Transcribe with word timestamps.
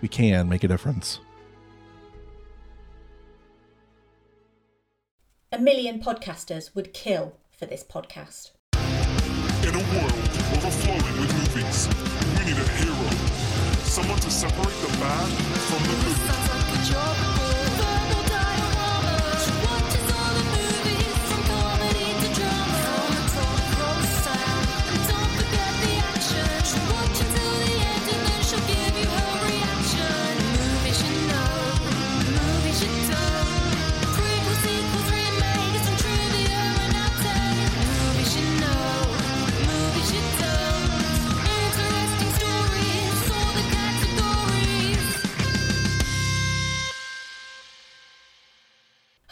we 0.00 0.08
can 0.08 0.48
make 0.48 0.64
a 0.64 0.68
difference. 0.68 1.20
A 5.52 5.58
million 5.58 6.00
podcasters 6.00 6.74
would 6.74 6.94
kill 6.94 7.36
for 7.50 7.66
this 7.66 7.82
podcast. 7.82 8.52
In 9.62 9.74
a 9.74 9.78
world 9.78 10.12
overflowing 10.56 11.20
with 11.20 11.32
movies, 11.34 11.88
we 12.38 12.44
need 12.44 12.56
a 12.56 12.68
hero. 12.78 13.10
Someone 13.82 14.18
to 14.20 14.30
separate 14.30 14.66
the 14.66 14.88
bad 14.98 15.28
from 15.68 15.82
the 15.82 17.44
good. 17.44 17.49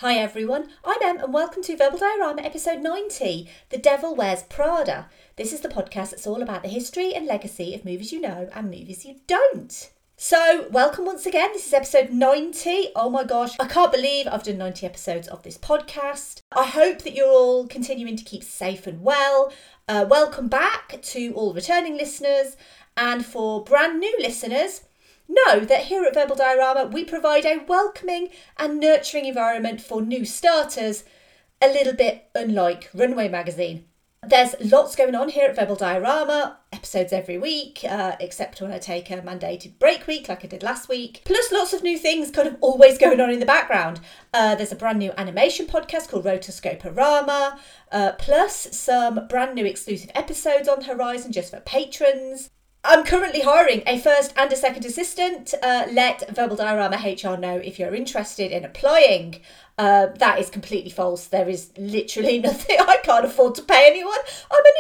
Hi 0.01 0.15
everyone, 0.15 0.69
I'm 0.85 1.03
Em 1.03 1.25
and 1.25 1.35
welcome 1.35 1.61
to 1.65 1.77
Verbal 1.77 1.99
Diorama 1.99 2.43
episode 2.43 2.81
90 2.81 3.49
The 3.71 3.79
Devil 3.79 4.15
Wears 4.15 4.45
Prada. 4.45 5.09
This 5.35 5.53
is 5.53 5.61
the 5.61 5.69
podcast 5.69 6.11
that's 6.11 6.25
all 6.25 6.41
about 6.41 6.63
the 6.63 6.69
history 6.69 7.13
and 7.13 7.27
legacy 7.27 7.75
of 7.75 7.85
movies 7.85 8.13
you 8.13 8.21
know 8.21 8.49
and 8.55 8.67
movies 8.67 9.05
you 9.05 9.17
don't. 9.27 9.91
So, 10.17 10.69
welcome 10.71 11.05
once 11.05 11.27
again. 11.27 11.51
This 11.53 11.67
is 11.67 11.73
episode 11.73 12.11
90. 12.11 12.91
Oh 12.95 13.11
my 13.11 13.25
gosh, 13.25 13.57
I 13.59 13.67
can't 13.67 13.91
believe 13.91 14.29
I've 14.29 14.45
done 14.45 14.59
90 14.59 14.87
episodes 14.87 15.27
of 15.27 15.43
this 15.43 15.59
podcast. 15.59 16.43
I 16.53 16.67
hope 16.67 17.03
that 17.03 17.15
you're 17.15 17.27
all 17.27 17.67
continuing 17.67 18.15
to 18.15 18.25
keep 18.25 18.45
safe 18.45 18.87
and 18.87 19.03
well. 19.03 19.53
Uh, 19.89 20.07
welcome 20.09 20.47
back 20.47 21.03
to 21.03 21.33
all 21.33 21.53
returning 21.53 21.97
listeners, 21.97 22.57
and 22.97 23.27
for 23.27 23.65
brand 23.65 23.99
new 23.99 24.17
listeners, 24.21 24.83
Know 25.29 25.61
that 25.61 25.85
here 25.85 26.05
at 26.05 26.15
Verbal 26.15 26.37
Diorama 26.37 26.91
we 26.91 27.05
provide 27.05 27.45
a 27.45 27.63
welcoming 27.69 28.31
and 28.57 28.81
nurturing 28.81 29.27
environment 29.27 29.81
for 29.81 30.01
new 30.01 30.25
starters, 30.25 31.05
a 31.61 31.69
little 31.69 31.93
bit 31.93 32.31
unlike 32.35 32.89
Runway 32.95 33.29
magazine. 33.29 33.85
There's 34.27 34.55
lots 34.61 34.97
going 34.97 35.15
on 35.15 35.29
here 35.29 35.49
at 35.49 35.55
Verbal 35.55 35.77
Diorama, 35.77 36.57
episodes 36.73 37.13
every 37.13 37.39
week, 37.39 37.85
uh, 37.89 38.17
except 38.19 38.61
when 38.61 38.73
I 38.73 38.79
take 38.79 39.11
a 39.11 39.19
mandated 39.19 39.79
break 39.79 40.07
week 40.07 40.29
like 40.29 40.45
I 40.45 40.49
did 40.49 40.63
last 40.63 40.89
week. 40.89 41.23
Plus, 41.25 41.53
lots 41.53 41.73
of 41.73 41.83
new 41.83 41.97
things 41.97 42.31
kind 42.31 42.49
of 42.49 42.57
always 42.61 42.99
going 42.99 43.21
on 43.21 43.31
in 43.31 43.39
the 43.39 43.47
background. 43.47 44.01
Uh, 44.35 44.55
there's 44.55 44.73
a 44.73 44.77
brand 44.77 44.99
new 44.99 45.13
animation 45.17 45.67
podcast 45.67 46.09
called 46.09 46.25
Rotoscoperama, 46.25 47.59
uh, 47.93 48.13
plus 48.19 48.77
some 48.77 49.29
brand 49.29 49.55
new 49.55 49.65
exclusive 49.65 50.11
episodes 50.15 50.69
on 50.69 50.81
the 50.81 50.87
horizon 50.87 51.31
just 51.31 51.53
for 51.53 51.61
patrons. 51.61 52.51
I'm 52.85 53.05
currently 53.05 53.41
hiring 53.41 53.83
a 53.87 53.99
first 53.99 54.33
and 54.37 54.53
a 54.53 54.57
second 54.57 54.85
assistant. 54.85 55.53
Uh, 55.63 55.87
let 55.91 56.35
Verbal 56.35 56.57
Diorama 56.57 56.97
HR 56.97 57.37
know 57.37 57.57
if 57.57 57.79
you're 57.79 57.95
interested 57.95 58.53
in 58.53 58.65
applying. 58.65 59.41
Uh, 59.77 60.07
that 60.19 60.39
is 60.39 60.49
completely 60.49 60.91
false. 60.91 61.27
There 61.27 61.49
is 61.49 61.71
literally 61.77 62.39
nothing. 62.41 62.77
I 62.81 62.99
can't 63.03 63.25
afford 63.25 63.57
to 63.57 63.63
pay 63.63 63.89
anyone. 63.89 64.19
I'm 64.51 64.65
an 64.65 64.73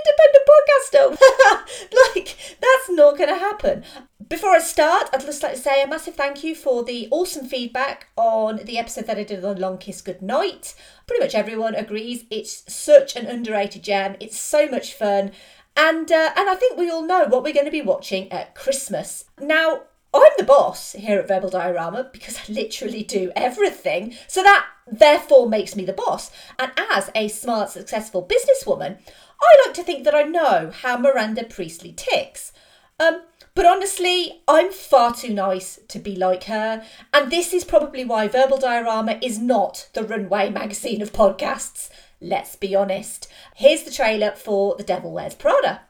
independent 0.92 1.18
podcaster. 1.18 2.14
like, 2.14 2.58
that's 2.60 2.90
not 2.90 3.16
going 3.16 3.30
to 3.30 3.38
happen. 3.38 3.84
Before 4.28 4.50
I 4.50 4.58
start, 4.58 5.08
I'd 5.12 5.20
just 5.20 5.42
like 5.42 5.54
to 5.54 5.60
say 5.60 5.82
a 5.82 5.86
massive 5.86 6.14
thank 6.14 6.44
you 6.44 6.54
for 6.54 6.84
the 6.84 7.08
awesome 7.10 7.46
feedback 7.46 8.08
on 8.16 8.60
the 8.64 8.78
episode 8.78 9.06
that 9.06 9.18
I 9.18 9.24
did 9.24 9.44
on 9.44 9.58
Long 9.58 9.78
Kiss 9.78 10.02
Goodnight. 10.02 10.74
Pretty 11.06 11.22
much 11.22 11.34
everyone 11.34 11.74
agrees 11.74 12.24
it's 12.30 12.64
such 12.72 13.16
an 13.16 13.26
underrated 13.26 13.82
gem. 13.82 14.16
It's 14.20 14.38
so 14.38 14.68
much 14.68 14.92
fun. 14.94 15.32
And 15.76 16.10
uh, 16.10 16.32
and 16.36 16.48
I 16.48 16.54
think 16.54 16.76
we 16.76 16.90
all 16.90 17.02
know 17.02 17.26
what 17.26 17.42
we're 17.42 17.52
going 17.52 17.66
to 17.66 17.70
be 17.70 17.82
watching 17.82 18.30
at 18.32 18.54
Christmas. 18.54 19.24
Now, 19.40 19.82
I'm 20.12 20.32
the 20.36 20.44
boss 20.44 20.92
here 20.92 21.18
at 21.18 21.28
Verbal 21.28 21.50
Diorama 21.50 22.10
because 22.12 22.38
I 22.38 22.52
literally 22.52 23.02
do 23.02 23.30
everything. 23.36 24.14
So 24.26 24.42
that 24.42 24.66
therefore 24.90 25.48
makes 25.48 25.76
me 25.76 25.84
the 25.84 25.92
boss. 25.92 26.30
And 26.58 26.72
as 26.90 27.10
a 27.14 27.28
smart, 27.28 27.70
successful 27.70 28.26
businesswoman, 28.26 28.98
I 29.40 29.66
like 29.66 29.74
to 29.74 29.82
think 29.82 30.04
that 30.04 30.14
I 30.14 30.22
know 30.22 30.72
how 30.82 30.98
Miranda 30.98 31.44
Priestly 31.44 31.92
ticks. 31.92 32.52
Um, 32.98 33.22
but 33.54 33.66
honestly, 33.66 34.42
I'm 34.48 34.72
far 34.72 35.14
too 35.14 35.34
nice 35.34 35.78
to 35.88 35.98
be 35.98 36.16
like 36.16 36.44
her. 36.44 36.84
And 37.12 37.30
this 37.30 37.52
is 37.52 37.64
probably 37.64 38.04
why 38.04 38.28
Verbal 38.28 38.58
Diorama 38.58 39.18
is 39.22 39.38
not 39.38 39.88
the 39.94 40.04
runway 40.04 40.48
magazine 40.48 41.02
of 41.02 41.12
podcasts. 41.12 41.90
Let's 42.20 42.56
be 42.56 42.74
honest. 42.74 43.28
Here's 43.54 43.84
the 43.84 43.92
trailer 43.92 44.32
for 44.32 44.74
The 44.76 44.82
Devil 44.82 45.12
Wears 45.12 45.34
Prada. 45.36 45.82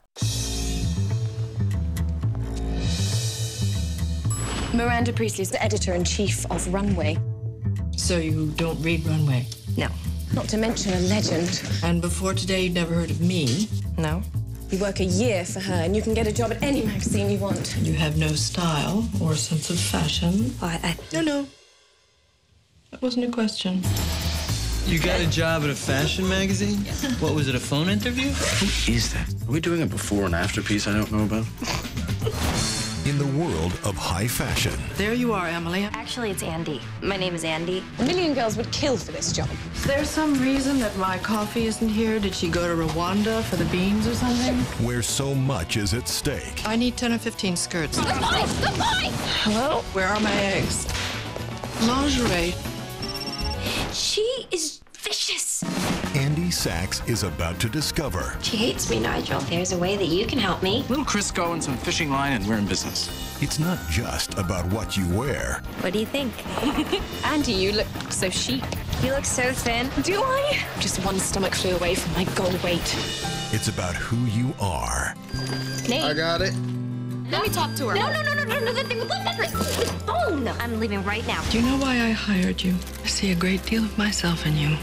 Miranda 4.75 5.13
Priestly 5.15 5.43
is 5.43 5.51
the 5.51 5.63
editor 5.63 5.95
in 5.95 6.05
chief 6.05 6.45
of 6.51 6.73
Runway. 6.73 7.17
So 7.97 8.19
you 8.19 8.49
don't 8.57 8.81
read 8.83 9.07
Runway? 9.07 9.47
No. 9.79 9.89
Not 10.35 10.49
to 10.51 10.59
mention 10.59 10.93
a 10.93 11.01
legend. 11.01 11.63
And 11.83 12.03
before 12.03 12.35
today, 12.35 12.65
you'd 12.65 12.75
never 12.75 12.95
heard 12.95 13.11
of 13.11 13.23
me? 13.23 13.67
No. 13.97 14.23
You 14.69 14.79
work 14.79 15.01
a 15.01 15.05
year 15.05 15.47
for 15.47 15.61
her, 15.61 15.73
and 15.73 15.97
you 15.97 16.03
can 16.03 16.13
get 16.13 16.27
a 16.27 16.33
job 16.33 16.53
at 16.53 16.63
any 16.63 16.85
magazine 16.85 17.31
you 17.31 17.39
want. 17.39 17.75
You 17.79 17.95
have 17.95 18.19
no 18.19 18.29
style 18.29 19.09
or 19.23 19.35
sense 19.35 19.71
of 19.71 19.81
fashion. 19.81 20.55
I, 20.61 20.79
I, 20.83 20.97
No, 21.15 21.23
no. 21.23 21.49
That 22.91 23.01
wasn't 23.01 23.25
a 23.25 23.31
question. 23.31 23.83
You 24.89 24.99
got 24.99 25.21
a 25.21 25.27
job 25.29 25.65
at 25.65 25.69
a 25.71 25.75
fashion 25.75 26.27
magazine? 26.27 26.79
What 27.21 27.35
was 27.35 27.47
it, 27.47 27.55
a 27.55 27.61
phone 27.61 27.91
interview? 27.91 28.31
Who 28.31 28.93
is 28.93 29.13
that? 29.13 29.29
Are 29.47 29.53
we 29.53 29.61
doing 29.61 29.83
a 29.83 29.87
before 29.87 30.25
and 30.25 30.35
after 30.35 30.63
piece 30.63 30.87
I 30.89 30.95
don't 30.95 31.13
know 31.13 31.25
about? 31.25 31.45
In 33.07 33.19
the 33.19 33.27
world 33.39 33.73
of 33.85 33.97
high 33.97 34.27
fashion, 34.27 34.73
There 34.97 35.13
you 35.13 35.35
are, 35.35 35.47
Emily. 35.47 35.85
Actually, 35.93 36.31
it's 36.31 36.43
Andy. 36.43 36.81
My 37.03 37.19
name 37.19 37.35
is 37.35 37.45
Andy. 37.45 37.85
a 37.99 38.03
million 38.03 38.33
girls 38.33 38.57
would 38.57 38.73
kill 38.73 38.97
for 38.97 39.13
this 39.13 39.31
job. 39.31 39.51
Is 39.75 39.85
there 39.85 40.07
some 40.07 40.41
reason 40.41 40.79
that 40.81 40.97
my 40.97 41.19
coffee 41.19 41.67
isn't 41.67 41.89
here? 41.89 42.19
Did 42.19 42.35
she 42.35 42.49
go 42.49 42.67
to 42.67 42.83
Rwanda 42.83 43.43
for 43.45 43.57
the 43.57 43.67
beans 43.67 44.07
or 44.07 44.15
something? 44.15 44.57
where 44.87 45.03
so 45.03 45.35
much 45.35 45.77
is 45.77 45.93
at 45.93 46.09
stake, 46.09 46.63
I 46.67 46.77
need 46.77 46.97
10 46.97 47.13
or 47.13 47.19
15 47.19 47.57
skirts. 47.57 47.99
Hello? 48.01 49.81
Where 49.93 50.09
are 50.09 50.21
my 50.21 50.33
eggs? 50.33 50.87
Lingerie. 51.87 52.55
She 53.93 54.47
is 54.51 54.81
vicious. 54.95 55.63
Andy 56.17 56.51
Sachs 56.51 57.03
is 57.07 57.23
about 57.23 57.59
to 57.61 57.69
discover 57.69 58.37
She 58.43 58.57
hates 58.57 58.91
me, 58.91 58.99
Nigel. 59.01 59.41
There's 59.43 59.73
a 59.73 59.79
way 59.79 59.97
that 59.97 60.07
you 60.07 60.27
can 60.27 60.39
help 60.39 60.63
me. 60.63 60.85
Little 60.89 61.05
Crisco 61.05 61.53
and 61.53 61.63
some 61.63 61.77
fishing 61.77 62.11
line, 62.11 62.33
and 62.33 62.47
we're 62.47 62.57
in 62.57 62.67
business. 62.67 63.09
it's 63.43 63.59
not 63.59 63.79
just 63.91 64.35
about 64.39 64.65
what 64.73 64.97
you 64.97 65.07
wear, 65.17 65.63
What 65.81 65.93
do 65.93 65.99
you 65.99 66.07
think? 66.07 66.33
Andy, 67.27 67.53
you 67.53 67.73
look 67.73 67.87
so 68.11 68.29
chic. 68.31 68.63
You 69.03 69.13
look 69.13 69.25
so 69.25 69.53
thin. 69.53 69.89
Do 70.03 70.23
I? 70.23 70.59
Just 70.81 71.05
one 71.05 71.19
stomach 71.21 71.55
flew 71.55 71.77
away 71.77 71.95
from 71.95 72.13
my 72.15 72.25
goal 72.35 72.51
weight. 72.65 72.95
it's 73.53 73.69
about 73.69 73.95
who 73.95 74.17
you 74.27 74.53
are. 74.61 75.15
Nate. 75.89 76.17
got 76.17 76.41
it. 76.43 76.53
Let 77.31 77.43
me 77.43 77.49
talk 77.51 77.75
to 77.77 77.89
her. 77.89 77.95
No, 77.95 78.11
no, 78.11 78.23
no, 78.23 78.35
no, 78.35 78.45
no, 78.45 78.59
no, 78.61 78.73
the 78.73 78.85
thing 78.85 78.99
with 78.99 79.09
the 79.09 80.05
phone. 80.07 80.49
I'm 80.49 80.81
leaving 80.81 81.05
right 81.05 81.27
now. 81.27 81.43
Do 81.51 81.61
you 81.61 81.67
know 81.67 81.77
why 81.77 82.01
I 82.01 82.11
hired 82.11 82.63
you? 82.63 82.75
I 83.05 83.07
see 83.07 83.33
a 83.33 83.35
great 83.35 83.65
deal 83.65 83.85
of 83.85 83.97
myself 83.99 84.47
in 84.47 84.57
you. 84.57 84.77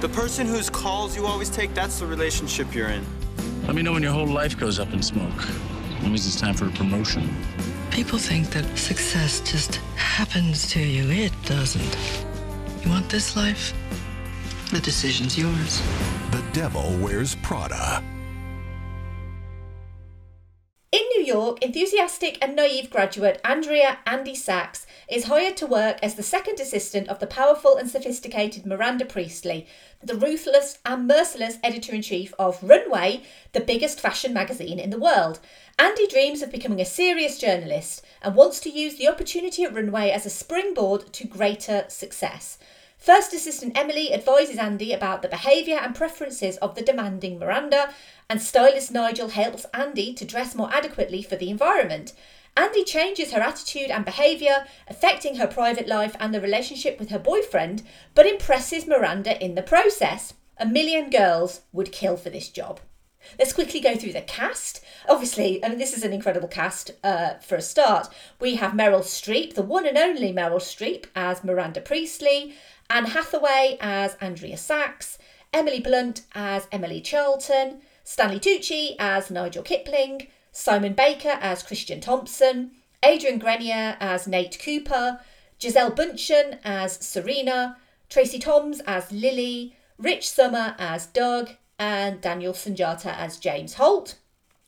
The 0.00 0.08
person 0.10 0.46
whose 0.46 0.68
calls 0.68 1.16
you 1.16 1.26
always 1.26 1.48
take, 1.48 1.72
that's 1.72 2.00
the 2.00 2.06
relationship 2.06 2.74
you're 2.74 2.88
in. 2.88 3.04
Let 3.66 3.74
me 3.74 3.82
know 3.82 3.92
when 3.92 4.02
your 4.02 4.12
whole 4.12 4.26
life 4.26 4.58
goes 4.58 4.78
up 4.78 4.92
in 4.92 5.02
smoke. 5.02 5.36
That 6.00 6.04
means 6.04 6.26
it's 6.26 6.38
time 6.38 6.54
for 6.54 6.66
a 6.66 6.70
promotion. 6.72 7.34
People 7.90 8.18
think 8.18 8.50
that 8.50 8.76
success 8.76 9.40
just 9.40 9.76
happens 9.96 10.70
to 10.72 10.80
you. 10.80 11.08
It 11.10 11.32
doesn't. 11.46 11.96
You 12.84 12.90
want 12.90 13.08
this 13.08 13.36
life? 13.36 13.72
The 14.70 14.80
decision's 14.80 15.38
yours. 15.38 15.80
The 16.30 16.44
Devil 16.52 16.98
Wears 16.98 17.36
Prada. 17.36 18.02
York, 21.54 21.64
enthusiastic 21.64 22.36
and 22.42 22.56
naive 22.56 22.90
graduate 22.90 23.40
Andrea 23.44 23.98
Andy 24.06 24.34
Sachs 24.34 24.86
is 25.08 25.26
hired 25.26 25.56
to 25.58 25.66
work 25.66 25.98
as 26.02 26.16
the 26.16 26.22
second 26.22 26.58
assistant 26.58 27.06
of 27.08 27.20
the 27.20 27.28
powerful 27.28 27.76
and 27.76 27.88
sophisticated 27.88 28.66
Miranda 28.66 29.04
Priestly, 29.04 29.68
the 30.02 30.16
ruthless 30.16 30.78
and 30.84 31.06
merciless 31.06 31.58
editor 31.62 31.94
in 31.94 32.02
chief 32.02 32.34
of 32.40 32.60
Runway, 32.60 33.22
the 33.52 33.60
biggest 33.60 34.00
fashion 34.00 34.34
magazine 34.34 34.80
in 34.80 34.90
the 34.90 34.98
world. 34.98 35.38
Andy 35.78 36.08
dreams 36.08 36.42
of 36.42 36.50
becoming 36.50 36.80
a 36.80 36.84
serious 36.84 37.38
journalist 37.38 38.04
and 38.20 38.34
wants 38.34 38.58
to 38.60 38.70
use 38.70 38.96
the 38.96 39.08
opportunity 39.08 39.62
at 39.62 39.74
Runway 39.74 40.10
as 40.10 40.26
a 40.26 40.30
springboard 40.30 41.12
to 41.12 41.26
greater 41.26 41.84
success. 41.88 42.58
First 43.04 43.34
assistant 43.34 43.76
Emily 43.76 44.14
advises 44.14 44.56
Andy 44.56 44.94
about 44.94 45.20
the 45.20 45.28
behaviour 45.28 45.76
and 45.76 45.94
preferences 45.94 46.56
of 46.56 46.74
the 46.74 46.80
demanding 46.80 47.38
Miranda, 47.38 47.92
and 48.30 48.40
stylist 48.40 48.92
Nigel 48.92 49.28
helps 49.28 49.66
Andy 49.74 50.14
to 50.14 50.24
dress 50.24 50.54
more 50.54 50.72
adequately 50.72 51.20
for 51.20 51.36
the 51.36 51.50
environment. 51.50 52.14
Andy 52.56 52.82
changes 52.82 53.32
her 53.32 53.42
attitude 53.42 53.90
and 53.90 54.06
behaviour, 54.06 54.64
affecting 54.88 55.36
her 55.36 55.46
private 55.46 55.86
life 55.86 56.16
and 56.18 56.32
the 56.32 56.40
relationship 56.40 56.98
with 56.98 57.10
her 57.10 57.18
boyfriend, 57.18 57.82
but 58.14 58.26
impresses 58.26 58.86
Miranda 58.86 59.38
in 59.44 59.54
the 59.54 59.60
process. 59.60 60.32
A 60.56 60.64
million 60.64 61.10
girls 61.10 61.60
would 61.74 61.92
kill 61.92 62.16
for 62.16 62.30
this 62.30 62.48
job. 62.48 62.80
Let's 63.38 63.52
quickly 63.52 63.80
go 63.80 63.96
through 63.96 64.12
the 64.12 64.20
cast. 64.22 64.82
Obviously, 65.08 65.64
I 65.64 65.68
mean, 65.68 65.78
this 65.78 65.96
is 65.96 66.04
an 66.04 66.12
incredible 66.12 66.48
cast 66.48 66.92
uh, 67.02 67.34
for 67.34 67.56
a 67.56 67.62
start. 67.62 68.08
We 68.40 68.56
have 68.56 68.72
Meryl 68.72 69.00
Streep, 69.00 69.54
the 69.54 69.62
one 69.62 69.86
and 69.86 69.98
only 69.98 70.32
Meryl 70.32 70.60
Streep, 70.60 71.06
as 71.14 71.44
Miranda 71.44 71.80
Priestly, 71.80 72.54
Anne 72.90 73.06
Hathaway 73.06 73.76
as 73.80 74.16
Andrea 74.20 74.56
Sachs, 74.56 75.18
Emily 75.52 75.80
Blunt 75.80 76.22
as 76.34 76.68
Emily 76.70 77.00
Charlton, 77.00 77.80
Stanley 78.02 78.40
Tucci 78.40 78.96
as 78.98 79.30
Nigel 79.30 79.62
Kipling, 79.62 80.28
Simon 80.52 80.92
Baker 80.92 81.38
as 81.40 81.62
Christian 81.62 82.00
Thompson, 82.00 82.72
Adrian 83.02 83.38
Grenier 83.38 83.96
as 84.00 84.26
Nate 84.26 84.58
Cooper, 84.62 85.20
Gisele 85.58 85.92
Bündchen 85.92 86.58
as 86.64 86.94
Serena, 87.04 87.76
Tracie 88.08 88.38
Thoms 88.38 88.80
as 88.86 89.10
Lily, 89.10 89.76
Rich 89.98 90.28
Sommer 90.28 90.74
as 90.78 91.06
Doug, 91.06 91.50
and 91.78 92.20
Daniel 92.20 92.52
Sunjata 92.52 93.16
as 93.16 93.38
James 93.38 93.74
Holt. 93.74 94.16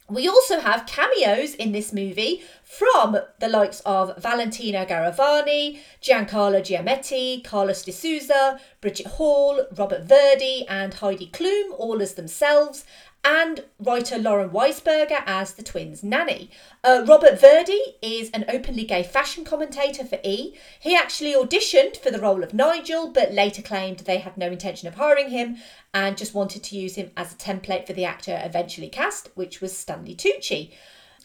We 0.09 0.29
also 0.29 0.61
have 0.61 0.87
cameos 0.87 1.57
in 1.57 1.73
this 1.73 1.93
movie 1.93 2.45
from 2.63 3.19
the 3.41 3.49
likes 3.49 3.81
of 3.81 4.17
Valentino 4.19 4.85
Garavani, 4.85 5.81
Giancarlo 6.01 6.61
Giammetti, 6.61 7.43
Carlos 7.43 7.83
de 7.83 7.91
Souza, 7.91 8.61
Bridget 8.81 9.09
Hall, 9.09 9.67
Robert 9.77 10.05
Verdi, 10.05 10.65
and 10.69 10.95
Heidi 10.95 11.29
Klum, 11.33 11.73
all 11.77 12.01
as 12.01 12.15
themselves, 12.15 12.85
and 13.27 13.65
writer 13.81 14.17
Lauren 14.17 14.51
Weisberger 14.51 15.21
as 15.27 15.55
the 15.55 15.63
twins' 15.65 16.05
nanny. 16.05 16.49
Uh, 16.85 17.03
Robert 17.09 17.41
Verdi 17.41 17.97
is 18.01 18.31
an 18.31 18.45
openly 18.49 18.85
gay 18.85 19.03
fashion 19.03 19.45
commentator 19.45 20.05
for 20.05 20.21
E! 20.23 20.55
He 20.79 20.95
actually 20.95 21.35
auditioned 21.35 21.97
for 21.97 22.13
the 22.13 22.21
role 22.21 22.45
of 22.45 22.55
Nigel, 22.55 23.09
but 23.09 23.35
later 23.35 23.63
claimed 23.63 23.99
they 23.99 24.19
had 24.19 24.39
no 24.39 24.47
intention 24.47 24.87
of 24.87 24.95
hiring 24.95 25.31
him 25.31 25.57
and 25.93 26.17
just 26.17 26.35
wanted 26.35 26.63
to 26.63 26.77
use 26.77 26.95
him 26.95 27.11
as 27.17 27.33
a 27.33 27.37
template 27.37 27.85
for 27.85 27.95
the 27.95 28.05
actor 28.05 28.41
eventually 28.45 28.89
cast, 28.89 29.29
which 29.35 29.61
was 29.61 29.77
Stanley 29.77 30.15
Tucci. 30.15 30.71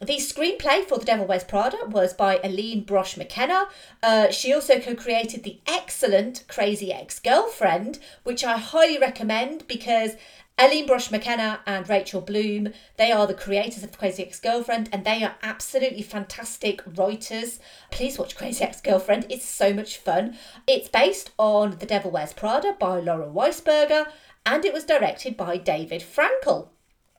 The 0.01 0.18
screenplay 0.18 0.83
for 0.83 0.98
The 0.98 1.06
Devil 1.06 1.27
Wears 1.27 1.44
Prada 1.44 1.77
was 1.86 2.12
by 2.12 2.39
Aline 2.44 2.83
Brosh 2.83 3.18
McKenna. 3.18 3.68
Uh, 4.01 4.31
she 4.31 4.51
also 4.51 4.80
co 4.80 4.95
created 4.95 5.44
the 5.44 5.59
excellent 5.68 6.44
Crazy 6.48 6.92
Ex 6.92 7.19
Girlfriend, 7.19 8.00
which 8.24 8.44
I 8.44 8.57
highly 8.57 8.98
recommend 8.98 9.68
because 9.68 10.13
Aline 10.62 10.88
Brosh 10.88 11.10
McKenna 11.10 11.60
and 11.66 11.90
Rachel 11.90 12.22
Bloom, 12.22 12.72
they 12.98 13.12
are 13.12 13.25
the 13.25 13.34
creators 13.34 13.84
of 13.84 13.98
Crazy 13.98 14.22
Ex 14.22 14.40
Girlfriend 14.40 14.90
and 14.94 15.04
they 15.04 15.24
are 15.24 15.34
absolutely 15.42 16.04
fantastic 16.04 16.84
writers. 16.86 17.60
Please 17.90 18.19
watch 18.19 18.36
Crazy 18.36 18.63
Ex 18.63 18.80
Girlfriend, 18.80 19.25
it's 19.28 19.44
so 19.44 19.74
much 19.74 19.98
fun. 19.98 20.38
It's 20.68 20.88
based 20.88 21.31
on 21.40 21.78
The 21.80 21.88
Devil 21.88 22.12
Wears 22.12 22.34
Prada 22.34 22.75
by 22.80 23.00
Lauren 23.00 23.34
Weisberger 23.34 24.06
and 24.46 24.63
it 24.63 24.72
was 24.72 24.84
directed 24.84 25.36
by 25.36 25.58
David 25.58 26.04
Frankel. 26.04 26.68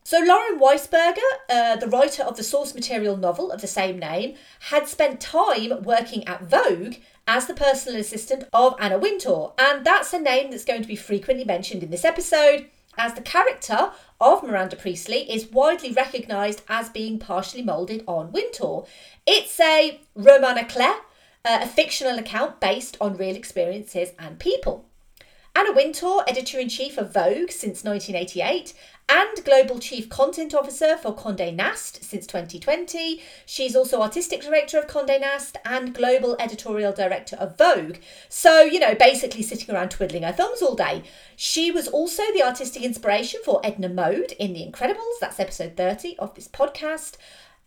So, 0.04 0.20
Lauren 0.20 0.60
Weisberger, 0.60 1.18
uh, 1.50 1.74
the 1.74 1.88
writer 1.88 2.22
of 2.22 2.36
the 2.36 2.44
source 2.44 2.76
material 2.76 3.16
novel 3.16 3.50
of 3.50 3.60
the 3.60 3.66
same 3.66 3.98
name, 3.98 4.36
had 4.60 4.86
spent 4.86 5.20
time 5.20 5.82
working 5.82 6.24
at 6.28 6.44
Vogue 6.44 6.94
as 7.26 7.46
the 7.46 7.54
personal 7.54 8.00
assistant 8.00 8.44
of 8.52 8.76
Anna 8.78 8.98
Wintour, 8.98 9.52
and 9.58 9.84
that's 9.84 10.12
a 10.12 10.20
name 10.20 10.52
that's 10.52 10.64
going 10.64 10.82
to 10.82 10.88
be 10.88 10.96
frequently 10.96 11.44
mentioned 11.44 11.82
in 11.82 11.90
this 11.90 12.04
episode 12.04 12.68
as 12.96 13.14
the 13.14 13.20
character 13.20 13.92
of 14.20 14.42
Miranda 14.42 14.76
Priestly 14.76 15.30
is 15.30 15.46
widely 15.46 15.92
recognised 15.92 16.62
as 16.68 16.88
being 16.90 17.18
partially 17.18 17.62
moulded 17.62 18.04
on 18.06 18.32
Wintour. 18.32 18.86
It's 19.26 19.58
a 19.60 20.00
roman 20.14 20.64
clef, 20.66 21.00
uh, 21.44 21.60
a 21.62 21.66
fictional 21.66 22.18
account 22.18 22.60
based 22.60 22.96
on 23.00 23.16
real 23.16 23.36
experiences 23.36 24.10
and 24.18 24.38
people. 24.38 24.88
Anna 25.54 25.72
Wintour, 25.72 26.24
editor 26.26 26.58
in 26.58 26.70
chief 26.70 26.96
of 26.96 27.12
Vogue 27.12 27.50
since 27.50 27.84
1988 27.84 28.72
and 29.10 29.44
global 29.44 29.78
chief 29.78 30.08
content 30.08 30.54
officer 30.54 30.96
for 30.96 31.14
Condé 31.14 31.54
Nast 31.54 32.02
since 32.02 32.26
2020. 32.26 33.20
She's 33.44 33.76
also 33.76 34.00
artistic 34.00 34.40
director 34.40 34.78
of 34.78 34.86
Condé 34.86 35.20
Nast 35.20 35.58
and 35.66 35.94
global 35.94 36.36
editorial 36.40 36.94
director 36.94 37.36
of 37.36 37.58
Vogue. 37.58 37.98
So, 38.30 38.62
you 38.62 38.80
know, 38.80 38.94
basically 38.94 39.42
sitting 39.42 39.74
around 39.74 39.90
twiddling 39.90 40.22
her 40.22 40.32
thumbs 40.32 40.62
all 40.62 40.74
day. 40.74 41.02
She 41.36 41.70
was 41.70 41.86
also 41.86 42.22
the 42.32 42.42
artistic 42.42 42.82
inspiration 42.82 43.40
for 43.44 43.60
Edna 43.62 43.90
Mode 43.90 44.32
in 44.38 44.54
The 44.54 44.66
Incredibles. 44.66 45.20
That's 45.20 45.38
episode 45.38 45.76
30 45.76 46.16
of 46.18 46.34
this 46.34 46.48
podcast. 46.48 47.18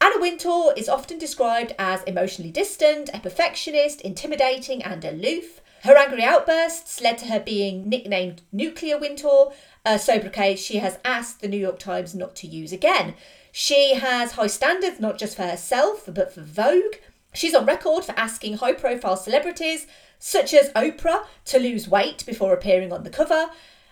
Anna 0.01 0.19
Wintour 0.19 0.73
is 0.75 0.89
often 0.89 1.19
described 1.19 1.75
as 1.77 2.01
emotionally 2.03 2.51
distant, 2.51 3.11
a 3.13 3.19
perfectionist, 3.19 4.01
intimidating, 4.01 4.83
and 4.83 5.05
aloof. 5.05 5.61
Her 5.85 5.95
angry 5.95 6.23
outbursts 6.23 6.99
led 6.99 7.19
to 7.19 7.27
her 7.27 7.39
being 7.39 7.87
nicknamed 7.87 8.41
Nuclear 8.51 8.97
Wintour, 8.97 9.53
a 9.85 9.89
uh, 9.91 9.97
sobriquet 9.99 10.55
she 10.55 10.77
has 10.77 10.97
asked 11.05 11.41
the 11.41 11.47
New 11.47 11.59
York 11.59 11.77
Times 11.77 12.15
not 12.15 12.35
to 12.37 12.47
use 12.47 12.71
again. 12.71 13.13
She 13.51 13.93
has 13.93 14.31
high 14.31 14.47
standards 14.47 14.99
not 14.99 15.19
just 15.19 15.35
for 15.35 15.43
herself, 15.43 16.09
but 16.11 16.33
for 16.33 16.41
Vogue. 16.41 16.95
She's 17.35 17.53
on 17.53 17.67
record 17.67 18.03
for 18.03 18.17
asking 18.17 18.57
high 18.57 18.73
profile 18.73 19.15
celebrities, 19.15 19.85
such 20.17 20.55
as 20.55 20.71
Oprah, 20.71 21.27
to 21.45 21.59
lose 21.59 21.87
weight 21.87 22.25
before 22.25 22.51
appearing 22.51 22.91
on 22.91 23.03
the 23.03 23.11
cover. 23.11 23.51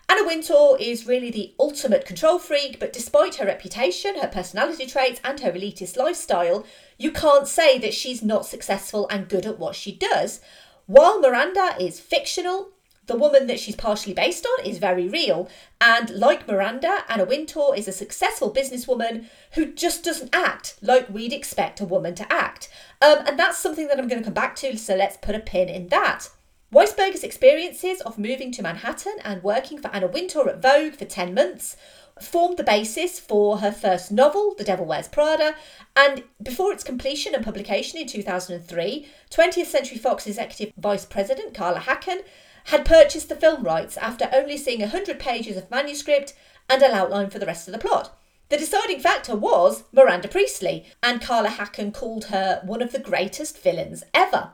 Anna 0.09 0.25
Wintour 0.25 0.77
is 0.79 1.05
really 1.05 1.29
the 1.29 1.53
ultimate 1.59 2.07
control 2.07 2.39
freak, 2.39 2.79
but 2.79 2.91
despite 2.91 3.35
her 3.35 3.45
reputation, 3.45 4.19
her 4.19 4.27
personality 4.27 4.87
traits, 4.87 5.21
and 5.23 5.39
her 5.41 5.51
elitist 5.51 5.95
lifestyle, 5.95 6.65
you 6.97 7.11
can't 7.11 7.47
say 7.47 7.77
that 7.77 7.93
she's 7.93 8.23
not 8.23 8.47
successful 8.47 9.07
and 9.09 9.29
good 9.29 9.45
at 9.45 9.59
what 9.59 9.75
she 9.75 9.91
does. 9.91 10.41
While 10.85 11.21
Miranda 11.21 11.75
is 11.79 11.99
fictional, 11.99 12.69
the 13.05 13.15
woman 13.15 13.47
that 13.47 13.59
she's 13.59 13.75
partially 13.75 14.13
based 14.13 14.45
on 14.45 14.65
is 14.65 14.77
very 14.77 15.07
real. 15.07 15.49
And 15.79 16.09
like 16.09 16.47
Miranda, 16.47 17.03
Anna 17.07 17.25
Wintour 17.25 17.73
is 17.75 17.87
a 17.87 17.93
successful 17.93 18.53
businesswoman 18.53 19.25
who 19.53 19.73
just 19.73 20.03
doesn't 20.03 20.33
act 20.33 20.75
like 20.81 21.09
we'd 21.09 21.33
expect 21.33 21.81
a 21.81 21.85
woman 21.85 22.15
to 22.15 22.31
act. 22.31 22.69
Um, 23.01 23.19
and 23.25 23.39
that's 23.39 23.59
something 23.59 23.87
that 23.87 23.99
I'm 23.99 24.07
going 24.07 24.21
to 24.21 24.25
come 24.25 24.33
back 24.33 24.55
to, 24.57 24.77
so 24.77 24.95
let's 24.95 25.17
put 25.17 25.35
a 25.35 25.39
pin 25.39 25.69
in 25.69 25.87
that. 25.87 26.29
Weisberger's 26.73 27.23
experiences 27.23 28.01
of 28.01 28.17
moving 28.17 28.51
to 28.53 28.63
Manhattan 28.63 29.17
and 29.23 29.43
working 29.43 29.79
for 29.79 29.89
Anna 29.89 30.07
Wintour 30.07 30.49
at 30.49 30.61
Vogue 30.61 30.93
for 30.93 31.05
10 31.05 31.33
months 31.33 31.77
formed 32.23 32.57
the 32.57 32.63
basis 32.63 33.19
for 33.19 33.59
her 33.59 33.71
first 33.71 34.11
novel, 34.11 34.55
The 34.57 34.63
Devil 34.63 34.85
Wears 34.85 35.07
Prada, 35.07 35.55
and 35.95 36.23
before 36.41 36.71
its 36.71 36.83
completion 36.83 37.35
and 37.35 37.43
publication 37.43 37.99
in 37.99 38.07
2003, 38.07 39.07
20th 39.29 39.65
Century 39.65 39.97
Fox 39.97 40.25
Executive 40.27 40.73
Vice 40.77 41.05
President 41.05 41.53
Carla 41.53 41.79
Hacken 41.79 42.21
had 42.65 42.85
purchased 42.85 43.29
the 43.29 43.35
film 43.35 43.63
rights 43.63 43.97
after 43.97 44.29
only 44.33 44.57
seeing 44.57 44.79
100 44.79 45.19
pages 45.19 45.57
of 45.57 45.69
manuscript 45.69 46.33
and 46.69 46.81
an 46.81 46.91
outline 46.91 47.29
for 47.29 47.39
the 47.39 47.45
rest 47.45 47.67
of 47.67 47.73
the 47.73 47.79
plot. 47.79 48.17
The 48.49 48.57
deciding 48.57 48.99
factor 48.99 49.35
was 49.35 49.83
Miranda 49.91 50.27
Priestley, 50.27 50.85
and 51.01 51.21
Carla 51.21 51.49
Hacken 51.49 51.93
called 51.93 52.25
her 52.25 52.61
one 52.63 52.81
of 52.81 52.91
the 52.91 52.99
greatest 52.99 53.57
villains 53.61 54.03
ever. 54.13 54.51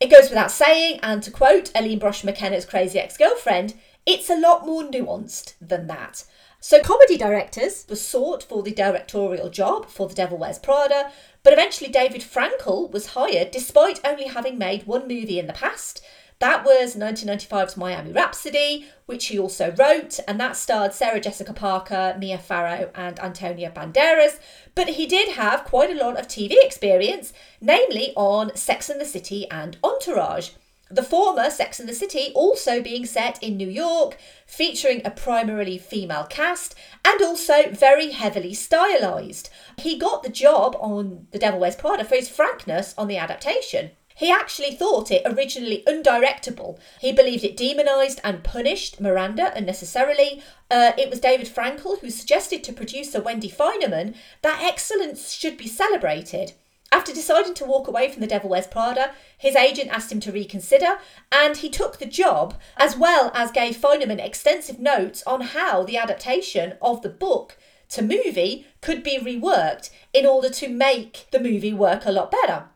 It 0.00 0.10
goes 0.10 0.28
without 0.28 0.50
saying, 0.50 1.00
and 1.02 1.22
to 1.22 1.30
quote 1.30 1.70
Aline 1.74 2.00
Brosh 2.00 2.24
McKenna's 2.24 2.66
crazy 2.66 2.98
ex 2.98 3.16
girlfriend, 3.16 3.74
it's 4.04 4.28
a 4.28 4.38
lot 4.38 4.66
more 4.66 4.82
nuanced 4.82 5.54
than 5.60 5.86
that. 5.86 6.24
So, 6.66 6.80
comedy 6.80 7.18
directors 7.18 7.84
were 7.90 7.94
sought 7.94 8.42
for 8.42 8.62
the 8.62 8.72
directorial 8.72 9.50
job 9.50 9.84
for 9.84 10.08
The 10.08 10.14
Devil 10.14 10.38
Wears 10.38 10.58
Prada, 10.58 11.12
but 11.42 11.52
eventually 11.52 11.90
David 11.90 12.22
Frankel 12.22 12.90
was 12.90 13.08
hired 13.08 13.50
despite 13.50 14.00
only 14.02 14.28
having 14.28 14.56
made 14.56 14.86
one 14.86 15.02
movie 15.06 15.38
in 15.38 15.46
the 15.46 15.52
past. 15.52 16.02
That 16.38 16.64
was 16.64 16.96
1995's 16.96 17.76
Miami 17.76 18.12
Rhapsody, 18.12 18.86
which 19.04 19.26
he 19.26 19.38
also 19.38 19.74
wrote, 19.78 20.18
and 20.26 20.40
that 20.40 20.56
starred 20.56 20.94
Sarah 20.94 21.20
Jessica 21.20 21.52
Parker, 21.52 22.16
Mia 22.18 22.38
Farrow, 22.38 22.90
and 22.94 23.20
Antonio 23.20 23.68
Banderas. 23.68 24.40
But 24.74 24.88
he 24.88 25.04
did 25.04 25.34
have 25.34 25.64
quite 25.64 25.90
a 25.90 26.02
lot 26.02 26.18
of 26.18 26.28
TV 26.28 26.54
experience, 26.62 27.34
namely 27.60 28.14
on 28.16 28.56
Sex 28.56 28.88
and 28.88 28.98
the 28.98 29.04
City 29.04 29.46
and 29.50 29.76
Entourage. 29.84 30.52
The 30.94 31.02
former 31.02 31.50
Sex 31.50 31.80
and 31.80 31.88
the 31.88 31.92
City 31.92 32.30
also 32.36 32.80
being 32.80 33.04
set 33.04 33.42
in 33.42 33.56
New 33.56 33.68
York, 33.68 34.16
featuring 34.46 35.02
a 35.04 35.10
primarily 35.10 35.76
female 35.76 36.22
cast 36.22 36.76
and 37.04 37.20
also 37.20 37.68
very 37.70 38.12
heavily 38.12 38.52
stylised. 38.52 39.48
He 39.76 39.98
got 39.98 40.22
the 40.22 40.28
job 40.28 40.76
on 40.78 41.26
The 41.32 41.40
Devil 41.40 41.58
Wears 41.58 41.74
Prada 41.74 42.04
for 42.04 42.14
his 42.14 42.28
frankness 42.28 42.94
on 42.96 43.08
the 43.08 43.16
adaptation. 43.16 43.90
He 44.14 44.30
actually 44.30 44.76
thought 44.76 45.10
it 45.10 45.22
originally 45.26 45.82
undirectable. 45.84 46.78
He 47.00 47.10
believed 47.10 47.42
it 47.42 47.56
demonised 47.56 48.20
and 48.22 48.44
punished 48.44 49.00
Miranda 49.00 49.52
unnecessarily. 49.56 50.44
Uh, 50.70 50.92
it 50.96 51.10
was 51.10 51.18
David 51.18 51.48
Frankel 51.48 51.98
who 51.98 52.10
suggested 52.10 52.62
to 52.62 52.72
producer 52.72 53.20
Wendy 53.20 53.50
Finerman 53.50 54.14
that 54.42 54.62
excellence 54.62 55.32
should 55.32 55.56
be 55.56 55.66
celebrated. 55.66 56.52
After 56.94 57.12
deciding 57.12 57.54
to 57.54 57.64
walk 57.64 57.88
away 57.88 58.08
from 58.08 58.20
The 58.20 58.28
Devil 58.28 58.50
Wears 58.50 58.68
Prada, 58.68 59.10
his 59.36 59.56
agent 59.56 59.90
asked 59.90 60.12
him 60.12 60.20
to 60.20 60.30
reconsider, 60.30 61.00
and 61.32 61.56
he 61.56 61.68
took 61.68 61.98
the 61.98 62.06
job, 62.06 62.54
as 62.76 62.96
well 62.96 63.32
as 63.34 63.50
gave 63.50 63.76
Finerman 63.76 64.24
extensive 64.24 64.78
notes 64.78 65.20
on 65.26 65.40
how 65.40 65.82
the 65.82 65.96
adaptation 65.96 66.74
of 66.80 67.02
the 67.02 67.08
book 67.08 67.58
to 67.88 68.00
movie 68.00 68.68
could 68.80 69.02
be 69.02 69.18
reworked 69.18 69.90
in 70.12 70.24
order 70.24 70.48
to 70.50 70.68
make 70.68 71.26
the 71.32 71.40
movie 71.40 71.74
work 71.74 72.06
a 72.06 72.12
lot 72.12 72.30
better. 72.30 72.66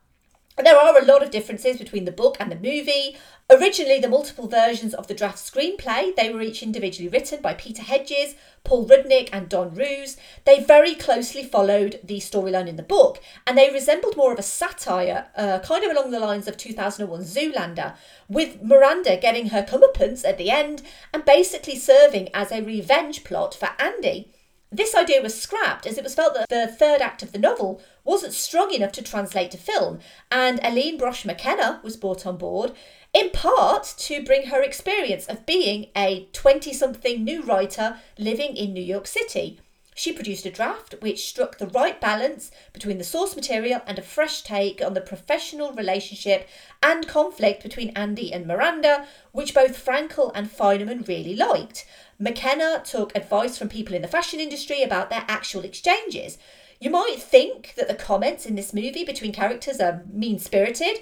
There 0.56 0.76
are 0.76 0.98
a 0.98 1.04
lot 1.04 1.22
of 1.22 1.30
differences 1.30 1.76
between 1.76 2.04
the 2.04 2.10
book 2.10 2.36
and 2.40 2.50
the 2.50 2.56
movie. 2.56 3.16
Originally, 3.50 3.98
the 3.98 4.10
multiple 4.10 4.46
versions 4.46 4.92
of 4.92 5.06
the 5.06 5.14
draft 5.14 5.38
screenplay, 5.38 6.14
they 6.14 6.30
were 6.30 6.42
each 6.42 6.62
individually 6.62 7.08
written 7.08 7.40
by 7.40 7.54
Peter 7.54 7.80
Hedges, 7.80 8.34
Paul 8.62 8.86
Rudnick, 8.86 9.30
and 9.32 9.48
Don 9.48 9.74
Roos. 9.74 10.18
They 10.44 10.62
very 10.62 10.94
closely 10.94 11.42
followed 11.42 11.98
the 12.04 12.18
storyline 12.18 12.68
in 12.68 12.76
the 12.76 12.82
book, 12.82 13.22
and 13.46 13.56
they 13.56 13.70
resembled 13.70 14.18
more 14.18 14.34
of 14.34 14.38
a 14.38 14.42
satire, 14.42 15.28
uh, 15.34 15.60
kind 15.60 15.82
of 15.82 15.90
along 15.90 16.10
the 16.10 16.20
lines 16.20 16.46
of 16.46 16.58
2001 16.58 17.22
Zoolander, 17.22 17.96
with 18.28 18.62
Miranda 18.62 19.16
getting 19.16 19.48
her 19.48 19.62
comeuppance 19.62 20.28
at 20.28 20.36
the 20.36 20.50
end 20.50 20.82
and 21.14 21.24
basically 21.24 21.76
serving 21.76 22.28
as 22.34 22.52
a 22.52 22.60
revenge 22.60 23.24
plot 23.24 23.54
for 23.54 23.70
Andy. 23.78 24.30
This 24.70 24.94
idea 24.94 25.22
was 25.22 25.40
scrapped 25.40 25.86
as 25.86 25.96
it 25.96 26.04
was 26.04 26.14
felt 26.14 26.34
that 26.34 26.50
the 26.50 26.66
third 26.66 27.00
act 27.00 27.22
of 27.22 27.32
the 27.32 27.38
novel 27.38 27.80
wasn't 28.04 28.34
strong 28.34 28.70
enough 28.74 28.92
to 28.92 29.02
translate 29.02 29.50
to 29.52 29.56
film, 29.56 30.00
and 30.30 30.60
Aline 30.62 30.98
Brosh 30.98 31.24
McKenna 31.24 31.80
was 31.82 31.96
brought 31.96 32.26
on 32.26 32.36
board, 32.36 32.72
in 33.12 33.30
part 33.30 33.94
to 33.98 34.22
bring 34.22 34.46
her 34.48 34.62
experience 34.62 35.26
of 35.26 35.46
being 35.46 35.86
a 35.96 36.28
20 36.32 36.72
something 36.72 37.24
new 37.24 37.42
writer 37.42 37.98
living 38.18 38.56
in 38.56 38.72
New 38.72 38.82
York 38.82 39.06
City. 39.06 39.60
She 39.98 40.12
produced 40.12 40.46
a 40.46 40.50
draft 40.50 40.94
which 41.00 41.26
struck 41.26 41.58
the 41.58 41.66
right 41.66 42.00
balance 42.00 42.52
between 42.72 42.98
the 42.98 43.04
source 43.04 43.34
material 43.34 43.80
and 43.84 43.98
a 43.98 44.02
fresh 44.02 44.42
take 44.42 44.80
on 44.80 44.94
the 44.94 45.00
professional 45.00 45.72
relationship 45.72 46.46
and 46.80 47.08
conflict 47.08 47.64
between 47.64 47.90
Andy 47.96 48.32
and 48.32 48.46
Miranda, 48.46 49.08
which 49.32 49.54
both 49.54 49.84
Frankel 49.84 50.30
and 50.36 50.48
Finerman 50.48 51.08
really 51.08 51.34
liked. 51.34 51.84
McKenna 52.16 52.80
took 52.84 53.12
advice 53.16 53.58
from 53.58 53.68
people 53.68 53.92
in 53.92 54.02
the 54.02 54.06
fashion 54.06 54.38
industry 54.38 54.84
about 54.84 55.10
their 55.10 55.24
actual 55.26 55.64
exchanges. 55.64 56.38
You 56.80 56.90
might 56.90 57.16
think 57.18 57.74
that 57.76 57.88
the 57.88 57.94
comments 57.94 58.46
in 58.46 58.54
this 58.54 58.72
movie 58.72 59.04
between 59.04 59.32
characters 59.32 59.80
are 59.80 60.04
mean 60.12 60.38
spirited. 60.38 61.00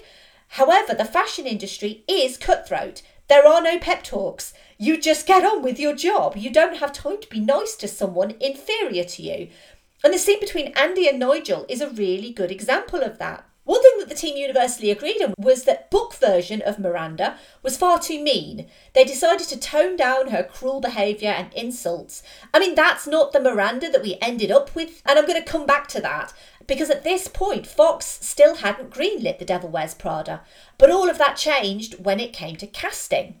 However, 0.49 0.93
the 0.93 1.05
fashion 1.05 1.45
industry 1.45 2.03
is 2.07 2.37
cutthroat. 2.37 3.01
There 3.27 3.45
are 3.45 3.61
no 3.61 3.77
pep 3.77 4.03
talks. 4.03 4.53
You 4.77 4.99
just 4.99 5.27
get 5.27 5.43
on 5.43 5.61
with 5.61 5.79
your 5.79 5.95
job. 5.95 6.37
You 6.37 6.49
don't 6.49 6.77
have 6.77 6.93
time 6.93 7.19
to 7.19 7.29
be 7.29 7.39
nice 7.39 7.75
to 7.77 7.87
someone 7.87 8.35
inferior 8.39 9.03
to 9.03 9.21
you. 9.21 9.49
And 10.03 10.13
the 10.13 10.19
scene 10.19 10.39
between 10.39 10.73
Andy 10.77 11.07
and 11.09 11.19
Nigel 11.19 11.65
is 11.67 11.81
a 11.81 11.89
really 11.89 12.31
good 12.31 12.51
example 12.51 13.01
of 13.01 13.17
that. 13.17 13.43
One 13.67 13.81
thing 13.81 13.99
that 13.99 14.07
the 14.07 14.15
team 14.15 14.37
universally 14.37 14.91
agreed 14.91 15.21
on 15.21 15.33
was 15.37 15.65
that 15.65 15.91
book 15.91 16.13
version 16.13 16.61
of 16.61 16.79
Miranda 16.79 17.37
was 17.61 17.75
far 17.75 17.99
too 17.99 18.23
mean. 18.23 18.69
They 18.95 19.03
decided 19.03 19.45
to 19.49 19.59
tone 19.59 19.97
down 19.97 20.29
her 20.29 20.41
cruel 20.41 20.79
behaviour 20.79 21.31
and 21.31 21.53
insults. 21.53 22.23
I 22.53 22.59
mean, 22.59 22.75
that's 22.75 23.05
not 23.05 23.33
the 23.33 23.41
Miranda 23.41 23.89
that 23.89 24.01
we 24.01 24.17
ended 24.21 24.51
up 24.51 24.73
with, 24.73 25.01
and 25.05 25.19
I'm 25.19 25.27
going 25.27 25.43
to 25.43 25.51
come 25.51 25.65
back 25.65 25.87
to 25.89 25.99
that 25.99 26.31
because 26.65 26.89
at 26.89 27.03
this 27.03 27.27
point 27.27 27.67
Fox 27.67 28.05
still 28.05 28.55
hadn't 28.55 28.89
greenlit 28.89 29.37
The 29.37 29.43
Devil 29.43 29.69
Wears 29.69 29.93
Prada. 29.93 30.43
But 30.77 30.89
all 30.89 31.09
of 31.09 31.17
that 31.17 31.35
changed 31.35 32.05
when 32.05 32.21
it 32.21 32.31
came 32.31 32.55
to 32.55 32.67
casting. 32.67 33.35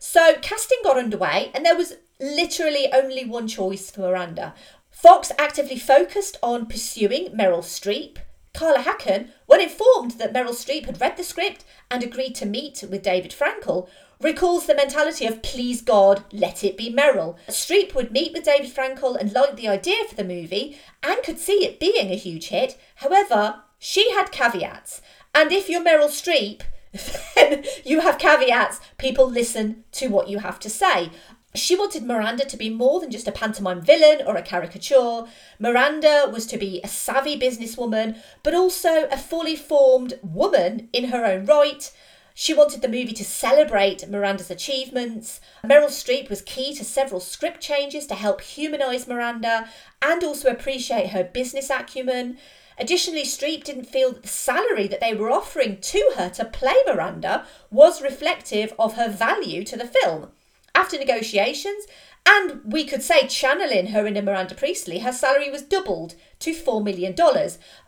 So 0.00 0.34
casting 0.42 0.78
got 0.82 0.98
underway, 0.98 1.52
and 1.54 1.64
there 1.64 1.76
was 1.76 1.98
literally 2.20 2.92
only 2.92 3.24
one 3.24 3.46
choice 3.46 3.92
for 3.92 4.00
Miranda. 4.00 4.54
Fox 4.90 5.30
actively 5.38 5.78
focused 5.78 6.36
on 6.42 6.66
pursuing 6.66 7.28
Meryl 7.28 7.62
Streep, 7.62 8.16
Carla 8.56 8.78
Hacken, 8.78 9.28
when 9.44 9.60
informed 9.60 10.12
that 10.12 10.32
Meryl 10.32 10.48
Streep 10.48 10.86
had 10.86 10.98
read 10.98 11.18
the 11.18 11.22
script 11.22 11.64
and 11.90 12.02
agreed 12.02 12.34
to 12.36 12.46
meet 12.46 12.82
with 12.90 13.02
David 13.02 13.30
Frankel, 13.30 13.86
recalls 14.18 14.64
the 14.64 14.74
mentality 14.74 15.26
of 15.26 15.42
please 15.42 15.82
God, 15.82 16.24
let 16.32 16.64
it 16.64 16.78
be 16.78 16.90
Meryl. 16.90 17.36
Streep 17.48 17.94
would 17.94 18.12
meet 18.12 18.32
with 18.32 18.44
David 18.44 18.74
Frankel 18.74 19.14
and 19.14 19.30
like 19.32 19.56
the 19.56 19.68
idea 19.68 20.04
for 20.08 20.14
the 20.14 20.24
movie 20.24 20.78
and 21.02 21.22
could 21.22 21.38
see 21.38 21.66
it 21.66 21.78
being 21.78 22.10
a 22.10 22.16
huge 22.16 22.48
hit. 22.48 22.78
However, 22.96 23.62
she 23.78 24.10
had 24.12 24.32
caveats. 24.32 25.02
And 25.34 25.52
if 25.52 25.68
you're 25.68 25.84
Meryl 25.84 26.08
Streep, 26.08 26.62
then 27.34 27.62
you 27.84 28.00
have 28.00 28.18
caveats. 28.18 28.80
People 28.96 29.28
listen 29.28 29.84
to 29.92 30.08
what 30.08 30.28
you 30.28 30.38
have 30.38 30.58
to 30.60 30.70
say. 30.70 31.10
She 31.56 31.74
wanted 31.74 32.04
Miranda 32.04 32.44
to 32.44 32.56
be 32.56 32.70
more 32.70 33.00
than 33.00 33.10
just 33.10 33.26
a 33.26 33.32
pantomime 33.32 33.80
villain 33.80 34.26
or 34.26 34.36
a 34.36 34.42
caricature. 34.42 35.24
Miranda 35.58 36.28
was 36.30 36.46
to 36.46 36.58
be 36.58 36.80
a 36.84 36.88
savvy 36.88 37.38
businesswoman, 37.38 38.20
but 38.42 38.54
also 38.54 39.08
a 39.08 39.16
fully 39.16 39.56
formed 39.56 40.18
woman 40.22 40.88
in 40.92 41.06
her 41.06 41.24
own 41.24 41.46
right. 41.46 41.90
She 42.34 42.52
wanted 42.52 42.82
the 42.82 42.88
movie 42.88 43.14
to 43.14 43.24
celebrate 43.24 44.06
Miranda's 44.10 44.50
achievements. 44.50 45.40
Meryl 45.64 45.88
Streep 45.88 46.28
was 46.28 46.42
key 46.42 46.74
to 46.74 46.84
several 46.84 47.20
script 47.20 47.62
changes 47.62 48.06
to 48.08 48.14
help 48.14 48.42
humanise 48.42 49.08
Miranda 49.08 49.70
and 50.02 50.22
also 50.22 50.50
appreciate 50.50 51.10
her 51.10 51.24
business 51.24 51.70
acumen. 51.70 52.36
Additionally, 52.78 53.22
Streep 53.22 53.64
didn't 53.64 53.86
feel 53.86 54.12
that 54.12 54.22
the 54.22 54.28
salary 54.28 54.86
that 54.86 55.00
they 55.00 55.14
were 55.14 55.30
offering 55.30 55.78
to 55.80 56.12
her 56.18 56.28
to 56.28 56.44
play 56.44 56.76
Miranda 56.86 57.46
was 57.70 58.02
reflective 58.02 58.74
of 58.78 58.96
her 58.96 59.08
value 59.08 59.64
to 59.64 59.76
the 59.78 59.86
film. 59.86 60.32
After 60.76 60.98
negotiations, 60.98 61.86
and 62.26 62.60
we 62.70 62.84
could 62.84 63.02
say 63.02 63.26
channeling 63.28 63.88
her 63.88 64.06
into 64.06 64.20
Miranda 64.20 64.54
Priestly, 64.54 64.98
her 64.98 65.10
salary 65.10 65.50
was 65.50 65.62
doubled 65.62 66.16
to 66.40 66.52
$4 66.52 66.84
million, 66.84 67.14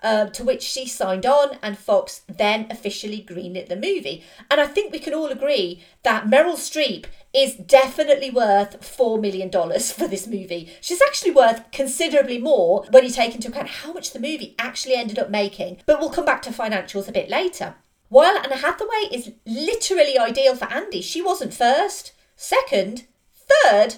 uh, 0.03 0.31
to 0.31 0.43
which 0.43 0.63
she 0.63 0.89
signed 0.89 1.27
on, 1.27 1.59
and 1.63 1.77
Fox 1.77 2.23
then 2.27 2.67
officially 2.71 3.27
greenlit 3.29 3.69
the 3.69 3.77
movie. 3.77 4.25
And 4.51 4.59
I 4.59 4.67
think 4.67 4.91
we 4.91 5.01
can 5.01 5.13
all 5.13 5.27
agree 5.29 5.83
that 6.03 6.29
Meryl 6.29 6.55
Streep 6.55 7.05
is 7.35 7.57
definitely 7.57 8.31
worth 8.31 8.81
$4 8.81 9.21
million 9.21 9.51
for 9.81 10.09
this 10.09 10.27
movie. 10.27 10.73
She's 10.81 11.03
actually 11.03 11.33
worth 11.33 11.71
considerably 11.73 12.39
more 12.39 12.87
when 12.91 13.05
you 13.05 13.11
take 13.11 13.35
into 13.35 13.49
account 13.49 13.69
how 13.69 13.93
much 13.93 14.13
the 14.13 14.19
movie 14.19 14.55
actually 14.59 14.95
ended 14.95 15.19
up 15.19 15.29
making. 15.29 15.83
But 15.85 16.01
we'll 16.01 16.09
come 16.09 16.25
back 16.25 16.41
to 16.43 16.51
financials 16.51 17.07
a 17.07 17.13
bit 17.13 17.29
later. 17.29 17.75
While 18.09 18.39
Anna 18.39 18.57
Hathaway 18.57 19.09
is 19.13 19.33
literally 19.45 20.19
ideal 20.19 20.57
for 20.57 20.73
Andy, 20.73 21.03
she 21.03 21.21
wasn't 21.21 21.53
first 21.53 22.13
second, 22.39 23.05
third, 23.35 23.97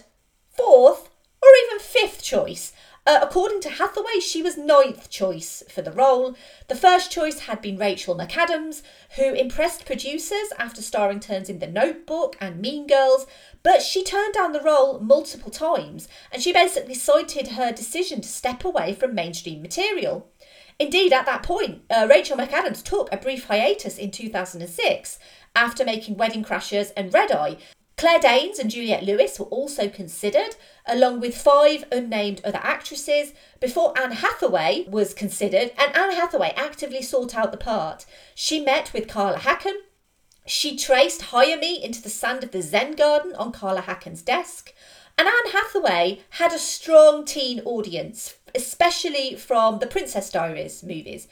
fourth, 0.48 1.10
or 1.42 1.48
even 1.66 1.78
fifth 1.78 2.22
choice. 2.22 2.72
Uh, 3.06 3.18
according 3.22 3.60
to 3.60 3.68
Hathaway, 3.68 4.18
she 4.20 4.42
was 4.42 4.56
ninth 4.56 5.10
choice 5.10 5.62
for 5.68 5.82
the 5.82 5.92
role. 5.92 6.34
The 6.68 6.74
first 6.74 7.10
choice 7.10 7.40
had 7.40 7.60
been 7.60 7.76
Rachel 7.76 8.16
McAdams, 8.16 8.82
who 9.16 9.34
impressed 9.34 9.84
producers 9.84 10.52
after 10.58 10.80
starring 10.80 11.20
turns 11.20 11.50
in 11.50 11.58
The 11.58 11.66
Notebook 11.66 12.36
and 12.40 12.60
Mean 12.60 12.86
Girls, 12.86 13.26
but 13.62 13.82
she 13.82 14.02
turned 14.02 14.34
down 14.34 14.52
the 14.52 14.60
role 14.60 15.00
multiple 15.00 15.50
times 15.50 16.08
and 16.32 16.42
she 16.42 16.52
basically 16.52 16.94
cited 16.94 17.48
her 17.48 17.72
decision 17.72 18.22
to 18.22 18.28
step 18.28 18.64
away 18.64 18.94
from 18.94 19.14
mainstream 19.14 19.60
material. 19.60 20.30
Indeed, 20.78 21.12
at 21.12 21.26
that 21.26 21.42
point, 21.42 21.82
uh, 21.90 22.06
Rachel 22.08 22.38
McAdams 22.38 22.82
took 22.82 23.12
a 23.12 23.18
brief 23.18 23.44
hiatus 23.44 23.98
in 23.98 24.10
2006 24.10 25.18
after 25.54 25.84
making 25.84 26.16
Wedding 26.16 26.44
Crashers 26.44 26.90
and 26.96 27.12
Red 27.12 27.32
Eye, 27.32 27.58
Claire 28.00 28.18
Danes 28.18 28.58
and 28.58 28.70
Juliette 28.70 29.04
Lewis 29.04 29.38
were 29.38 29.44
also 29.44 29.86
considered, 29.86 30.56
along 30.86 31.20
with 31.20 31.36
five 31.36 31.84
unnamed 31.92 32.40
other 32.42 32.60
actresses, 32.62 33.34
before 33.60 33.92
Anne 33.94 34.12
Hathaway 34.12 34.86
was 34.88 35.12
considered, 35.12 35.70
and 35.76 35.94
Anne 35.94 36.12
Hathaway 36.12 36.54
actively 36.56 37.02
sought 37.02 37.34
out 37.34 37.52
the 37.52 37.58
part. 37.58 38.06
She 38.34 38.58
met 38.58 38.94
with 38.94 39.06
Carla 39.06 39.36
Hacken. 39.36 39.74
She 40.46 40.78
traced 40.78 41.20
Hire 41.20 41.58
Me 41.58 41.84
into 41.84 42.00
the 42.00 42.08
sand 42.08 42.42
of 42.42 42.52
the 42.52 42.62
Zen 42.62 42.92
garden 42.92 43.34
on 43.34 43.52
Carla 43.52 43.82
Hacken's 43.82 44.22
desk. 44.22 44.72
And 45.18 45.28
Anne 45.28 45.52
Hathaway 45.52 46.20
had 46.30 46.54
a 46.54 46.58
strong 46.58 47.26
teen 47.26 47.60
audience, 47.66 48.34
especially 48.54 49.36
from 49.36 49.78
the 49.78 49.86
Princess 49.86 50.30
Diaries 50.30 50.82
movies. 50.82 51.28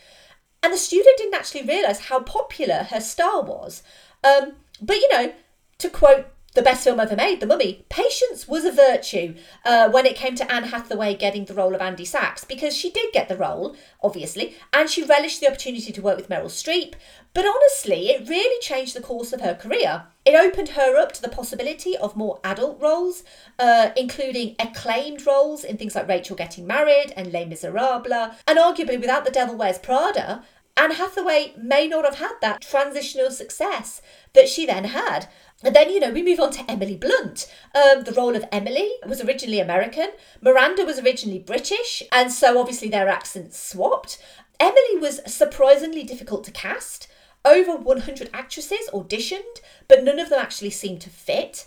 And 0.63 0.75
the 0.75 0.77
studio 0.77 1.13
didn't 1.17 1.35
actually 1.35 1.65
realise 1.65 2.01
how 2.01 2.21
popular 2.21 2.89
her 2.91 3.01
star 3.01 3.41
was. 3.41 3.83
Um, 4.23 4.57
but 4.83 4.97
you 4.97 5.09
know, 5.11 5.33
to 5.79 5.89
quote 5.89 6.27
the 6.55 6.63
best 6.63 6.83
film 6.83 6.99
ever 6.99 7.15
made, 7.15 7.41
The 7.41 7.47
Mummy, 7.47 7.85
patience 7.89 8.49
was 8.49 8.65
a 8.65 8.73
virtue 8.73 9.35
uh, 9.65 9.91
when 9.91 10.07
it 10.07 10.17
came 10.17 10.35
to 10.35 10.51
Anne 10.51 10.65
Hathaway 10.65 11.15
getting 11.15 11.45
the 11.45 11.55
role 11.55 11.75
of 11.75 11.81
Andy 11.81 12.07
Sachs, 12.07 12.45
because 12.45 12.75
she 12.77 12.91
did 12.91 13.13
get 13.13 13.29
the 13.29 13.37
role, 13.37 13.77
obviously, 14.03 14.55
and 14.73 14.89
she 14.89 15.05
relished 15.05 15.41
the 15.41 15.47
opportunity 15.47 15.93
to 15.93 16.03
work 16.03 16.17
with 16.17 16.29
Meryl 16.29 16.47
Streep. 16.47 16.95
But 17.35 17.45
honestly, 17.45 18.09
it 18.09 18.29
really 18.29 18.61
changed 18.61 18.97
the 18.97 19.03
course 19.03 19.33
of 19.33 19.43
her 19.43 19.55
career. 19.55 20.05
It 20.25 20.35
opened 20.35 20.71
her 20.71 20.97
up 20.97 21.13
to 21.13 21.23
the 21.23 21.29
possibility 21.29 21.97
of 21.97 22.17
more 22.17 22.41
adult 22.43 22.81
roles, 22.81 23.23
uh, 23.59 23.91
including 23.97 24.57
acclaimed 24.59 25.27
roles 25.27 25.65
in 25.65 25.77
things 25.77 25.95
like 25.95 26.09
Rachel 26.09 26.35
Getting 26.35 26.67
Married 26.67 27.13
and 27.15 27.33
Les 27.33 27.45
Miserables, 27.45 28.35
and 28.47 28.59
arguably 28.59 28.99
without 28.99 29.25
The 29.25 29.31
Devil 29.31 29.57
Wears 29.57 29.79
Prada, 29.79 30.43
Anne 30.79 30.93
Hathaway 30.93 31.55
may 31.61 31.89
not 31.89 32.05
have 32.05 32.19
had 32.19 32.35
that 32.41 32.61
transitional 32.61 33.33
success 33.33 34.01
that 34.33 34.49
she 34.49 34.65
then 34.65 34.85
had. 34.85 35.29
And 35.65 35.75
then, 35.75 35.91
you 35.91 35.99
know, 35.99 36.13
we 36.13 36.23
move 36.23 36.39
on 36.39 36.53
to 36.53 36.71
Emily 36.71 36.97
Blunt. 36.97 37.53
Um, 37.75 38.05
the 38.05 38.13
role 38.13 38.37
of 38.37 38.45
Emily 38.53 38.93
was 39.07 39.21
originally 39.21 39.59
American. 39.59 40.11
Miranda 40.41 40.85
was 40.85 41.01
originally 41.01 41.41
British, 41.41 42.03
and 42.13 42.33
so 42.33 42.61
obviously 42.61 42.89
their 42.89 43.09
accents 43.09 43.59
swapped. 43.59 44.23
Emily 44.61 44.99
was 45.01 45.21
surprisingly 45.27 46.05
difficult 46.05 46.45
to 46.45 46.53
cast. 46.53 47.09
Over 47.45 47.77
100 47.77 48.31
actresses 48.33 48.89
auditioned, 48.93 49.61
but 49.89 50.05
none 50.05 50.19
of 50.19 50.29
them 50.29 50.41
actually 50.41 50.71
seemed 50.71 51.01
to 51.03 51.11
fit. 51.11 51.67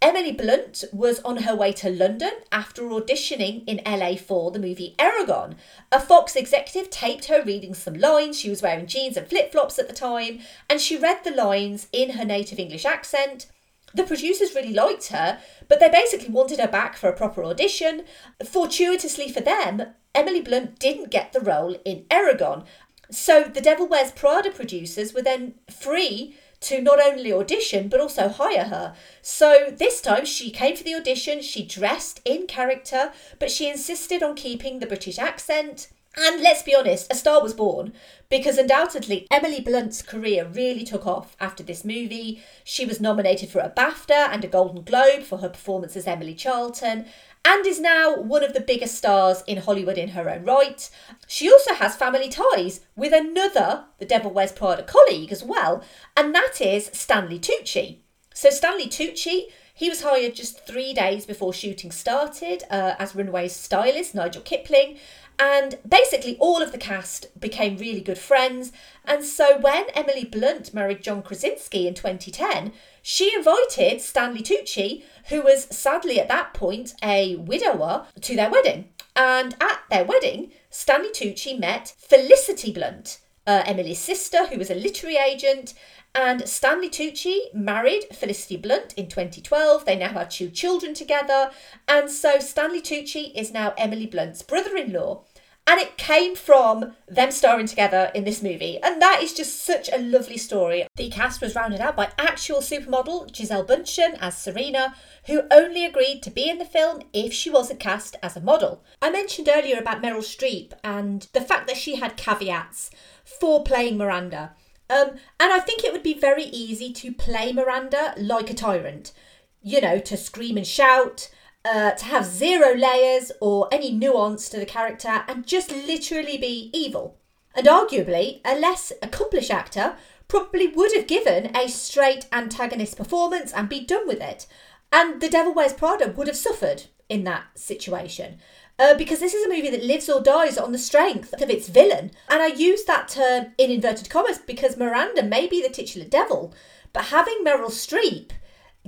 Emily 0.00 0.30
Blunt 0.30 0.84
was 0.92 1.18
on 1.20 1.38
her 1.38 1.56
way 1.56 1.72
to 1.72 1.90
London 1.90 2.30
after 2.52 2.82
auditioning 2.82 3.64
in 3.66 3.80
LA 3.84 4.14
for 4.14 4.52
the 4.52 4.58
movie 4.60 4.94
Eragon. 4.96 5.56
A 5.90 5.98
Fox 5.98 6.36
executive 6.36 6.88
taped 6.88 7.24
her 7.24 7.42
reading 7.42 7.74
some 7.74 7.94
lines. 7.94 8.38
She 8.38 8.48
was 8.48 8.62
wearing 8.62 8.86
jeans 8.86 9.16
and 9.16 9.26
flip 9.26 9.50
flops 9.50 9.76
at 9.76 9.88
the 9.88 9.94
time, 9.94 10.38
and 10.70 10.80
she 10.80 10.96
read 10.96 11.24
the 11.24 11.32
lines 11.32 11.88
in 11.92 12.10
her 12.10 12.24
native 12.24 12.60
English 12.60 12.84
accent. 12.84 13.46
The 13.92 14.04
producers 14.04 14.54
really 14.54 14.72
liked 14.72 15.08
her, 15.08 15.40
but 15.66 15.80
they 15.80 15.88
basically 15.88 16.28
wanted 16.28 16.60
her 16.60 16.68
back 16.68 16.96
for 16.96 17.08
a 17.08 17.16
proper 17.16 17.42
audition. 17.42 18.04
Fortuitously 18.44 19.32
for 19.32 19.40
them, 19.40 19.82
Emily 20.14 20.40
Blunt 20.40 20.78
didn't 20.78 21.10
get 21.10 21.32
the 21.32 21.40
role 21.40 21.76
in 21.84 22.04
Eragon. 22.04 22.64
So 23.10 23.42
the 23.44 23.60
Devil 23.60 23.88
Wears 23.88 24.12
Prada 24.12 24.50
producers 24.50 25.12
were 25.12 25.22
then 25.22 25.54
free 25.70 26.36
to 26.60 26.80
not 26.80 27.00
only 27.00 27.32
audition 27.32 27.88
but 27.88 28.00
also 28.00 28.28
hire 28.28 28.64
her. 28.64 28.94
So 29.22 29.72
this 29.76 30.00
time 30.00 30.24
she 30.24 30.50
came 30.50 30.76
for 30.76 30.84
the 30.84 30.94
audition, 30.94 31.40
she 31.42 31.64
dressed 31.64 32.20
in 32.24 32.46
character, 32.46 33.12
but 33.38 33.50
she 33.50 33.68
insisted 33.68 34.22
on 34.22 34.34
keeping 34.34 34.78
the 34.78 34.86
British 34.86 35.18
accent. 35.18 35.88
And 36.16 36.42
let's 36.42 36.62
be 36.62 36.74
honest, 36.74 37.12
a 37.12 37.14
star 37.14 37.40
was 37.40 37.54
born 37.54 37.92
because 38.28 38.58
undoubtedly 38.58 39.26
Emily 39.30 39.60
Blunt's 39.60 40.02
career 40.02 40.46
really 40.46 40.82
took 40.82 41.06
off 41.06 41.36
after 41.38 41.62
this 41.62 41.84
movie. 41.84 42.42
She 42.64 42.84
was 42.84 43.00
nominated 43.00 43.50
for 43.50 43.60
a 43.60 43.70
BAFTA 43.70 44.28
and 44.32 44.44
a 44.44 44.48
Golden 44.48 44.82
Globe 44.82 45.22
for 45.22 45.38
her 45.38 45.48
performance 45.48 45.96
as 45.96 46.08
Emily 46.08 46.34
Charlton 46.34 47.06
and 47.44 47.66
is 47.66 47.80
now 47.80 48.16
one 48.16 48.44
of 48.44 48.52
the 48.52 48.60
biggest 48.60 48.96
stars 48.96 49.42
in 49.46 49.58
Hollywood 49.58 49.98
in 49.98 50.10
her 50.10 50.28
own 50.28 50.44
right. 50.44 50.88
She 51.26 51.50
also 51.50 51.74
has 51.74 51.96
family 51.96 52.28
ties 52.28 52.80
with 52.96 53.12
another 53.12 53.84
The 53.98 54.06
Devil 54.06 54.30
Wears 54.30 54.52
Prada 54.52 54.82
colleague 54.82 55.32
as 55.32 55.42
well, 55.42 55.82
and 56.16 56.34
that 56.34 56.60
is 56.60 56.90
Stanley 56.92 57.38
Tucci. 57.38 57.98
So, 58.34 58.50
Stanley 58.50 58.86
Tucci, 58.86 59.46
he 59.74 59.88
was 59.88 60.02
hired 60.02 60.34
just 60.34 60.66
three 60.66 60.92
days 60.92 61.26
before 61.26 61.52
shooting 61.52 61.90
started 61.90 62.62
uh, 62.70 62.94
as 62.98 63.14
Runaway's 63.14 63.54
stylist, 63.54 64.14
Nigel 64.14 64.42
Kipling, 64.42 64.98
and 65.40 65.78
basically, 65.88 66.36
all 66.38 66.60
of 66.60 66.72
the 66.72 66.78
cast 66.78 67.38
became 67.40 67.76
really 67.76 68.00
good 68.00 68.18
friends. 68.18 68.72
And 69.04 69.24
so, 69.24 69.56
when 69.58 69.86
Emily 69.94 70.24
Blunt 70.24 70.74
married 70.74 71.02
John 71.02 71.22
Krasinski 71.22 71.86
in 71.86 71.94
2010, 71.94 72.72
she 73.10 73.34
invited 73.34 74.02
Stanley 74.02 74.42
Tucci, 74.42 75.02
who 75.30 75.40
was 75.40 75.64
sadly 75.74 76.20
at 76.20 76.28
that 76.28 76.52
point 76.52 76.92
a 77.02 77.36
widower, 77.36 78.06
to 78.20 78.36
their 78.36 78.50
wedding. 78.50 78.90
And 79.16 79.56
at 79.62 79.80
their 79.88 80.04
wedding, 80.04 80.52
Stanley 80.68 81.08
Tucci 81.08 81.58
met 81.58 81.94
Felicity 81.96 82.70
Blunt, 82.70 83.20
uh, 83.46 83.62
Emily's 83.64 83.98
sister, 83.98 84.48
who 84.48 84.58
was 84.58 84.68
a 84.68 84.74
literary 84.74 85.16
agent. 85.16 85.72
And 86.14 86.46
Stanley 86.46 86.90
Tucci 86.90 87.54
married 87.54 88.04
Felicity 88.12 88.58
Blunt 88.58 88.92
in 88.92 89.08
2012. 89.08 89.86
They 89.86 89.96
now 89.96 90.10
have 90.10 90.28
two 90.28 90.50
children 90.50 90.92
together. 90.92 91.50
And 91.88 92.10
so 92.10 92.38
Stanley 92.40 92.82
Tucci 92.82 93.34
is 93.34 93.50
now 93.50 93.72
Emily 93.78 94.06
Blunt's 94.06 94.42
brother 94.42 94.76
in 94.76 94.92
law. 94.92 95.24
And 95.68 95.78
it 95.78 95.98
came 95.98 96.34
from 96.34 96.94
them 97.06 97.30
starring 97.30 97.66
together 97.66 98.10
in 98.14 98.24
this 98.24 98.42
movie. 98.42 98.78
And 98.82 99.02
that 99.02 99.20
is 99.22 99.34
just 99.34 99.62
such 99.62 99.90
a 99.92 99.98
lovely 99.98 100.38
story. 100.38 100.86
The 100.96 101.10
cast 101.10 101.42
was 101.42 101.54
rounded 101.54 101.82
out 101.82 101.94
by 101.94 102.10
actual 102.16 102.60
supermodel 102.60 103.30
Gisele 103.30 103.66
Bündchen 103.66 104.16
as 104.18 104.38
Serena, 104.38 104.94
who 105.26 105.42
only 105.50 105.84
agreed 105.84 106.22
to 106.22 106.30
be 106.30 106.48
in 106.48 106.56
the 106.56 106.64
film 106.64 107.02
if 107.12 107.34
she 107.34 107.50
wasn't 107.50 107.80
cast 107.80 108.16
as 108.22 108.34
a 108.34 108.40
model. 108.40 108.82
I 109.02 109.10
mentioned 109.10 109.50
earlier 109.52 109.78
about 109.78 110.00
Meryl 110.00 110.22
Streep 110.22 110.72
and 110.82 111.28
the 111.34 111.42
fact 111.42 111.66
that 111.66 111.76
she 111.76 111.96
had 111.96 112.16
caveats 112.16 112.90
for 113.22 113.62
playing 113.62 113.98
Miranda. 113.98 114.54
Um, 114.88 115.16
and 115.38 115.52
I 115.52 115.60
think 115.60 115.84
it 115.84 115.92
would 115.92 116.02
be 116.02 116.18
very 116.18 116.44
easy 116.44 116.94
to 116.94 117.12
play 117.12 117.52
Miranda 117.52 118.14
like 118.16 118.48
a 118.48 118.54
tyrant. 118.54 119.12
You 119.60 119.82
know, 119.82 119.98
to 119.98 120.16
scream 120.16 120.56
and 120.56 120.66
shout, 120.66 121.28
uh, 121.64 121.92
to 121.92 122.04
have 122.04 122.24
zero 122.24 122.74
layers 122.74 123.32
or 123.40 123.68
any 123.72 123.90
nuance 123.90 124.48
to 124.48 124.58
the 124.58 124.66
character 124.66 125.24
and 125.28 125.46
just 125.46 125.70
literally 125.70 126.38
be 126.38 126.70
evil. 126.72 127.16
And 127.54 127.66
arguably, 127.66 128.40
a 128.44 128.58
less 128.58 128.92
accomplished 129.02 129.50
actor 129.50 129.96
probably 130.28 130.68
would 130.68 130.94
have 130.94 131.06
given 131.06 131.54
a 131.56 131.68
straight 131.68 132.26
antagonist 132.32 132.96
performance 132.96 133.52
and 133.52 133.68
be 133.68 133.84
done 133.84 134.06
with 134.06 134.20
it. 134.20 134.46
And 134.92 135.20
The 135.20 135.28
Devil 135.28 135.54
Wears 135.54 135.72
Prada 135.72 136.08
would 136.08 136.26
have 136.26 136.36
suffered 136.36 136.84
in 137.08 137.24
that 137.24 137.44
situation. 137.58 138.38
Uh, 138.78 138.94
because 138.94 139.18
this 139.18 139.34
is 139.34 139.44
a 139.44 139.48
movie 139.48 139.70
that 139.70 139.82
lives 139.82 140.08
or 140.08 140.20
dies 140.22 140.56
on 140.56 140.70
the 140.70 140.78
strength 140.78 141.32
of 141.42 141.50
its 141.50 141.68
villain. 141.68 142.12
And 142.28 142.40
I 142.40 142.46
use 142.46 142.84
that 142.84 143.08
term 143.08 143.52
in 143.58 143.72
inverted 143.72 144.08
commas 144.08 144.38
because 144.38 144.76
Miranda 144.76 145.24
may 145.24 145.48
be 145.48 145.60
the 145.60 145.68
titular 145.68 146.06
devil, 146.06 146.54
but 146.92 147.06
having 147.06 147.42
Meryl 147.44 147.70
Streep 147.70 148.30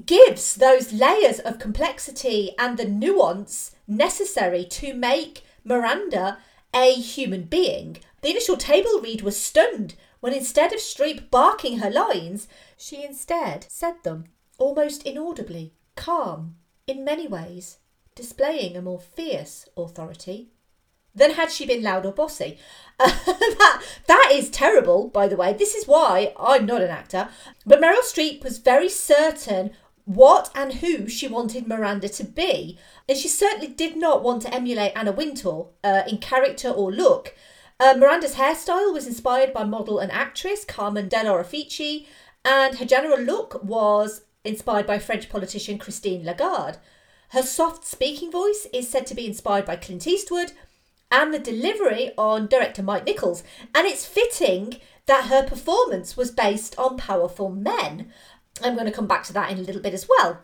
gives 0.06 0.54
those 0.54 0.92
layers 0.92 1.38
of 1.40 1.58
complexity 1.58 2.54
and 2.58 2.78
the 2.78 2.84
nuance 2.84 3.74
necessary 3.86 4.64
to 4.64 4.94
make 4.94 5.42
Miranda 5.64 6.38
a 6.74 6.94
human 6.94 7.44
being. 7.44 7.98
The 8.22 8.30
initial 8.30 8.56
table 8.56 9.00
read 9.00 9.22
was 9.22 9.40
stunned 9.40 9.94
when 10.20 10.32
instead 10.32 10.72
of 10.72 10.80
Streep 10.80 11.30
barking 11.30 11.78
her 11.78 11.90
lines, 11.90 12.46
she 12.76 13.04
instead 13.04 13.66
said 13.68 14.02
them 14.02 14.24
almost 14.58 15.02
inaudibly, 15.04 15.72
calm, 15.96 16.56
in 16.86 17.04
many 17.04 17.26
ways, 17.26 17.78
displaying 18.14 18.76
a 18.76 18.82
more 18.82 19.00
fierce 19.00 19.66
authority 19.76 20.50
than 21.14 21.32
had 21.32 21.50
she 21.50 21.66
been 21.66 21.82
loud 21.82 22.06
or 22.06 22.12
bossy. 22.12 22.58
that, 22.98 23.82
that 24.06 24.30
is 24.32 24.50
terrible, 24.50 25.08
by 25.08 25.26
the 25.26 25.36
way. 25.36 25.52
This 25.52 25.74
is 25.74 25.86
why 25.86 26.34
I'm 26.38 26.66
not 26.66 26.82
an 26.82 26.90
actor. 26.90 27.28
But 27.64 27.80
Meryl 27.80 28.02
Streep 28.02 28.44
was 28.44 28.58
very 28.58 28.88
certain 28.88 29.70
what 30.04 30.50
and 30.54 30.74
who 30.74 31.08
she 31.08 31.28
wanted 31.28 31.66
Miranda 31.66 32.08
to 32.08 32.24
be. 32.24 32.78
And 33.08 33.16
she 33.16 33.28
certainly 33.28 33.68
did 33.68 33.96
not 33.96 34.22
want 34.22 34.42
to 34.42 34.54
emulate 34.54 34.92
Anna 34.94 35.12
Wintour 35.12 35.68
uh, 35.82 36.02
in 36.06 36.18
character 36.18 36.68
or 36.68 36.92
look. 36.92 37.34
Uh, 37.78 37.94
Miranda's 37.96 38.34
hairstyle 38.34 38.92
was 38.92 39.06
inspired 39.06 39.52
by 39.54 39.64
model 39.64 39.98
and 39.98 40.12
actress 40.12 40.64
Carmen 40.64 41.08
Dell'Orefice, 41.08 42.06
and 42.44 42.78
her 42.78 42.84
general 42.84 43.18
look 43.18 43.62
was 43.62 44.22
inspired 44.44 44.86
by 44.86 44.98
French 44.98 45.30
politician 45.30 45.78
Christine 45.78 46.24
Lagarde. 46.24 46.78
Her 47.30 47.42
soft 47.42 47.86
speaking 47.86 48.30
voice 48.30 48.66
is 48.72 48.88
said 48.88 49.06
to 49.06 49.14
be 49.14 49.26
inspired 49.26 49.64
by 49.64 49.76
Clint 49.76 50.06
Eastwood, 50.06 50.52
and 51.10 51.32
the 51.34 51.38
delivery 51.38 52.12
on 52.16 52.46
director 52.46 52.82
Mike 52.82 53.04
Nichols. 53.04 53.42
And 53.74 53.86
it's 53.86 54.06
fitting 54.06 54.78
that 55.06 55.26
her 55.26 55.42
performance 55.42 56.16
was 56.16 56.30
based 56.30 56.78
on 56.78 56.96
powerful 56.96 57.50
men. 57.50 58.10
I'm 58.62 58.74
going 58.74 58.86
to 58.86 58.92
come 58.92 59.06
back 59.06 59.24
to 59.24 59.32
that 59.32 59.50
in 59.50 59.58
a 59.58 59.62
little 59.62 59.82
bit 59.82 59.94
as 59.94 60.08
well. 60.08 60.40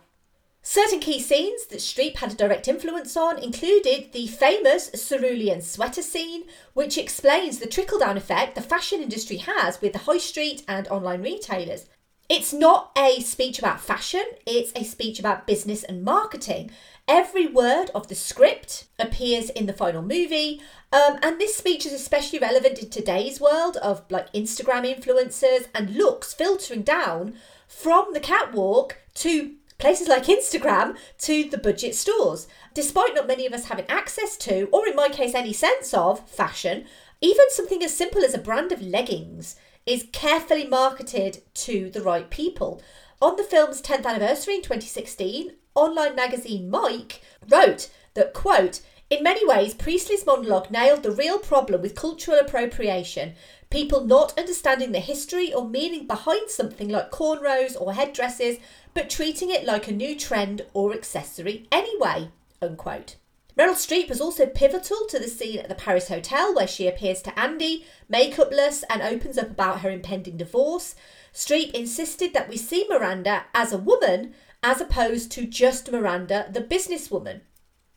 Certain 0.68 0.98
key 0.98 1.20
scenes 1.20 1.66
that 1.66 1.78
Streep 1.78 2.16
had 2.16 2.32
a 2.32 2.36
direct 2.36 2.66
influence 2.66 3.16
on 3.16 3.38
included 3.38 4.12
the 4.12 4.26
famous 4.26 4.90
cerulean 4.90 5.60
sweater 5.60 6.02
scene, 6.02 6.42
which 6.74 6.98
explains 6.98 7.60
the 7.60 7.68
trickle 7.68 8.00
down 8.00 8.16
effect 8.16 8.56
the 8.56 8.60
fashion 8.60 9.00
industry 9.00 9.36
has 9.36 9.80
with 9.80 9.92
the 9.92 10.00
high 10.00 10.18
street 10.18 10.64
and 10.66 10.88
online 10.88 11.22
retailers. 11.22 11.86
It's 12.28 12.52
not 12.52 12.90
a 12.98 13.20
speech 13.20 13.60
about 13.60 13.80
fashion, 13.80 14.24
it's 14.46 14.72
a 14.74 14.82
speech 14.82 15.20
about 15.20 15.46
business 15.46 15.84
and 15.84 16.02
marketing. 16.02 16.72
Every 17.06 17.46
word 17.46 17.90
of 17.94 18.08
the 18.08 18.16
script 18.16 18.86
appears 18.98 19.48
in 19.50 19.66
the 19.66 19.72
final 19.72 20.02
movie, 20.02 20.60
um, 20.92 21.20
and 21.22 21.40
this 21.40 21.54
speech 21.54 21.86
is 21.86 21.92
especially 21.92 22.40
relevant 22.40 22.80
in 22.80 22.90
today's 22.90 23.40
world 23.40 23.76
of 23.76 24.02
like 24.10 24.32
Instagram 24.32 24.84
influencers 24.92 25.68
and 25.72 25.94
looks 25.94 26.34
filtering 26.34 26.82
down 26.82 27.34
from 27.68 28.12
the 28.12 28.20
catwalk 28.20 28.98
to 29.14 29.54
places 29.78 30.08
like 30.08 30.24
Instagram 30.24 30.96
to 31.18 31.48
the 31.48 31.58
budget 31.58 31.94
stores. 31.94 32.48
Despite 32.74 33.14
not 33.14 33.28
many 33.28 33.46
of 33.46 33.52
us 33.52 33.66
having 33.66 33.86
access 33.88 34.36
to, 34.38 34.64
or 34.72 34.88
in 34.88 34.96
my 34.96 35.10
case, 35.10 35.34
any 35.34 35.52
sense 35.52 35.94
of 35.94 36.28
fashion, 36.28 36.86
even 37.20 37.50
something 37.50 37.84
as 37.84 37.96
simple 37.96 38.24
as 38.24 38.34
a 38.34 38.38
brand 38.38 38.72
of 38.72 38.82
leggings 38.82 39.54
is 39.86 40.08
carefully 40.12 40.66
marketed 40.66 41.42
to 41.54 41.88
the 41.90 42.02
right 42.02 42.28
people. 42.28 42.82
On 43.22 43.36
the 43.36 43.44
film's 43.44 43.80
10th 43.80 44.04
anniversary 44.04 44.56
in 44.56 44.62
2016, 44.62 45.52
online 45.74 46.14
magazine 46.14 46.70
Mic 46.70 47.22
wrote 47.48 47.88
that, 48.14 48.34
quote, 48.34 48.80
in 49.08 49.22
many 49.22 49.46
ways, 49.46 49.72
Priestly's 49.72 50.26
monologue 50.26 50.70
nailed 50.70 51.04
the 51.04 51.12
real 51.12 51.38
problem 51.38 51.80
with 51.80 51.94
cultural 51.94 52.40
appropriation 52.40 53.34
people 53.70 54.04
not 54.04 54.38
understanding 54.38 54.92
the 54.92 55.00
history 55.00 55.52
or 55.52 55.68
meaning 55.68 56.06
behind 56.06 56.48
something 56.48 56.88
like 56.88 57.10
cornrows 57.10 57.80
or 57.80 57.92
headdresses, 57.92 58.58
but 58.94 59.10
treating 59.10 59.50
it 59.50 59.64
like 59.64 59.88
a 59.88 59.92
new 59.92 60.16
trend 60.16 60.62
or 60.72 60.92
accessory 60.92 61.66
anyway. 61.72 62.30
Unquote. 62.62 63.16
Meryl 63.58 63.72
Streep 63.72 64.10
was 64.10 64.20
also 64.20 64.44
pivotal 64.44 65.06
to 65.08 65.18
the 65.18 65.28
scene 65.28 65.58
at 65.58 65.70
the 65.70 65.74
Paris 65.74 66.08
Hotel 66.08 66.54
where 66.54 66.66
she 66.66 66.86
appears 66.86 67.22
to 67.22 67.38
Andy, 67.38 67.86
makeupless, 68.12 68.82
and 68.90 69.00
opens 69.00 69.38
up 69.38 69.50
about 69.50 69.80
her 69.80 69.90
impending 69.90 70.36
divorce. 70.36 70.94
Streep 71.32 71.70
insisted 71.72 72.34
that 72.34 72.50
we 72.50 72.58
see 72.58 72.86
Miranda 72.88 73.44
as 73.54 73.72
a 73.72 73.78
woman 73.78 74.34
as 74.62 74.82
opposed 74.82 75.32
to 75.32 75.46
just 75.46 75.90
Miranda, 75.90 76.50
the 76.52 76.60
businesswoman. 76.60 77.40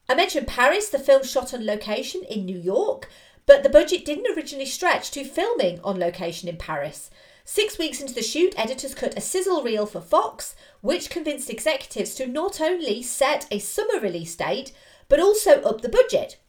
I 0.07 0.15
mentioned 0.15 0.47
Paris, 0.47 0.87
the 0.89 0.97
film 0.97 1.23
shot 1.23 1.53
on 1.53 1.65
location 1.65 2.21
in 2.29 2.45
New 2.45 2.57
York, 2.57 3.09
but 3.45 3.63
the 3.63 3.69
budget 3.69 4.05
didn't 4.05 4.33
originally 4.35 4.65
stretch 4.65 5.11
to 5.11 5.25
filming 5.25 5.81
on 5.81 5.99
location 5.99 6.47
in 6.47 6.55
Paris. 6.55 7.09
Six 7.43 7.77
weeks 7.77 7.99
into 7.99 8.13
the 8.13 8.21
shoot, 8.21 8.53
editors 8.57 8.93
cut 8.93 9.17
a 9.17 9.21
sizzle 9.21 9.63
reel 9.63 9.85
for 9.85 9.99
Fox, 9.99 10.55
which 10.81 11.09
convinced 11.09 11.49
executives 11.49 12.13
to 12.15 12.27
not 12.27 12.61
only 12.61 13.01
set 13.01 13.47
a 13.51 13.59
summer 13.59 13.99
release 13.99 14.35
date, 14.35 14.71
but 15.09 15.19
also 15.19 15.61
up 15.63 15.81
the 15.81 15.89
budget, 15.89 16.39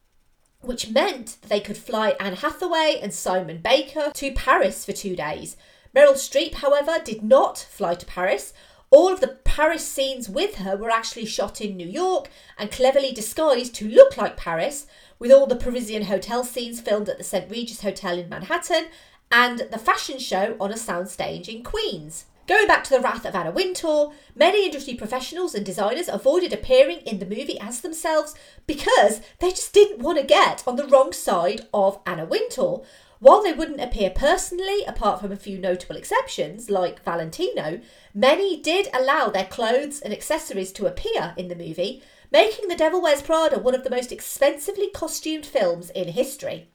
which 0.60 0.90
meant 0.90 1.38
they 1.48 1.60
could 1.60 1.76
fly 1.76 2.14
Anne 2.20 2.36
Hathaway 2.36 3.00
and 3.02 3.12
Simon 3.12 3.58
Baker 3.58 4.12
to 4.14 4.32
Paris 4.32 4.84
for 4.84 4.92
two 4.92 5.16
days. 5.16 5.56
Meryl 5.96 6.14
Streep, 6.14 6.54
however, 6.54 6.98
did 7.02 7.22
not 7.22 7.58
fly 7.58 7.94
to 7.94 8.06
Paris. 8.06 8.52
All 8.90 9.12
of 9.12 9.20
the 9.20 9.38
Paris 9.44 9.86
scenes 9.86 10.28
with 10.28 10.56
her 10.56 10.76
were 10.76 10.90
actually 10.90 11.26
shot 11.26 11.60
in 11.60 11.76
New 11.76 11.88
York 11.88 12.28
and 12.58 12.70
cleverly 12.70 13.12
disguised 13.12 13.74
to 13.76 13.88
look 13.88 14.16
like 14.16 14.36
Paris, 14.36 14.86
with 15.18 15.32
all 15.32 15.46
the 15.46 15.56
Parisian 15.56 16.04
hotel 16.04 16.44
scenes 16.44 16.80
filmed 16.80 17.08
at 17.08 17.18
the 17.18 17.24
St. 17.24 17.50
Regis 17.50 17.82
Hotel 17.82 18.18
in 18.18 18.28
Manhattan 18.28 18.86
and 19.30 19.60
the 19.70 19.78
fashion 19.78 20.18
show 20.18 20.56
on 20.60 20.70
a 20.70 20.74
soundstage 20.74 21.48
in 21.48 21.62
Queens. 21.62 22.26
Going 22.50 22.66
back 22.66 22.82
to 22.82 22.90
the 22.90 23.00
Wrath 23.00 23.24
of 23.24 23.36
Anna 23.36 23.52
Wintour, 23.52 24.12
many 24.34 24.64
industry 24.64 24.94
professionals 24.94 25.54
and 25.54 25.64
designers 25.64 26.08
avoided 26.08 26.52
appearing 26.52 26.98
in 27.06 27.20
the 27.20 27.24
movie 27.24 27.56
as 27.60 27.80
themselves 27.80 28.34
because 28.66 29.20
they 29.38 29.50
just 29.50 29.72
didn't 29.72 30.00
want 30.00 30.18
to 30.18 30.24
get 30.24 30.64
on 30.66 30.74
the 30.74 30.88
wrong 30.88 31.12
side 31.12 31.68
of 31.72 32.00
Anna 32.04 32.24
Wintour. 32.24 32.82
While 33.20 33.44
they 33.44 33.52
wouldn't 33.52 33.80
appear 33.80 34.10
personally, 34.10 34.82
apart 34.84 35.20
from 35.20 35.30
a 35.30 35.36
few 35.36 35.58
notable 35.58 35.94
exceptions 35.94 36.68
like 36.68 37.04
Valentino, 37.04 37.82
many 38.12 38.60
did 38.60 38.88
allow 38.92 39.28
their 39.28 39.44
clothes 39.44 40.00
and 40.00 40.12
accessories 40.12 40.72
to 40.72 40.86
appear 40.86 41.34
in 41.36 41.46
the 41.46 41.54
movie, 41.54 42.02
making 42.32 42.66
The 42.66 42.74
Devil 42.74 43.00
Wears 43.00 43.22
Prada 43.22 43.60
one 43.60 43.76
of 43.76 43.84
the 43.84 43.90
most 43.90 44.10
expensively 44.10 44.90
costumed 44.90 45.46
films 45.46 45.90
in 45.90 46.08
history. 46.08 46.66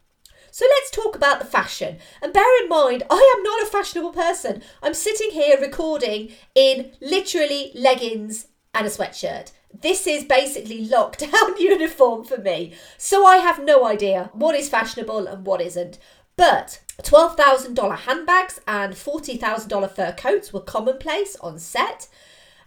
So 0.56 0.64
let's 0.70 0.90
talk 0.90 1.18
about 1.18 1.40
the 1.40 1.46
fashion. 1.46 1.98
And 2.22 2.32
bear 2.32 2.64
in 2.64 2.70
mind, 2.70 3.04
I 3.10 3.36
am 3.36 3.44
not 3.44 3.62
a 3.62 3.66
fashionable 3.66 4.14
person. 4.14 4.64
I'm 4.82 4.94
sitting 4.94 5.32
here 5.32 5.60
recording 5.60 6.32
in 6.56 6.94
literally 7.02 7.74
leggings 7.76 8.48
and 8.74 8.88
a 8.88 8.90
sweatshirt. 8.90 9.52
This 9.74 10.08
is 10.08 10.24
basically 10.24 10.88
lockdown 10.88 11.60
uniform 11.60 12.24
for 12.24 12.38
me. 12.38 12.72
So 12.98 13.26
I 13.26 13.40
have 13.40 13.66
no 13.66 13.86
idea 13.86 14.30
what 14.32 14.56
is 14.56 14.70
fashionable 14.70 15.28
and 15.28 15.46
what 15.46 15.60
isn't. 15.60 16.00
But 16.38 16.80
$12,000 17.02 17.98
handbags 17.98 18.62
and 18.66 18.94
$40,000 18.94 19.92
fur 19.92 20.14
coats 20.14 20.54
were 20.54 20.62
commonplace 20.62 21.36
on 21.42 21.60
set. 21.60 22.08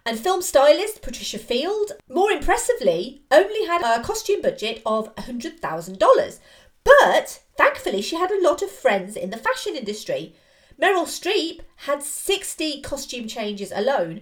And 0.05 0.19
film 0.19 0.43
stylist 0.43 1.01
Patricia 1.01 1.39
Field, 1.39 1.93
more 2.07 2.29
impressively, 2.29 3.23
only 3.31 3.65
had 3.65 3.81
a 3.81 4.03
costume 4.03 4.43
budget 4.43 4.83
of 4.85 5.15
$100,000. 5.15 6.39
But 6.83 7.39
thankfully, 7.59 8.01
she 8.01 8.15
had 8.15 8.31
a 8.31 8.41
lot 8.41 8.61
of 8.61 8.71
friends 8.71 9.17
in 9.17 9.31
the 9.31 9.37
fashion 9.37 9.75
industry. 9.75 10.33
Meryl 10.81 11.05
Streep 11.05 11.59
had 11.87 12.01
60 12.01 12.81
costume 12.81 13.27
changes 13.27 13.73
alone, 13.75 14.21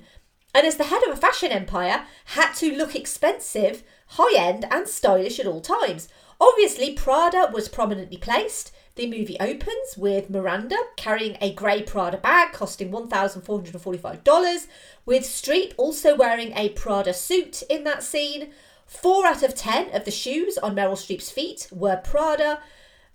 and 0.55 0.65
as 0.65 0.77
the 0.77 0.85
head 0.85 1.03
of 1.03 1.13
a 1.13 1.21
fashion 1.21 1.51
empire, 1.51 2.07
had 2.25 2.53
to 2.53 2.75
look 2.75 2.95
expensive, 2.95 3.83
high 4.07 4.35
end, 4.35 4.65
and 4.71 4.87
stylish 4.87 5.39
at 5.39 5.45
all 5.45 5.61
times. 5.61 6.09
Obviously, 6.41 6.93
Prada 6.93 7.51
was 7.53 7.69
prominently 7.69 8.17
placed. 8.17 8.71
The 8.95 9.05
movie 9.05 9.37
opens 9.39 9.95
with 9.95 10.31
Miranda 10.31 10.77
carrying 10.95 11.37
a 11.39 11.53
grey 11.53 11.83
Prada 11.83 12.17
bag 12.17 12.53
costing 12.53 12.89
$1,445, 12.89 14.67
with 15.05 15.21
Streep 15.21 15.73
also 15.77 16.15
wearing 16.15 16.53
a 16.55 16.69
Prada 16.69 17.13
suit 17.13 17.61
in 17.69 17.83
that 17.83 18.01
scene. 18.01 18.49
Four 18.87 19.27
out 19.27 19.43
of 19.43 19.53
ten 19.53 19.93
of 19.93 20.05
the 20.05 20.11
shoes 20.11 20.57
on 20.57 20.75
Meryl 20.75 20.93
Streep's 20.93 21.29
feet 21.29 21.67
were 21.71 21.97
Prada. 21.97 22.61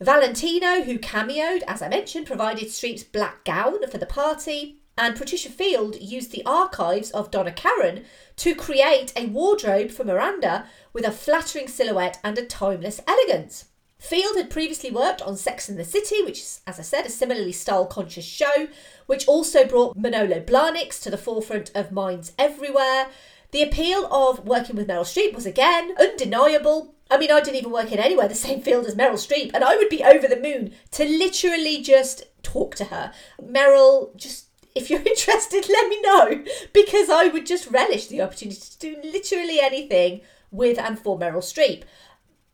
Valentino, 0.02 0.82
who 0.82 0.98
cameoed, 0.98 1.62
as 1.68 1.80
I 1.80 1.88
mentioned, 1.88 2.26
provided 2.26 2.68
Streep's 2.68 3.04
black 3.04 3.44
gown 3.44 3.86
for 3.88 3.98
the 3.98 4.06
party. 4.06 4.78
And 4.98 5.16
Patricia 5.16 5.48
Field 5.48 5.96
used 6.00 6.32
the 6.32 6.44
archives 6.44 7.10
of 7.12 7.30
Donna 7.30 7.52
Karan 7.52 8.04
to 8.36 8.54
create 8.54 9.12
a 9.16 9.26
wardrobe 9.26 9.90
for 9.90 10.04
Miranda 10.04 10.66
with 10.92 11.06
a 11.06 11.12
flattering 11.12 11.68
silhouette 11.68 12.18
and 12.22 12.36
a 12.36 12.44
timeless 12.44 13.00
elegance. 13.06 13.66
Field 13.98 14.36
had 14.36 14.50
previously 14.50 14.90
worked 14.90 15.22
on 15.22 15.36
Sex 15.36 15.68
and 15.68 15.78
the 15.78 15.84
City, 15.84 16.20
which 16.22 16.40
is, 16.40 16.60
as 16.66 16.80
I 16.80 16.82
said, 16.82 17.06
a 17.06 17.10
similarly 17.10 17.52
style 17.52 17.86
conscious 17.86 18.24
show, 18.24 18.66
which 19.06 19.28
also 19.28 19.64
brought 19.64 19.96
Manolo 19.96 20.40
Blahniks 20.40 21.00
to 21.02 21.10
the 21.10 21.16
forefront 21.16 21.70
of 21.74 21.92
minds 21.92 22.32
everywhere. 22.36 23.06
The 23.52 23.62
appeal 23.62 24.06
of 24.10 24.46
working 24.46 24.76
with 24.76 24.88
Meryl 24.88 25.02
Streep 25.02 25.34
was 25.34 25.46
again 25.46 25.94
undeniable. 26.00 26.94
I 27.10 27.18
mean, 27.18 27.30
I 27.30 27.40
didn't 27.40 27.56
even 27.56 27.70
work 27.70 27.92
in 27.92 27.98
anywhere 27.98 28.28
the 28.28 28.34
same 28.34 28.62
field 28.62 28.86
as 28.86 28.94
Meryl 28.94 29.12
Streep, 29.12 29.50
and 29.54 29.62
I 29.62 29.76
would 29.76 29.88
be 29.88 30.02
over 30.02 30.26
the 30.26 30.40
moon 30.40 30.72
to 30.92 31.04
literally 31.04 31.82
just 31.82 32.24
talk 32.42 32.74
to 32.76 32.86
her. 32.86 33.12
Meryl, 33.42 34.16
just 34.16 34.46
if 34.74 34.90
you're 34.90 35.02
interested, 35.06 35.68
let 35.68 35.88
me 35.88 36.00
know 36.00 36.44
because 36.72 37.10
I 37.10 37.28
would 37.28 37.46
just 37.46 37.70
relish 37.70 38.06
the 38.06 38.22
opportunity 38.22 38.60
to 38.60 38.78
do 38.78 38.96
literally 39.04 39.60
anything 39.60 40.22
with 40.50 40.78
and 40.78 40.98
for 40.98 41.18
Meryl 41.18 41.42
Streep 41.42 41.84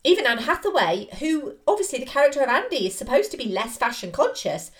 even 0.05 0.27
Anne 0.27 0.39
Hathaway, 0.39 1.09
who 1.19 1.57
obviously 1.67 1.99
the 1.99 2.07
character 2.07 2.41
of 2.41 2.49
Andy 2.49 2.87
is 2.87 2.95
supposed 2.95 3.31
to 3.31 3.37
be 3.37 3.47
less 3.47 3.77
fashion 3.77 4.11
conscious, 4.13 4.71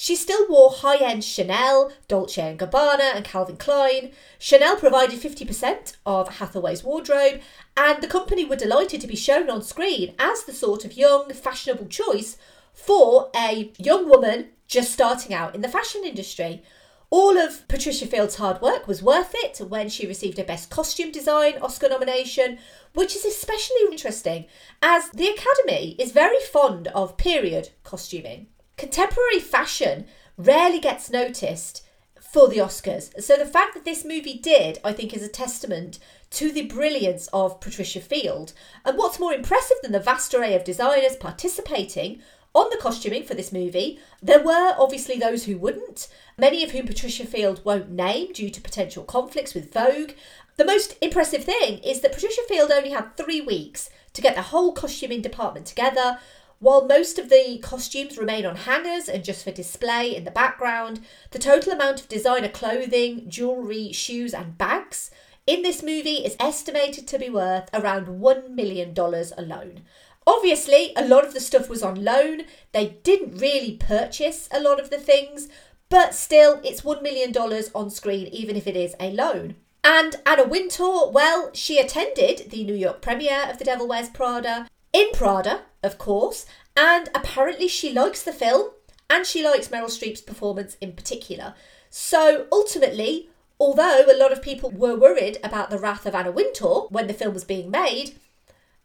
she 0.00 0.14
still 0.14 0.46
wore 0.48 0.70
high 0.70 0.98
end 0.98 1.24
Chanel, 1.24 1.90
Dolce 2.06 2.56
& 2.56 2.56
Gabbana, 2.56 3.16
and 3.16 3.24
Calvin 3.24 3.56
Klein. 3.56 4.12
Chanel 4.38 4.76
provided 4.76 5.20
50% 5.20 5.96
of 6.06 6.36
Hathaway's 6.36 6.84
wardrobe, 6.84 7.40
and 7.76 8.00
the 8.00 8.06
company 8.06 8.44
were 8.44 8.54
delighted 8.54 9.00
to 9.00 9.08
be 9.08 9.16
shown 9.16 9.50
on 9.50 9.60
screen 9.60 10.14
as 10.16 10.44
the 10.44 10.52
sort 10.52 10.84
of 10.84 10.96
young, 10.96 11.32
fashionable 11.32 11.86
choice 11.86 12.36
for 12.72 13.28
a 13.34 13.72
young 13.76 14.08
woman 14.08 14.50
just 14.68 14.92
starting 14.92 15.34
out 15.34 15.56
in 15.56 15.62
the 15.62 15.68
fashion 15.68 16.04
industry. 16.04 16.62
All 17.10 17.36
of 17.36 17.66
Patricia 17.66 18.06
Field's 18.06 18.36
hard 18.36 18.62
work 18.62 18.86
was 18.86 19.02
worth 19.02 19.34
it 19.34 19.58
when 19.68 19.88
she 19.88 20.06
received 20.06 20.38
a 20.38 20.44
Best 20.44 20.70
Costume 20.70 21.10
Design 21.10 21.54
Oscar 21.60 21.88
nomination, 21.88 22.58
which 22.94 23.16
is 23.16 23.24
especially 23.24 23.82
interesting 23.90 24.44
as 24.80 25.10
the 25.10 25.26
Academy 25.26 25.96
is 25.98 26.12
very 26.12 26.38
fond 26.38 26.86
of 26.88 27.16
period 27.16 27.70
costuming. 27.82 28.46
Contemporary 28.78 29.40
fashion 29.40 30.06
rarely 30.36 30.78
gets 30.78 31.10
noticed 31.10 31.84
for 32.20 32.46
the 32.46 32.58
Oscars. 32.58 33.20
So 33.20 33.36
the 33.36 33.44
fact 33.44 33.74
that 33.74 33.84
this 33.84 34.04
movie 34.04 34.38
did, 34.38 34.78
I 34.84 34.92
think, 34.92 35.12
is 35.12 35.22
a 35.22 35.28
testament 35.28 35.98
to 36.30 36.52
the 36.52 36.66
brilliance 36.66 37.28
of 37.32 37.60
Patricia 37.60 38.00
Field. 38.00 38.52
And 38.84 38.96
what's 38.96 39.18
more 39.18 39.32
impressive 39.32 39.78
than 39.82 39.90
the 39.90 39.98
vast 39.98 40.32
array 40.32 40.54
of 40.54 40.62
designers 40.62 41.16
participating 41.16 42.22
on 42.54 42.70
the 42.70 42.76
costuming 42.76 43.24
for 43.24 43.34
this 43.34 43.52
movie, 43.52 43.98
there 44.22 44.42
were 44.42 44.74
obviously 44.78 45.18
those 45.18 45.44
who 45.44 45.58
wouldn't, 45.58 46.06
many 46.36 46.62
of 46.62 46.70
whom 46.70 46.86
Patricia 46.86 47.26
Field 47.26 47.64
won't 47.64 47.90
name 47.90 48.32
due 48.32 48.50
to 48.50 48.60
potential 48.60 49.02
conflicts 49.02 49.54
with 49.54 49.72
Vogue. 49.72 50.12
The 50.56 50.64
most 50.64 50.96
impressive 51.00 51.44
thing 51.44 51.78
is 51.78 52.00
that 52.00 52.12
Patricia 52.12 52.42
Field 52.48 52.70
only 52.70 52.90
had 52.90 53.16
three 53.16 53.40
weeks 53.40 53.90
to 54.12 54.22
get 54.22 54.34
the 54.34 54.42
whole 54.42 54.72
costuming 54.72 55.22
department 55.22 55.66
together. 55.66 56.18
While 56.60 56.86
most 56.86 57.20
of 57.20 57.28
the 57.28 57.58
costumes 57.62 58.18
remain 58.18 58.44
on 58.44 58.56
hangers 58.56 59.08
and 59.08 59.24
just 59.24 59.44
for 59.44 59.52
display 59.52 60.16
in 60.16 60.24
the 60.24 60.32
background, 60.32 61.00
the 61.30 61.38
total 61.38 61.72
amount 61.72 62.00
of 62.00 62.08
designer 62.08 62.48
clothing, 62.48 63.30
jewellery, 63.30 63.92
shoes, 63.92 64.34
and 64.34 64.58
bags 64.58 65.12
in 65.46 65.62
this 65.62 65.84
movie 65.84 66.24
is 66.24 66.36
estimated 66.40 67.06
to 67.06 67.18
be 67.18 67.30
worth 67.30 67.70
around 67.72 68.06
$1 68.06 68.50
million 68.50 68.92
alone. 68.98 69.82
Obviously, 70.26 70.92
a 70.96 71.06
lot 71.06 71.24
of 71.24 71.32
the 71.32 71.40
stuff 71.40 71.70
was 71.70 71.82
on 71.84 72.04
loan. 72.04 72.42
They 72.72 72.98
didn't 73.04 73.38
really 73.38 73.76
purchase 73.76 74.48
a 74.50 74.60
lot 74.60 74.80
of 74.80 74.90
the 74.90 74.98
things, 74.98 75.48
but 75.88 76.12
still, 76.12 76.60
it's 76.64 76.82
$1 76.82 77.02
million 77.02 77.32
on 77.72 77.88
screen, 77.88 78.26
even 78.26 78.56
if 78.56 78.66
it 78.66 78.76
is 78.76 78.96
a 78.98 79.12
loan. 79.12 79.54
And 79.84 80.16
Anna 80.26 80.44
Wintour, 80.44 81.10
well, 81.12 81.50
she 81.54 81.78
attended 81.78 82.50
the 82.50 82.64
New 82.64 82.74
York 82.74 83.00
premiere 83.00 83.48
of 83.48 83.58
The 83.58 83.64
Devil 83.64 83.86
Wears 83.86 84.08
Prada, 84.10 84.68
in 84.92 85.10
Prada, 85.12 85.62
of 85.82 85.98
course, 85.98 86.46
and 86.76 87.08
apparently 87.14 87.68
she 87.68 87.92
likes 87.92 88.22
the 88.22 88.32
film 88.32 88.70
and 89.10 89.26
she 89.26 89.42
likes 89.42 89.68
Meryl 89.68 89.86
Streep's 89.86 90.20
performance 90.20 90.76
in 90.80 90.92
particular. 90.92 91.54
So 91.90 92.46
ultimately, 92.52 93.30
although 93.58 94.04
a 94.10 94.16
lot 94.16 94.32
of 94.32 94.42
people 94.42 94.70
were 94.70 94.96
worried 94.96 95.38
about 95.42 95.70
the 95.70 95.78
wrath 95.78 96.06
of 96.06 96.14
Anna 96.14 96.30
Wintour 96.30 96.86
when 96.90 97.06
the 97.06 97.14
film 97.14 97.34
was 97.34 97.44
being 97.44 97.70
made, 97.70 98.18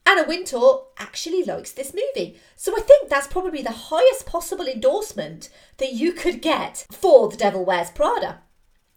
Anna 0.05 0.25
Wintour 0.27 0.85
actually 0.97 1.43
likes 1.43 1.71
this 1.71 1.93
movie. 1.93 2.37
So 2.55 2.75
I 2.77 2.81
think 2.81 3.09
that's 3.09 3.27
probably 3.27 3.61
the 3.61 3.71
highest 3.71 4.25
possible 4.25 4.67
endorsement 4.67 5.49
that 5.77 5.93
you 5.93 6.13
could 6.13 6.41
get 6.41 6.85
for 6.91 7.29
The 7.29 7.37
Devil 7.37 7.65
Wears 7.65 7.89
Prada. 7.91 8.41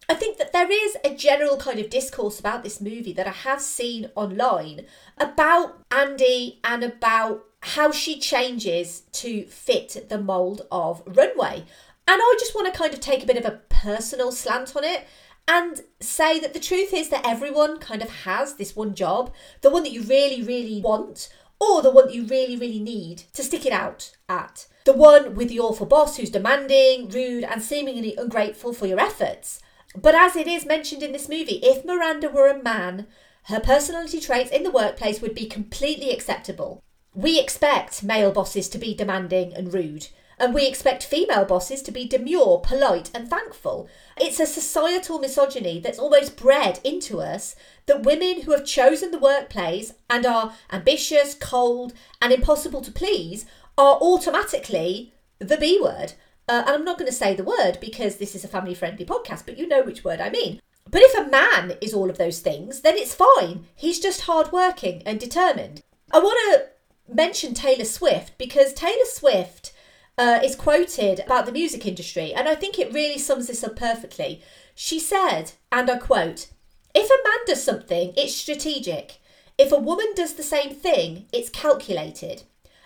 I 0.09 0.13
think 0.13 0.37
that 0.37 0.53
there 0.53 0.71
is 0.71 0.95
a 1.03 1.15
general 1.15 1.57
kind 1.57 1.79
of 1.79 1.89
discourse 1.89 2.39
about 2.39 2.63
this 2.63 2.79
movie 2.79 3.13
that 3.13 3.27
I 3.27 3.31
have 3.31 3.61
seen 3.61 4.09
online 4.15 4.85
about 5.17 5.83
Andy 5.91 6.59
and 6.63 6.83
about 6.83 7.43
how 7.61 7.91
she 7.91 8.19
changes 8.19 9.01
to 9.11 9.45
fit 9.45 10.07
the 10.09 10.19
mould 10.19 10.61
of 10.71 11.01
runway. 11.05 11.65
And 12.07 12.21
I 12.21 12.35
just 12.39 12.55
want 12.55 12.71
to 12.71 12.77
kind 12.77 12.93
of 12.93 12.99
take 12.99 13.23
a 13.23 13.27
bit 13.27 13.37
of 13.37 13.45
a 13.45 13.59
personal 13.69 14.31
slant 14.31 14.75
on 14.75 14.83
it 14.83 15.05
and 15.47 15.81
say 15.99 16.39
that 16.39 16.53
the 16.53 16.59
truth 16.59 16.93
is 16.93 17.09
that 17.09 17.25
everyone 17.25 17.79
kind 17.79 18.01
of 18.01 18.09
has 18.09 18.55
this 18.55 18.75
one 18.75 18.95
job, 18.95 19.33
the 19.61 19.69
one 19.69 19.83
that 19.83 19.91
you 19.91 20.01
really, 20.03 20.41
really 20.41 20.81
want, 20.81 21.29
or 21.59 21.81
the 21.81 21.91
one 21.91 22.07
that 22.07 22.13
you 22.13 22.25
really, 22.25 22.55
really 22.55 22.79
need 22.79 23.23
to 23.33 23.43
stick 23.43 23.65
it 23.65 23.73
out 23.73 24.15
at. 24.29 24.67
The 24.85 24.93
one 24.93 25.35
with 25.35 25.49
the 25.49 25.59
awful 25.59 25.85
boss 25.85 26.17
who's 26.17 26.29
demanding, 26.29 27.09
rude, 27.09 27.43
and 27.43 27.61
seemingly 27.61 28.15
ungrateful 28.17 28.73
for 28.73 28.87
your 28.87 28.99
efforts. 28.99 29.61
But 29.95 30.15
as 30.15 30.35
it 30.35 30.47
is 30.47 30.65
mentioned 30.65 31.01
in 31.01 31.11
this 31.11 31.29
movie, 31.29 31.59
if 31.63 31.83
Miranda 31.83 32.29
were 32.29 32.47
a 32.47 32.61
man, 32.61 33.07
her 33.43 33.59
personality 33.59 34.19
traits 34.19 34.51
in 34.51 34.63
the 34.63 34.71
workplace 34.71 35.21
would 35.21 35.33
be 35.33 35.47
completely 35.47 36.11
acceptable. 36.11 36.83
We 37.17 37.39
expect 37.39 38.03
male 38.03 38.31
bosses 38.31 38.69
to 38.69 38.77
be 38.77 38.93
demanding 38.93 39.51
and 39.51 39.73
rude, 39.73 40.09
and 40.37 40.53
we 40.53 40.67
expect 40.67 41.03
female 41.03 41.45
bosses 41.45 41.81
to 41.81 41.91
be 41.91 42.07
demure, 42.07 42.59
polite, 42.59 43.09
and 43.11 43.27
thankful. 43.27 43.89
It's 44.17 44.39
a 44.39 44.45
societal 44.45 45.17
misogyny 45.17 45.79
that's 45.79 45.97
almost 45.97 46.37
bred 46.37 46.79
into 46.83 47.19
us 47.19 47.55
that 47.87 48.03
women 48.03 48.43
who 48.43 48.51
have 48.51 48.65
chosen 48.65 49.09
the 49.09 49.17
workplace 49.17 49.95
and 50.07 50.27
are 50.27 50.53
ambitious, 50.71 51.33
cold, 51.33 51.93
and 52.21 52.31
impossible 52.31 52.81
to 52.81 52.91
please 52.91 53.47
are 53.79 53.95
automatically 53.95 55.11
the 55.39 55.57
B 55.57 55.79
word. 55.81 56.13
Uh, 56.47 56.65
and 56.67 56.75
I'm 56.75 56.85
not 56.85 56.99
going 56.99 57.09
to 57.09 57.17
say 57.17 57.33
the 57.33 57.43
word 57.43 57.79
because 57.81 58.17
this 58.17 58.35
is 58.35 58.43
a 58.43 58.47
family 58.47 58.75
friendly 58.75 59.05
podcast, 59.05 59.47
but 59.47 59.57
you 59.57 59.67
know 59.67 59.81
which 59.81 60.03
word 60.03 60.21
I 60.21 60.29
mean. 60.29 60.61
But 60.87 61.01
if 61.01 61.17
a 61.17 61.31
man 61.31 61.77
is 61.81 61.95
all 61.95 62.11
of 62.11 62.19
those 62.19 62.41
things, 62.41 62.81
then 62.81 62.95
it's 62.95 63.15
fine. 63.15 63.65
He's 63.73 63.99
just 63.99 64.21
hardworking 64.21 65.01
and 65.03 65.19
determined. 65.19 65.81
I 66.13 66.19
want 66.19 66.39
to 66.53 66.76
mention 67.07 67.53
Taylor 67.53 67.85
Swift 67.85 68.37
because 68.37 68.73
Taylor 68.73 69.05
Swift 69.05 69.73
uh, 70.17 70.39
is 70.43 70.55
quoted 70.55 71.19
about 71.19 71.45
the 71.45 71.51
music 71.51 71.85
industry, 71.85 72.33
and 72.33 72.47
I 72.47 72.55
think 72.55 72.79
it 72.79 72.93
really 72.93 73.19
sums 73.19 73.47
this 73.47 73.63
up 73.63 73.75
perfectly. 73.75 74.41
She 74.73 74.99
said, 74.99 75.51
and 75.71 75.89
I 75.89 75.97
quote, 75.97 76.47
If 76.93 77.09
a 77.09 77.27
man 77.27 77.39
does 77.45 77.63
something, 77.63 78.13
it's 78.17 78.35
strategic. 78.35 79.19
If 79.57 79.71
a 79.71 79.79
woman 79.79 80.07
does 80.15 80.33
the 80.33 80.43
same 80.43 80.73
thing, 80.73 81.25
it's 81.33 81.49
calculated. 81.49 82.43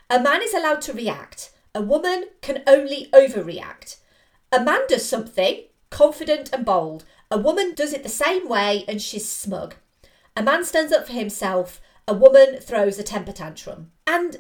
A 0.10 0.22
man 0.22 0.42
is 0.42 0.54
allowed 0.54 0.82
to 0.84 0.94
react. 0.94 1.52
A 1.74 1.82
woman 1.82 2.26
can 2.42 2.64
only 2.68 3.08
overreact. 3.14 3.98
A 4.52 4.62
man 4.62 4.82
does 4.88 5.08
something, 5.08 5.64
confident 5.90 6.50
and 6.52 6.66
bold. 6.66 7.06
A 7.30 7.38
woman 7.38 7.74
does 7.74 7.94
it 7.94 8.04
the 8.04 8.10
same 8.10 8.50
way 8.50 8.84
and 8.88 9.02
she's 9.02 9.30
smug. 9.30 9.76
A 10.36 10.44
man 10.44 10.66
stands 10.66 10.92
up 10.92 11.08
for 11.08 11.14
himself. 11.14 11.80
A 12.08 12.14
woman 12.14 12.58
throws 12.62 13.00
a 13.00 13.04
temper 13.04 13.32
tantrum. 13.32 13.92
And 14.12 14.40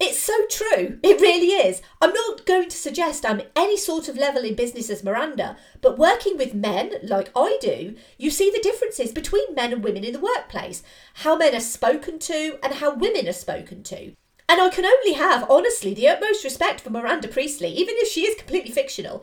it's 0.00 0.18
so 0.18 0.46
true. 0.46 0.98
It 1.02 1.20
really 1.20 1.48
is. 1.48 1.82
I'm 2.00 2.14
not 2.14 2.46
going 2.46 2.70
to 2.70 2.76
suggest 2.76 3.26
I'm 3.26 3.42
any 3.54 3.76
sort 3.76 4.08
of 4.08 4.16
level 4.16 4.44
in 4.44 4.54
business 4.54 4.88
as 4.88 5.04
Miranda, 5.04 5.58
but 5.82 5.98
working 5.98 6.38
with 6.38 6.54
men 6.54 6.92
like 7.02 7.30
I 7.36 7.58
do, 7.60 7.96
you 8.16 8.30
see 8.30 8.50
the 8.50 8.62
differences 8.62 9.12
between 9.12 9.54
men 9.54 9.74
and 9.74 9.84
women 9.84 10.04
in 10.04 10.14
the 10.14 10.20
workplace, 10.20 10.82
how 11.16 11.36
men 11.36 11.54
are 11.54 11.60
spoken 11.60 12.18
to 12.20 12.58
and 12.62 12.74
how 12.76 12.94
women 12.94 13.28
are 13.28 13.32
spoken 13.34 13.82
to. 13.82 14.14
And 14.48 14.62
I 14.62 14.70
can 14.70 14.86
only 14.86 15.12
have, 15.12 15.50
honestly, 15.50 15.92
the 15.92 16.08
utmost 16.08 16.44
respect 16.44 16.80
for 16.80 16.88
Miranda 16.88 17.28
Priestly, 17.28 17.68
even 17.74 17.96
if 17.98 18.08
she 18.08 18.22
is 18.22 18.38
completely 18.38 18.70
fictional. 18.70 19.22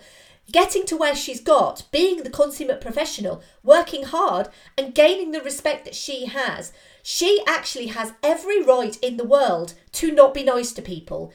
Getting 0.51 0.86
to 0.86 0.97
where 0.97 1.15
she's 1.15 1.41
got, 1.41 1.84
being 1.91 2.23
the 2.23 2.29
consummate 2.29 2.79
professional, 2.79 3.41
working 3.63 4.03
hard, 4.03 4.49
and 4.77 4.93
gaining 4.93 5.31
the 5.31 5.41
respect 5.41 5.86
that 5.86 5.95
she 5.95 6.25
has. 6.27 6.71
She 7.01 7.43
actually 7.47 7.88
has 7.88 8.13
every 8.21 8.62
right 8.62 8.97
in 9.01 9.17
the 9.17 9.23
world 9.23 9.73
to 9.93 10.12
not 10.12 10.34
be 10.34 10.43
nice 10.43 10.71
to 10.73 10.81
people. 10.81 11.34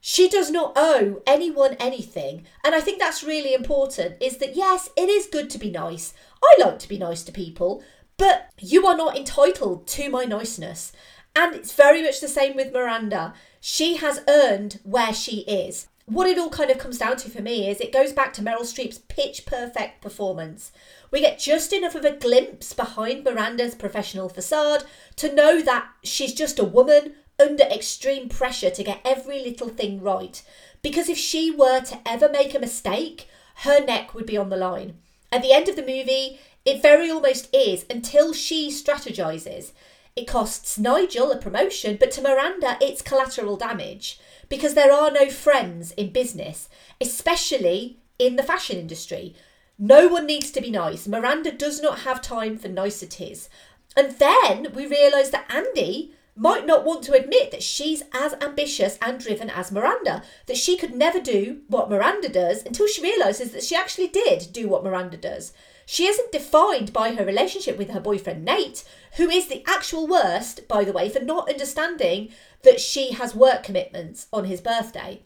She 0.00 0.28
does 0.28 0.50
not 0.50 0.72
owe 0.74 1.22
anyone 1.26 1.74
anything. 1.74 2.44
And 2.64 2.74
I 2.74 2.80
think 2.80 2.98
that's 2.98 3.22
really 3.22 3.54
important 3.54 4.16
is 4.20 4.38
that 4.38 4.56
yes, 4.56 4.90
it 4.96 5.08
is 5.08 5.26
good 5.26 5.48
to 5.50 5.58
be 5.58 5.70
nice. 5.70 6.12
I 6.42 6.54
like 6.64 6.80
to 6.80 6.88
be 6.88 6.98
nice 6.98 7.22
to 7.24 7.32
people, 7.32 7.82
but 8.16 8.50
you 8.58 8.86
are 8.86 8.96
not 8.96 9.16
entitled 9.16 9.86
to 9.88 10.10
my 10.10 10.24
niceness. 10.24 10.92
And 11.34 11.54
it's 11.54 11.72
very 11.72 12.02
much 12.02 12.20
the 12.20 12.28
same 12.28 12.56
with 12.56 12.72
Miranda. 12.72 13.32
She 13.60 13.96
has 13.96 14.22
earned 14.28 14.80
where 14.82 15.14
she 15.14 15.40
is. 15.42 15.86
What 16.06 16.26
it 16.26 16.36
all 16.36 16.50
kind 16.50 16.70
of 16.70 16.78
comes 16.78 16.98
down 16.98 17.16
to 17.18 17.30
for 17.30 17.42
me 17.42 17.68
is 17.68 17.80
it 17.80 17.92
goes 17.92 18.12
back 18.12 18.32
to 18.34 18.42
Meryl 18.42 18.62
Streep's 18.62 18.98
pitch 18.98 19.46
perfect 19.46 20.02
performance. 20.02 20.72
We 21.12 21.20
get 21.20 21.38
just 21.38 21.72
enough 21.72 21.94
of 21.94 22.04
a 22.04 22.16
glimpse 22.16 22.72
behind 22.72 23.24
Miranda's 23.24 23.76
professional 23.76 24.28
facade 24.28 24.84
to 25.16 25.32
know 25.32 25.62
that 25.62 25.88
she's 26.02 26.34
just 26.34 26.58
a 26.58 26.64
woman 26.64 27.14
under 27.38 27.64
extreme 27.64 28.28
pressure 28.28 28.70
to 28.70 28.84
get 28.84 29.00
every 29.04 29.40
little 29.40 29.68
thing 29.68 30.00
right. 30.00 30.42
Because 30.82 31.08
if 31.08 31.18
she 31.18 31.52
were 31.52 31.80
to 31.82 32.00
ever 32.04 32.28
make 32.28 32.54
a 32.54 32.58
mistake, 32.58 33.28
her 33.56 33.84
neck 33.84 34.12
would 34.12 34.26
be 34.26 34.36
on 34.36 34.48
the 34.48 34.56
line. 34.56 34.98
At 35.30 35.42
the 35.42 35.52
end 35.52 35.68
of 35.68 35.76
the 35.76 35.82
movie, 35.82 36.40
it 36.64 36.82
very 36.82 37.10
almost 37.10 37.48
is 37.54 37.86
until 37.88 38.32
she 38.32 38.70
strategizes. 38.70 39.70
It 40.16 40.26
costs 40.26 40.78
Nigel 40.78 41.30
a 41.30 41.38
promotion, 41.38 41.96
but 41.98 42.10
to 42.12 42.22
Miranda, 42.22 42.76
it's 42.80 43.02
collateral 43.02 43.56
damage 43.56 44.18
because 44.52 44.74
there 44.74 44.92
are 44.92 45.10
no 45.10 45.30
friends 45.30 45.92
in 45.92 46.12
business, 46.12 46.68
especially 47.00 47.96
in 48.18 48.36
the 48.36 48.42
fashion 48.42 48.76
industry. 48.76 49.34
No 49.78 50.08
one 50.08 50.26
needs 50.26 50.50
to 50.50 50.60
be 50.60 50.70
nice. 50.70 51.08
Miranda 51.08 51.50
does 51.50 51.80
not 51.80 52.00
have 52.00 52.20
time 52.20 52.58
for 52.58 52.68
niceties. 52.68 53.48
And 53.96 54.12
then 54.18 54.74
we 54.74 54.86
realise 54.86 55.30
that 55.30 55.50
Andy 55.50 56.12
might 56.36 56.66
not 56.66 56.84
want 56.84 57.02
to 57.04 57.14
admit 57.14 57.50
that 57.50 57.62
she's 57.62 58.02
as 58.12 58.34
ambitious 58.42 58.98
and 59.00 59.18
driven 59.18 59.48
as 59.48 59.72
Miranda, 59.72 60.22
that 60.44 60.58
she 60.58 60.76
could 60.76 60.94
never 60.94 61.18
do 61.18 61.62
what 61.68 61.88
Miranda 61.88 62.28
does 62.28 62.62
until 62.62 62.86
she 62.86 63.02
realises 63.02 63.52
that 63.52 63.64
she 63.64 63.74
actually 63.74 64.08
did 64.08 64.48
do 64.52 64.68
what 64.68 64.84
Miranda 64.84 65.16
does. 65.16 65.54
She 65.86 66.06
isn't 66.06 66.32
defined 66.32 66.92
by 66.92 67.14
her 67.14 67.24
relationship 67.24 67.76
with 67.76 67.90
her 67.90 68.00
boyfriend 68.00 68.44
Nate, 68.44 68.84
who 69.16 69.28
is 69.28 69.48
the 69.48 69.64
actual 69.66 70.06
worst, 70.06 70.66
by 70.68 70.84
the 70.84 70.92
way, 70.92 71.08
for 71.08 71.20
not 71.20 71.48
understanding 71.48 72.30
that 72.62 72.80
she 72.80 73.12
has 73.12 73.34
work 73.34 73.62
commitments 73.62 74.26
on 74.32 74.44
his 74.44 74.60
birthday. 74.60 75.22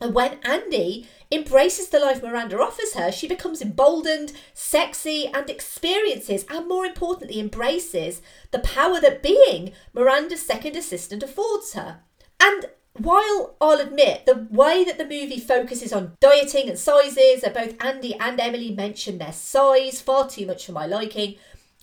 And 0.00 0.12
when 0.12 0.38
Andy 0.42 1.06
embraces 1.30 1.88
the 1.88 2.00
life 2.00 2.22
Miranda 2.22 2.60
offers 2.60 2.94
her, 2.94 3.12
she 3.12 3.28
becomes 3.28 3.62
emboldened, 3.62 4.32
sexy, 4.52 5.30
and 5.32 5.48
experiences, 5.48 6.44
and 6.50 6.68
more 6.68 6.84
importantly, 6.84 7.38
embraces 7.38 8.20
the 8.50 8.58
power 8.58 9.00
that 9.00 9.22
being 9.22 9.72
Miranda's 9.92 10.44
second 10.44 10.76
assistant 10.76 11.22
affords 11.22 11.74
her. 11.74 12.00
And 12.40 12.66
while 12.98 13.56
I'll 13.60 13.80
admit 13.80 14.24
the 14.24 14.46
way 14.50 14.84
that 14.84 14.98
the 14.98 15.04
movie 15.04 15.40
focuses 15.40 15.92
on 15.92 16.16
dieting 16.20 16.68
and 16.68 16.78
sizes, 16.78 17.42
that 17.42 17.54
both 17.54 17.82
Andy 17.84 18.14
and 18.14 18.40
Emily 18.40 18.72
mention 18.72 19.18
their 19.18 19.32
size 19.32 20.00
far 20.00 20.28
too 20.28 20.46
much 20.46 20.66
for 20.66 20.72
my 20.72 20.86
liking, 20.86 21.34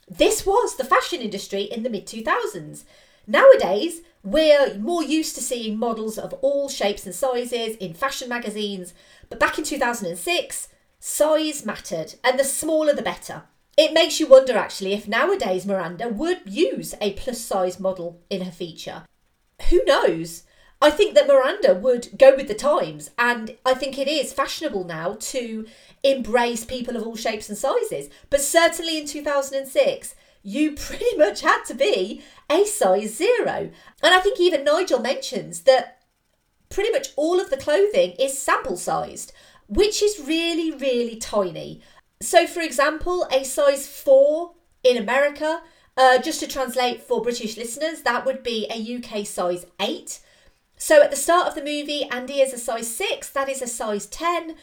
this 0.10 0.46
was 0.46 0.76
the 0.76 0.86
fashion 0.86 1.22
industry 1.22 1.64
in 1.64 1.84
the 1.84 1.90
mid 1.90 2.06
2000s. 2.06 2.86
Nowadays, 3.28 4.02
we're 4.24 4.78
more 4.78 5.04
used 5.04 5.36
to 5.36 5.42
seeing 5.42 5.78
models 5.78 6.18
of 6.18 6.34
all 6.42 6.70
shapes 6.70 7.06
and 7.06 7.14
sizes 7.14 7.76
in 7.78 7.94
fashion 7.94 8.30
magazines, 8.30 8.94
but 9.30 9.40
back 9.40 9.58
in 9.58 9.64
2006, 9.64 10.68
size 11.00 11.66
mattered, 11.66 12.16
and 12.24 12.40
the 12.40 12.44
smaller 12.44 12.94
the 12.94 13.02
better. 13.02 13.44
It 13.78 13.94
makes 13.94 14.20
you 14.20 14.28
wonder 14.28 14.58
actually 14.58 14.94
if 14.94 15.08
nowadays 15.08 15.66
Miranda 15.66 16.08
would 16.08 16.42
use 16.46 16.94
a 17.02 17.14
plus 17.14 17.40
size 17.40 17.80
model 17.80 18.22
in 18.30 18.42
her 18.42 18.52
feature. 18.52 19.04
Who 19.70 19.84
knows? 19.86 20.44
I 20.82 20.90
think 20.90 21.14
that 21.14 21.28
Miranda 21.28 21.76
would 21.76 22.18
go 22.18 22.36
with 22.36 22.48
the 22.48 22.56
times, 22.56 23.12
and 23.18 23.56
I 23.64 23.76
think 23.76 24.00
it 24.00 24.08
is 24.08 24.34
fashionable 24.34 24.84
now 24.84 25.16
to 25.20 25.68
embrace 26.04 26.66
people 26.66 26.96
of 26.96 27.04
all 27.04 27.16
shapes 27.16 27.50
and 27.50 27.58
sizes. 27.58 28.10
But 28.32 28.42
certainly 28.42 28.98
in 28.98 29.06
2006, 29.06 30.16
you 30.42 30.72
pretty 30.76 31.16
much 31.18 31.42
had 31.42 31.64
to 31.66 31.76
be 31.76 32.24
a 32.50 32.66
size 32.66 33.16
zero. 33.16 33.70
And 34.02 34.14
I 34.14 34.20
think 34.20 34.40
even 34.40 34.64
Nigel 34.64 35.00
mentions 35.00 35.62
that 35.62 36.00
pretty 36.70 36.92
much 36.92 37.10
all 37.16 37.40
of 37.40 37.52
the 37.52 37.58
clothing 37.58 38.14
is 38.20 38.42
sample 38.42 38.78
sized, 38.78 39.34
which 39.68 40.02
is 40.02 40.26
really, 40.26 40.72
really 40.72 41.18
tiny. 41.18 41.82
So, 42.22 42.48
for 42.48 42.62
example, 42.62 43.28
a 43.32 43.44
size 43.44 43.88
four 43.88 44.54
In 44.84 44.98
America, 44.98 45.62
uh, 45.96 46.18
just 46.18 46.40
to 46.40 46.48
translate 46.48 47.04
for 47.04 47.22
British 47.22 47.56
listeners, 47.56 48.02
that 48.02 48.26
would 48.26 48.42
be 48.42 48.66
a 48.72 48.98
UK 48.98 49.28
size 49.28 49.68
8. 49.80 50.20
So 50.82 51.04
at 51.04 51.12
the 51.12 51.16
start 51.16 51.48
of 51.48 51.54
the 51.54 51.62
movie, 51.62 52.06
Andy 52.10 52.42
is 52.42 52.54
a 52.54 52.58
size 52.58 52.92
6, 52.96 53.30
that 53.30 53.48
is 53.48 53.62
a 53.62 53.68
size 53.68 54.08
10. 54.08 54.56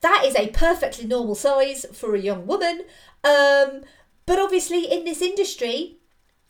That 0.00 0.22
is 0.24 0.34
a 0.34 0.48
perfectly 0.48 1.04
normal 1.04 1.34
size 1.34 1.84
for 1.92 2.14
a 2.14 2.18
young 2.18 2.46
woman. 2.46 2.84
Um, 3.22 3.82
but 4.24 4.38
obviously, 4.38 4.90
in 4.90 5.04
this 5.04 5.20
industry, 5.20 5.98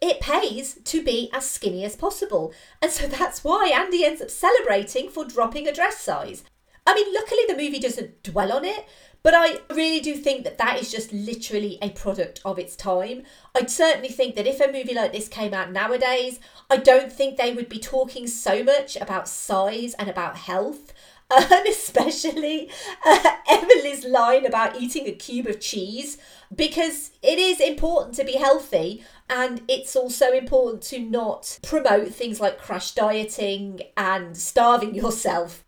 it 0.01 0.21
pays 0.21 0.75
to 0.85 1.03
be 1.03 1.29
as 1.33 1.51
skinny 1.51 1.85
as 1.85 1.97
possible. 1.97 2.53
And 2.81 2.93
so 2.93 3.09
that's 3.09 3.43
why 3.43 3.73
Andy 3.75 4.05
ends 4.05 4.23
up 4.23 4.31
celebrating 4.31 5.09
for 5.09 5.25
dropping 5.25 5.67
a 5.67 5.73
dress 5.73 5.99
size. 5.99 6.45
I 6.87 6.95
mean, 6.95 7.13
luckily 7.13 7.43
the 7.49 7.61
movie 7.61 7.81
doesn't 7.81 8.23
dwell 8.23 8.53
on 8.53 8.65
it, 8.65 8.87
but 9.27 9.35
I 9.35 9.59
really 9.75 9.99
do 9.99 10.15
think 10.15 10.45
that 10.45 10.57
that 10.59 10.81
is 10.81 10.93
just 10.93 11.13
literally 11.13 11.79
a 11.83 11.91
product 11.91 12.41
of 12.45 12.61
its 12.61 12.77
time. 12.77 13.25
I'd 13.57 13.69
certainly 13.69 14.09
think 14.09 14.37
that 14.37 14.47
if 14.47 14.61
a 14.61 14.71
movie 14.71 14.95
like 14.95 15.13
this 15.13 15.27
came 15.27 15.53
out 15.53 15.73
nowadays, 15.73 16.39
I 16.71 16.77
don't 16.77 17.13
think 17.13 17.37
they 17.37 17.53
would 17.53 17.69
be 17.69 17.81
talking 17.81 18.29
so 18.29 18.63
much 18.63 18.95
about 18.95 19.29
size 19.29 19.95
and 19.95 20.09
about 20.09 20.37
health. 20.37 20.93
And 21.29 21.67
especially 21.67 22.71
uh, 23.05 23.33
Emily's 23.51 24.05
line 24.05 24.47
about 24.47 24.81
eating 24.81 25.09
a 25.09 25.13
cube 25.13 25.49
of 25.49 25.59
cheese, 25.59 26.19
because 26.55 27.11
it 27.21 27.41
is 27.41 27.59
important 27.59 28.15
to 28.15 28.25
be 28.25 28.35
healthy, 28.35 29.03
and 29.29 29.61
it's 29.67 29.97
also 29.97 30.31
important 30.31 30.85
to 30.85 31.01
not 31.01 31.59
promote 31.65 32.15
things 32.15 32.41
like 32.41 32.61
crash 32.61 32.93
dieting 32.93 33.81
and 33.97 34.37
starving 34.37 34.95
yourself 35.03 35.66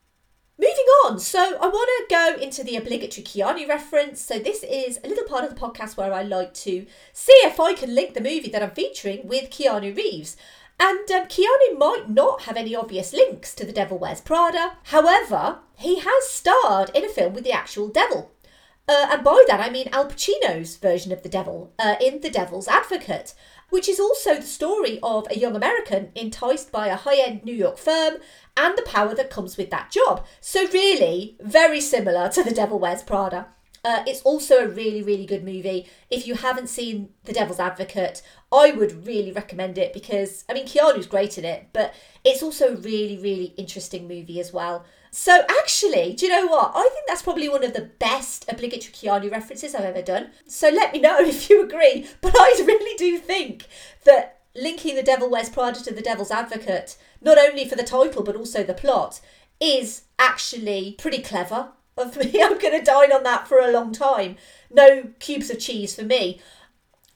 Moving 0.60 0.86
on, 1.04 1.20
so 1.20 1.56
I 1.60 1.68
want 1.68 1.88
to 1.88 2.06
go 2.12 2.42
into 2.42 2.64
the 2.64 2.74
obligatory 2.74 3.22
Keanu 3.22 3.68
reference. 3.68 4.20
So, 4.20 4.40
this 4.40 4.64
is 4.64 4.98
a 5.04 5.08
little 5.08 5.22
part 5.22 5.44
of 5.44 5.50
the 5.50 5.60
podcast 5.60 5.96
where 5.96 6.12
I 6.12 6.24
like 6.24 6.52
to 6.54 6.84
see 7.12 7.32
if 7.44 7.60
I 7.60 7.74
can 7.74 7.94
link 7.94 8.14
the 8.14 8.20
movie 8.20 8.50
that 8.50 8.60
I'm 8.60 8.72
featuring 8.72 9.28
with 9.28 9.50
Keanu 9.50 9.96
Reeves. 9.96 10.36
And 10.80 11.08
um, 11.12 11.26
Keanu 11.26 11.78
might 11.78 12.08
not 12.08 12.42
have 12.42 12.56
any 12.56 12.74
obvious 12.74 13.12
links 13.12 13.54
to 13.54 13.64
The 13.64 13.72
Devil 13.72 13.98
Wears 13.98 14.20
Prada. 14.20 14.78
However, 14.84 15.60
he 15.76 16.00
has 16.00 16.28
starred 16.28 16.90
in 16.92 17.04
a 17.04 17.08
film 17.08 17.34
with 17.34 17.44
the 17.44 17.52
actual 17.52 17.86
devil. 17.88 18.32
Uh, 18.88 19.06
and 19.12 19.22
by 19.22 19.44
that 19.46 19.60
I 19.60 19.70
mean 19.70 19.88
Al 19.92 20.06
Pacino's 20.06 20.76
version 20.76 21.12
of 21.12 21.22
the 21.22 21.28
devil 21.28 21.72
uh, 21.78 21.96
in 22.00 22.20
The 22.20 22.30
Devil's 22.30 22.66
Advocate 22.66 23.34
which 23.70 23.88
is 23.88 24.00
also 24.00 24.36
the 24.36 24.42
story 24.42 24.98
of 25.02 25.26
a 25.30 25.38
young 25.38 25.54
American 25.56 26.10
enticed 26.14 26.72
by 26.72 26.88
a 26.88 26.96
high 26.96 27.20
end 27.20 27.44
New 27.44 27.54
York 27.54 27.78
firm 27.78 28.14
and 28.56 28.76
the 28.76 28.82
power 28.82 29.14
that 29.14 29.30
comes 29.30 29.56
with 29.56 29.70
that 29.70 29.90
job. 29.90 30.24
So, 30.40 30.66
really, 30.68 31.36
very 31.40 31.80
similar 31.80 32.28
to 32.30 32.42
The 32.42 32.54
Devil 32.54 32.78
Wears 32.78 33.02
Prada. 33.02 33.48
Uh, 33.84 34.02
it's 34.06 34.22
also 34.22 34.64
a 34.64 34.68
really, 34.68 35.02
really 35.02 35.24
good 35.24 35.44
movie. 35.44 35.88
If 36.10 36.26
you 36.26 36.34
haven't 36.34 36.68
seen 36.68 37.10
The 37.24 37.32
Devil's 37.32 37.60
Advocate, 37.60 38.22
I 38.52 38.72
would 38.72 39.06
really 39.06 39.32
recommend 39.32 39.78
it 39.78 39.92
because, 39.92 40.44
I 40.48 40.54
mean, 40.54 40.66
Keanu's 40.66 41.06
great 41.06 41.38
in 41.38 41.44
it, 41.44 41.68
but 41.72 41.94
it's 42.24 42.42
also 42.42 42.74
a 42.74 42.76
really, 42.76 43.18
really 43.18 43.54
interesting 43.56 44.08
movie 44.08 44.40
as 44.40 44.52
well. 44.52 44.84
So 45.10 45.44
actually, 45.48 46.14
do 46.14 46.26
you 46.26 46.32
know 46.32 46.46
what? 46.46 46.72
I 46.74 46.88
think 46.92 47.06
that's 47.06 47.22
probably 47.22 47.48
one 47.48 47.64
of 47.64 47.74
the 47.74 47.90
best 47.98 48.44
obligatory 48.48 48.92
Keanu 48.92 49.30
references 49.30 49.74
I've 49.74 49.84
ever 49.84 50.02
done. 50.02 50.30
So 50.46 50.68
let 50.68 50.92
me 50.92 51.00
know 51.00 51.18
if 51.20 51.48
you 51.48 51.62
agree. 51.62 52.06
But 52.20 52.34
I 52.36 52.62
really 52.66 52.96
do 52.96 53.18
think 53.18 53.66
that 54.04 54.40
linking 54.54 54.96
The 54.96 55.02
Devil 55.02 55.30
Wears 55.30 55.48
Prada 55.48 55.82
to 55.84 55.94
The 55.94 56.02
Devil's 56.02 56.30
Advocate, 56.30 56.96
not 57.20 57.38
only 57.38 57.68
for 57.68 57.76
the 57.76 57.82
title 57.82 58.22
but 58.22 58.36
also 58.36 58.62
the 58.62 58.74
plot, 58.74 59.20
is 59.60 60.02
actually 60.18 60.92
pretty 60.98 61.22
clever 61.22 61.70
of 61.96 62.16
me. 62.16 62.42
I'm 62.42 62.58
going 62.58 62.78
to 62.78 62.84
dine 62.84 63.12
on 63.12 63.22
that 63.24 63.48
for 63.48 63.58
a 63.58 63.70
long 63.70 63.92
time. 63.92 64.36
No 64.70 65.10
cubes 65.18 65.50
of 65.50 65.58
cheese 65.58 65.94
for 65.94 66.04
me. 66.04 66.40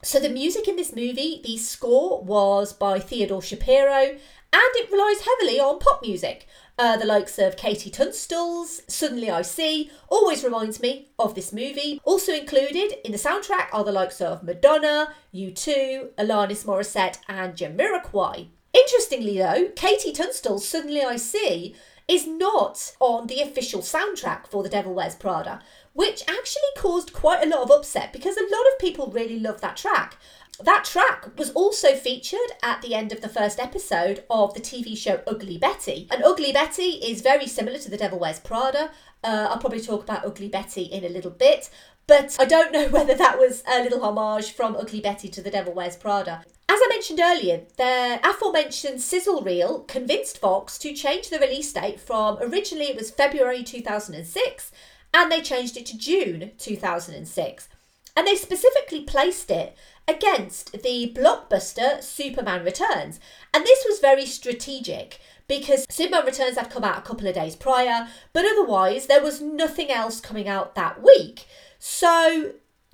So 0.05 0.19
the 0.19 0.29
music 0.29 0.67
in 0.67 0.77
this 0.77 0.95
movie, 0.95 1.41
the 1.45 1.57
score 1.57 2.23
was 2.23 2.73
by 2.73 2.99
Theodore 2.99 3.43
Shapiro, 3.43 4.17
and 4.53 4.71
it 4.75 4.91
relies 4.91 5.21
heavily 5.25 5.61
on 5.61 5.79
pop 5.79 6.03
music. 6.03 6.49
Uh, 6.79 6.97
the 6.97 7.05
likes 7.05 7.39
of 7.39 7.57
KT 7.57 7.93
Tunstall's 7.93 8.83
Suddenly 8.89 9.31
I 9.31 9.43
See 9.43 9.91
always 10.09 10.43
reminds 10.43 10.81
me 10.81 11.09
of 11.19 11.35
this 11.35 11.53
movie. 11.53 12.01
Also 12.05 12.33
included 12.33 12.95
in 13.05 13.13
the 13.13 13.19
soundtrack 13.19 13.67
are 13.73 13.85
the 13.85 13.93
likes 13.93 14.21
of 14.21 14.43
Madonna, 14.43 15.13
U2, 15.35 16.15
Alanis 16.15 16.65
Morissette, 16.65 17.19
and 17.29 17.55
Jamiroquai. 17.55 18.49
Interestingly, 18.73 19.37
though, 19.37 19.69
KT 19.77 20.15
Tunstall's 20.15 20.67
Suddenly 20.67 21.03
I 21.03 21.17
See 21.17 21.77
is 22.09 22.27
not 22.27 22.95
on 23.01 23.27
the 23.27 23.41
official 23.43 23.81
soundtrack 23.81 24.47
for 24.47 24.63
The 24.63 24.69
Devil 24.69 24.95
Wears 24.95 25.15
Prada, 25.15 25.61
which 25.93 26.23
actually 26.23 26.63
caused 26.77 27.13
quite 27.13 27.45
a 27.45 27.49
lot 27.49 27.63
of 27.63 27.71
upset 27.71 28.13
because 28.13 28.37
a 28.37 28.43
lot 28.43 28.67
of 28.73 28.79
people 28.79 29.09
really 29.09 29.39
love 29.39 29.61
that 29.61 29.77
track. 29.77 30.17
That 30.61 30.85
track 30.85 31.37
was 31.39 31.51
also 31.53 31.95
featured 31.95 32.39
at 32.63 32.83
the 32.83 32.95
end 32.95 33.11
of 33.11 33.21
the 33.21 33.29
first 33.29 33.59
episode 33.59 34.25
of 34.31 34.55
the 34.55 34.61
TV 34.61 34.97
show 34.97 35.21
Ugly 35.27 35.59
Betty. 35.59 36.07
And 36.11 36.23
Ugly 36.23 36.53
Betty 36.53 37.01
is 37.03 37.23
very 37.23 37.47
similar 37.47 37.79
to 37.79 37.91
The 37.91 37.97
Devil 37.97 38.19
Wears 38.19 38.39
Prada. 38.39 38.91
Uh, 39.25 39.49
I'll 39.51 39.59
probably 39.59 39.81
talk 39.81 40.03
about 40.03 40.25
Ugly 40.25 40.49
Betty 40.49 40.83
in 40.83 41.05
a 41.05 41.09
little 41.09 41.31
bit, 41.31 41.71
but 42.07 42.37
I 42.39 42.45
don't 42.45 42.73
know 42.73 42.89
whether 42.91 43.15
that 43.15 43.39
was 43.39 43.65
a 43.67 43.83
little 43.83 44.05
homage 44.05 44.53
from 44.53 44.77
Ugly 44.77 45.01
Betty 45.01 45.29
to 45.29 45.43
The 45.43 45.51
Devil 45.51 45.73
Wears 45.73 45.97
Prada. 45.97 46.45
As 46.69 46.81
I 46.83 46.87
mentioned 46.89 47.21
earlier, 47.21 47.63
the 47.77 48.21
aforementioned 48.23 49.01
sizzle 49.01 49.43
reel 49.43 49.81
convinced 49.81 50.39
Fox 50.39 50.79
to 50.79 50.95
change 50.95 51.29
the 51.29 51.39
release 51.39 51.73
date 51.73 51.99
from 52.01 52.39
originally 52.41 52.87
it 52.87 52.97
was 52.97 53.11
February 53.11 53.63
2006 53.63 54.73
and 55.13 55.31
they 55.31 55.43
changed 55.43 55.77
it 55.77 55.87
to 55.87 55.99
June 55.99 56.53
2006. 56.59 57.69
And 58.17 58.27
they 58.27 58.37
specifically 58.37 59.03
placed 59.03 59.51
it 59.51 59.77
against 60.07 60.73
the 60.83 61.13
blockbuster 61.17 62.03
Superman 62.03 62.65
Returns. 62.65 63.21
And 63.55 63.65
this 63.65 63.85
was 63.89 64.01
very 64.01 64.27
strategic 64.27 65.21
because 65.49 65.87
Superman 65.91 66.27
Returns 66.27 66.57
had 66.57 66.71
come 66.71 66.85
out 66.85 66.99
a 66.99 67.03
couple 67.03 67.27
of 67.27 67.35
days 67.35 67.57
prior, 67.57 68.09
but 68.33 68.45
otherwise 68.45 69.07
there 69.07 69.23
was 69.23 69.41
nothing 69.41 69.91
else 69.91 70.21
coming 70.21 70.49
out 70.49 70.75
that 70.75 71.03
week. 71.03 71.47
So 71.79 72.53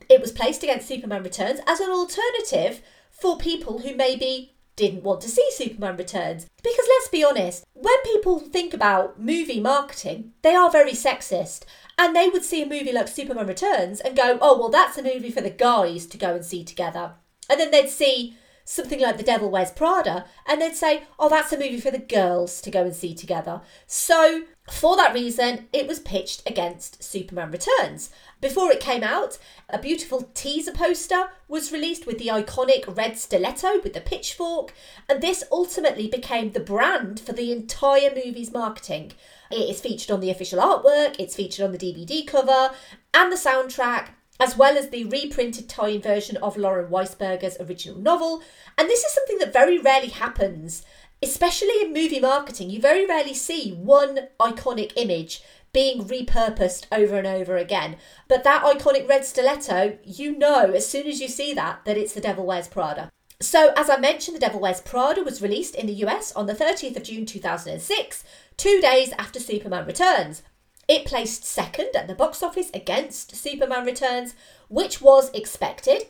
it 0.08 0.20
was 0.20 0.32
placed 0.32 0.62
against 0.62 0.88
Superman 0.88 1.22
Returns 1.22 1.60
as 1.66 1.80
an 1.80 1.90
alternative 1.90 2.82
for 3.10 3.36
people 3.36 3.80
who 3.80 3.94
maybe 3.94 4.54
didn't 4.78 5.02
want 5.02 5.20
to 5.20 5.28
see 5.28 5.46
Superman 5.50 5.96
Returns. 5.96 6.46
Because 6.62 6.86
let's 6.88 7.08
be 7.08 7.24
honest, 7.24 7.66
when 7.74 8.00
people 8.04 8.38
think 8.38 8.72
about 8.72 9.20
movie 9.20 9.60
marketing, 9.60 10.32
they 10.42 10.54
are 10.54 10.70
very 10.70 10.92
sexist. 10.92 11.64
And 11.98 12.14
they 12.14 12.28
would 12.28 12.44
see 12.44 12.62
a 12.62 12.66
movie 12.66 12.92
like 12.92 13.08
Superman 13.08 13.48
Returns 13.48 14.00
and 14.00 14.16
go, 14.16 14.38
oh, 14.40 14.56
well, 14.56 14.70
that's 14.70 14.96
a 14.96 15.02
movie 15.02 15.32
for 15.32 15.40
the 15.40 15.50
guys 15.50 16.06
to 16.06 16.16
go 16.16 16.34
and 16.34 16.44
see 16.44 16.64
together. 16.64 17.14
And 17.50 17.58
then 17.58 17.72
they'd 17.72 17.90
see 17.90 18.36
something 18.64 19.00
like 19.00 19.16
The 19.16 19.24
Devil 19.24 19.50
Wears 19.50 19.72
Prada 19.72 20.26
and 20.46 20.60
they'd 20.60 20.76
say, 20.76 21.02
oh, 21.18 21.28
that's 21.28 21.52
a 21.52 21.58
movie 21.58 21.80
for 21.80 21.90
the 21.90 21.98
girls 21.98 22.60
to 22.60 22.70
go 22.70 22.84
and 22.84 22.94
see 22.94 23.14
together. 23.14 23.62
So, 23.86 24.44
for 24.70 24.96
that 24.96 25.14
reason, 25.14 25.68
it 25.72 25.86
was 25.86 26.00
pitched 26.00 26.42
against 26.46 27.02
Superman 27.02 27.50
Returns. 27.50 28.10
Before 28.40 28.70
it 28.70 28.80
came 28.80 29.02
out, 29.02 29.38
a 29.68 29.78
beautiful 29.78 30.30
teaser 30.34 30.72
poster 30.72 31.30
was 31.48 31.72
released 31.72 32.06
with 32.06 32.18
the 32.18 32.28
iconic 32.28 32.96
red 32.96 33.18
stiletto 33.18 33.80
with 33.82 33.94
the 33.94 34.00
pitchfork, 34.00 34.72
and 35.08 35.20
this 35.20 35.44
ultimately 35.50 36.08
became 36.08 36.52
the 36.52 36.60
brand 36.60 37.20
for 37.20 37.32
the 37.32 37.52
entire 37.52 38.14
movie's 38.14 38.52
marketing. 38.52 39.12
It 39.50 39.70
is 39.70 39.80
featured 39.80 40.10
on 40.10 40.20
the 40.20 40.30
official 40.30 40.60
artwork, 40.60 41.16
it's 41.18 41.36
featured 41.36 41.64
on 41.64 41.72
the 41.72 41.78
DVD 41.78 42.26
cover, 42.26 42.74
and 43.14 43.32
the 43.32 43.36
soundtrack, 43.36 44.08
as 44.40 44.56
well 44.56 44.78
as 44.78 44.90
the 44.90 45.04
reprinted 45.04 45.68
tie 45.68 45.88
in 45.88 46.02
version 46.02 46.36
of 46.36 46.56
Lauren 46.56 46.90
Weisberger's 46.90 47.56
original 47.58 47.98
novel. 47.98 48.42
And 48.76 48.88
this 48.88 49.02
is 49.02 49.12
something 49.12 49.38
that 49.38 49.52
very 49.52 49.78
rarely 49.78 50.08
happens, 50.08 50.84
especially 51.22 51.80
in 51.82 51.92
movie 51.92 52.20
marketing. 52.20 52.70
You 52.70 52.80
very 52.80 53.06
rarely 53.06 53.34
see 53.34 53.72
one 53.72 54.28
iconic 54.40 54.92
image 54.96 55.42
being 55.72 56.04
repurposed 56.04 56.86
over 56.90 57.16
and 57.16 57.26
over 57.26 57.56
again. 57.56 57.96
But 58.26 58.44
that 58.44 58.62
iconic 58.62 59.08
red 59.08 59.24
stiletto, 59.24 59.98
you 60.04 60.36
know 60.36 60.72
as 60.72 60.88
soon 60.88 61.06
as 61.06 61.20
you 61.20 61.28
see 61.28 61.52
that 61.54 61.84
that 61.84 61.98
it's 61.98 62.14
The 62.14 62.20
Devil 62.20 62.46
Wears 62.46 62.68
Prada. 62.68 63.10
So, 63.40 63.72
as 63.76 63.88
I 63.88 63.98
mentioned, 63.98 64.36
The 64.36 64.40
Devil 64.40 64.60
Wears 64.60 64.80
Prada 64.80 65.22
was 65.22 65.42
released 65.42 65.76
in 65.76 65.86
the 65.86 66.04
US 66.04 66.32
on 66.32 66.46
the 66.46 66.54
30th 66.54 66.96
of 66.96 67.04
June 67.04 67.26
2006, 67.26 68.24
two 68.56 68.80
days 68.80 69.12
after 69.18 69.38
Superman 69.38 69.86
Returns. 69.86 70.42
It 70.88 71.04
placed 71.04 71.44
second 71.44 71.90
at 71.94 72.08
the 72.08 72.14
box 72.14 72.42
office 72.42 72.70
against 72.72 73.36
Superman 73.36 73.84
Returns, 73.84 74.34
which 74.68 75.02
was 75.02 75.30
expected. 75.34 76.06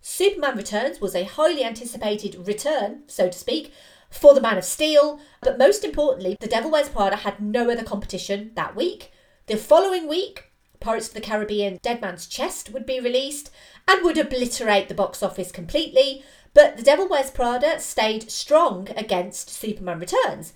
Superman 0.00 0.56
Returns 0.56 1.00
was 1.00 1.14
a 1.14 1.24
highly 1.24 1.62
anticipated 1.62 2.46
return, 2.46 3.02
so 3.06 3.28
to 3.28 3.38
speak, 3.38 3.72
for 4.14 4.34
the 4.34 4.40
Man 4.40 4.56
of 4.56 4.64
Steel, 4.64 5.20
but 5.42 5.58
most 5.58 5.84
importantly, 5.84 6.36
The 6.40 6.46
Devil 6.46 6.70
Wears 6.70 6.88
Prada 6.88 7.16
had 7.16 7.40
no 7.40 7.70
other 7.70 7.84
competition 7.84 8.52
that 8.54 8.76
week. 8.76 9.12
The 9.46 9.56
following 9.56 10.08
week, 10.08 10.50
Pirates 10.80 11.08
of 11.08 11.14
the 11.14 11.20
Caribbean 11.20 11.78
Dead 11.82 12.00
Man's 12.00 12.26
Chest 12.26 12.72
would 12.72 12.86
be 12.86 13.00
released 13.00 13.50
and 13.88 14.04
would 14.04 14.18
obliterate 14.18 14.88
the 14.88 14.94
box 14.94 15.22
office 15.22 15.50
completely, 15.50 16.24
but 16.52 16.76
The 16.76 16.82
Devil 16.82 17.08
Wears 17.08 17.30
Prada 17.30 17.80
stayed 17.80 18.30
strong 18.30 18.88
against 18.96 19.50
Superman 19.50 19.98
Returns. 19.98 20.52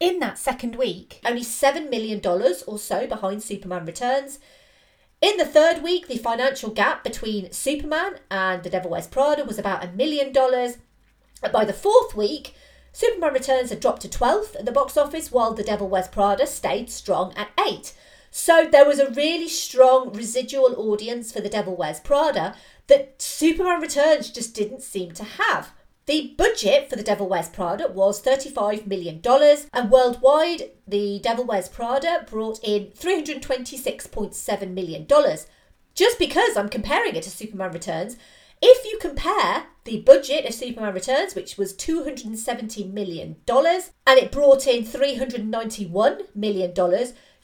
In 0.00 0.18
that 0.18 0.38
second 0.38 0.76
week, 0.76 1.20
only 1.24 1.42
$7 1.42 1.88
million 1.88 2.20
or 2.66 2.78
so 2.78 3.06
behind 3.06 3.42
Superman 3.42 3.86
Returns, 3.86 4.38
In 5.22 5.36
the 5.38 5.46
third 5.46 5.82
week, 5.82 6.08
the 6.08 6.18
financial 6.18 6.70
gap 6.70 7.02
between 7.04 7.52
Superman 7.52 8.18
and 8.30 8.62
The 8.62 8.70
Devil 8.70 8.90
Wears 8.90 9.06
Prada 9.06 9.44
was 9.44 9.58
about 9.58 9.84
a 9.84 9.92
million 9.92 10.32
dollars. 10.32 10.78
By 11.52 11.64
the 11.64 11.72
fourth 11.72 12.14
week, 12.14 12.54
Superman 12.96 13.34
Returns 13.34 13.68
had 13.68 13.80
dropped 13.80 14.00
to 14.00 14.08
12th 14.08 14.56
at 14.58 14.64
the 14.64 14.72
box 14.72 14.96
office, 14.96 15.30
while 15.30 15.52
The 15.52 15.62
Devil 15.62 15.86
Wears 15.86 16.08
Prada 16.08 16.46
stayed 16.46 16.88
strong 16.88 17.34
at 17.36 17.50
8. 17.62 17.92
So 18.30 18.64
there 18.64 18.86
was 18.86 18.98
a 18.98 19.10
really 19.10 19.50
strong 19.50 20.14
residual 20.14 20.74
audience 20.78 21.30
for 21.30 21.42
The 21.42 21.50
Devil 21.50 21.76
Wears 21.76 22.00
Prada 22.00 22.56
that 22.86 23.20
Superman 23.20 23.82
Returns 23.82 24.30
just 24.30 24.54
didn't 24.54 24.80
seem 24.80 25.12
to 25.12 25.24
have. 25.24 25.72
The 26.06 26.34
budget 26.38 26.88
for 26.88 26.96
The 26.96 27.02
Devil 27.02 27.28
Wears 27.28 27.50
Prada 27.50 27.86
was 27.88 28.22
$35 28.22 28.86
million, 28.86 29.20
and 29.74 29.90
worldwide, 29.90 30.70
The 30.88 31.18
Devil 31.18 31.44
Wears 31.44 31.68
Prada 31.68 32.24
brought 32.26 32.64
in 32.64 32.92
$326.7 32.92 34.70
million. 34.72 35.06
Just 35.94 36.18
because 36.18 36.56
I'm 36.56 36.70
comparing 36.70 37.14
it 37.14 37.24
to 37.24 37.30
Superman 37.30 37.72
Returns, 37.72 38.16
if 38.62 38.84
you 38.84 38.98
compare 39.00 39.66
the 39.84 40.00
budget 40.00 40.46
of 40.46 40.54
Superman 40.54 40.94
Returns, 40.94 41.34
which 41.34 41.56
was 41.56 41.74
$270 41.74 42.92
million, 42.92 43.36
and 43.48 44.18
it 44.18 44.32
brought 44.32 44.66
in 44.66 44.84
$391 44.84 46.34
million, 46.34 46.74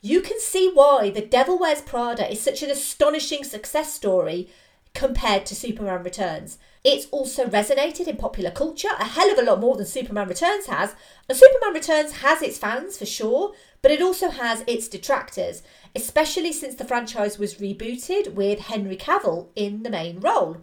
you 0.01 0.21
can 0.21 0.41
see 0.41 0.71
why 0.73 1.11
The 1.11 1.21
Devil 1.21 1.59
Wears 1.59 1.81
Prada 1.81 2.31
is 2.31 2.41
such 2.41 2.63
an 2.63 2.71
astonishing 2.71 3.45
success 3.45 3.93
story 3.93 4.49
compared 4.95 5.47
to 5.47 5.55
Superman 5.55 6.03
Returns. 6.03 6.59
It's 6.85 7.07
also 7.13 7.47
resonated 7.47 8.09
in 8.09 8.17
popular 8.17 8.51
culture 8.51 8.89
a 8.99 9.05
hell 9.05 9.31
of 9.31 9.39
a 9.39 9.43
lot 9.43 9.61
more 9.61 9.77
than 9.77 9.87
Superman 9.87 10.29
Returns 10.29 10.67
has. 10.67 10.95
And 11.29 11.39
Superman 11.39 11.75
Returns 11.75 12.13
has 12.19 12.43
its 12.43 12.59
fans 12.59 12.99
for 12.99 13.07
sure, 13.07 13.53
but 13.81 13.93
it 13.93 14.03
also 14.03 14.31
has 14.31 14.65
its 14.67 14.89
detractors, 14.89 15.63
especially 15.95 16.53
since 16.53 16.75
the 16.75 16.85
franchise 16.85 17.39
was 17.39 17.55
rebooted 17.55 18.35
with 18.35 18.59
Henry 18.59 18.97
Cavill 18.97 19.49
in 19.55 19.85
the 19.85 19.91
main 19.91 20.19
role. 20.19 20.59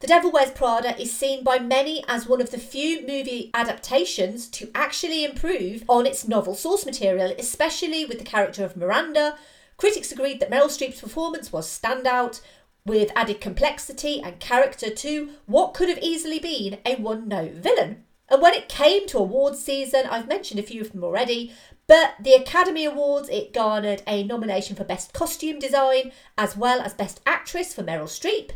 The 0.00 0.06
Devil 0.06 0.32
Wears 0.32 0.50
Prada 0.50 0.98
is 0.98 1.14
seen 1.14 1.44
by 1.44 1.58
many 1.58 2.02
as 2.08 2.26
one 2.26 2.40
of 2.40 2.50
the 2.50 2.56
few 2.56 3.02
movie 3.02 3.50
adaptations 3.52 4.48
to 4.48 4.70
actually 4.74 5.24
improve 5.24 5.84
on 5.88 6.06
its 6.06 6.26
novel 6.26 6.54
source 6.54 6.86
material, 6.86 7.34
especially 7.38 8.06
with 8.06 8.18
the 8.18 8.24
character 8.24 8.64
of 8.64 8.78
Miranda. 8.78 9.36
Critics 9.76 10.10
agreed 10.10 10.40
that 10.40 10.50
Meryl 10.50 10.70
Streep's 10.70 11.02
performance 11.02 11.52
was 11.52 11.68
standout, 11.68 12.40
with 12.86 13.12
added 13.14 13.42
complexity 13.42 14.22
and 14.22 14.40
character 14.40 14.88
to 14.88 15.32
what 15.44 15.74
could 15.74 15.90
have 15.90 15.98
easily 15.98 16.38
been 16.38 16.78
a 16.86 16.96
one 16.96 17.28
note 17.28 17.56
villain. 17.56 18.04
And 18.30 18.40
when 18.40 18.54
it 18.54 18.70
came 18.70 19.06
to 19.08 19.18
awards 19.18 19.62
season, 19.62 20.06
I've 20.06 20.26
mentioned 20.26 20.60
a 20.60 20.62
few 20.62 20.80
of 20.80 20.92
them 20.92 21.04
already, 21.04 21.52
but 21.86 22.14
the 22.18 22.32
Academy 22.32 22.86
Awards, 22.86 23.28
it 23.28 23.52
garnered 23.52 24.02
a 24.06 24.22
nomination 24.22 24.76
for 24.76 24.84
Best 24.84 25.12
Costume 25.12 25.58
Design 25.58 26.10
as 26.38 26.56
well 26.56 26.80
as 26.80 26.94
Best 26.94 27.20
Actress 27.26 27.74
for 27.74 27.82
Meryl 27.82 28.04
Streep. 28.04 28.52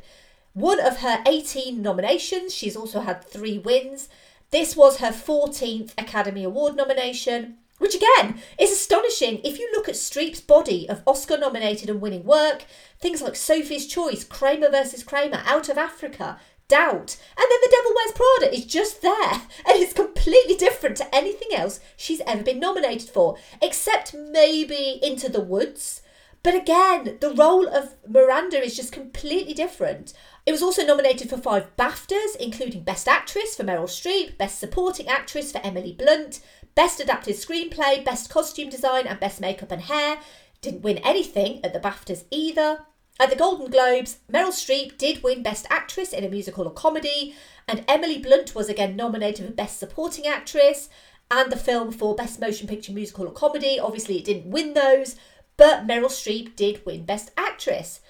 One 0.54 0.78
of 0.78 0.98
her 0.98 1.20
18 1.26 1.82
nominations, 1.82 2.54
she's 2.54 2.76
also 2.76 3.00
had 3.00 3.24
three 3.24 3.58
wins. 3.58 4.08
This 4.52 4.76
was 4.76 4.98
her 4.98 5.10
14th 5.10 5.90
Academy 5.98 6.44
Award 6.44 6.76
nomination, 6.76 7.56
which 7.78 7.96
again 7.96 8.40
is 8.56 8.70
astonishing 8.70 9.40
if 9.42 9.58
you 9.58 9.68
look 9.72 9.88
at 9.88 9.96
Streep's 9.96 10.40
body 10.40 10.88
of 10.88 11.02
Oscar 11.08 11.38
nominated 11.38 11.90
and 11.90 12.00
winning 12.00 12.22
work, 12.22 12.66
things 13.00 13.20
like 13.20 13.34
Sophie's 13.34 13.88
Choice, 13.88 14.22
Kramer 14.22 14.70
versus 14.70 15.02
Kramer, 15.02 15.42
Out 15.44 15.68
of 15.68 15.76
Africa, 15.76 16.38
Doubt, 16.68 17.16
and 17.36 17.46
then 17.50 17.58
The 17.60 17.70
Devil 17.72 17.92
Wears 17.96 18.12
Prada 18.12 18.54
is 18.54 18.64
just 18.64 19.02
there, 19.02 19.32
and 19.66 19.82
it's 19.82 19.92
completely 19.92 20.54
different 20.54 20.96
to 20.98 21.12
anything 21.12 21.48
else 21.52 21.80
she's 21.96 22.22
ever 22.28 22.44
been 22.44 22.60
nominated 22.60 23.08
for, 23.08 23.36
except 23.60 24.14
maybe 24.14 25.00
Into 25.02 25.28
the 25.28 25.40
Woods. 25.40 26.00
But 26.44 26.54
again, 26.54 27.16
the 27.20 27.32
role 27.32 27.66
of 27.66 27.94
Miranda 28.06 28.62
is 28.62 28.76
just 28.76 28.92
completely 28.92 29.54
different. 29.54 30.12
It 30.46 30.52
was 30.52 30.62
also 30.62 30.84
nominated 30.84 31.30
for 31.30 31.38
five 31.38 31.74
BAFTAs, 31.76 32.36
including 32.38 32.82
Best 32.82 33.08
Actress 33.08 33.56
for 33.56 33.64
Meryl 33.64 33.84
Streep, 33.84 34.36
Best 34.36 34.58
Supporting 34.58 35.08
Actress 35.08 35.50
for 35.50 35.60
Emily 35.64 35.92
Blunt, 35.92 36.40
Best 36.74 37.00
Adapted 37.00 37.36
Screenplay, 37.36 38.04
Best 38.04 38.28
Costume 38.28 38.68
Design, 38.68 39.06
and 39.06 39.18
Best 39.18 39.40
Makeup 39.40 39.72
and 39.72 39.82
Hair. 39.82 40.18
Didn't 40.60 40.82
win 40.82 40.98
anything 40.98 41.64
at 41.64 41.72
the 41.72 41.80
BAFTAs 41.80 42.24
either. 42.30 42.80
At 43.18 43.30
the 43.30 43.36
Golden 43.36 43.70
Globes, 43.70 44.18
Meryl 44.30 44.48
Streep 44.48 44.98
did 44.98 45.22
win 45.22 45.42
Best 45.42 45.66
Actress 45.70 46.12
in 46.12 46.24
a 46.24 46.28
Musical 46.28 46.66
or 46.66 46.72
Comedy, 46.72 47.34
and 47.66 47.82
Emily 47.88 48.18
Blunt 48.18 48.54
was 48.54 48.68
again 48.68 48.96
nominated 48.96 49.46
for 49.46 49.52
Best 49.52 49.78
Supporting 49.78 50.26
Actress 50.26 50.90
and 51.30 51.50
the 51.50 51.56
film 51.56 51.90
for 51.90 52.14
Best 52.14 52.38
Motion 52.38 52.68
Picture 52.68 52.92
Musical 52.92 53.26
or 53.26 53.32
Comedy. 53.32 53.80
Obviously, 53.80 54.18
it 54.18 54.26
didn't 54.26 54.50
win 54.50 54.74
those, 54.74 55.16
but 55.56 55.86
Meryl 55.86 56.10
Streep 56.10 56.54
did 56.54 56.84
win 56.84 57.06
Best 57.06 57.30
Actress. 57.38 58.00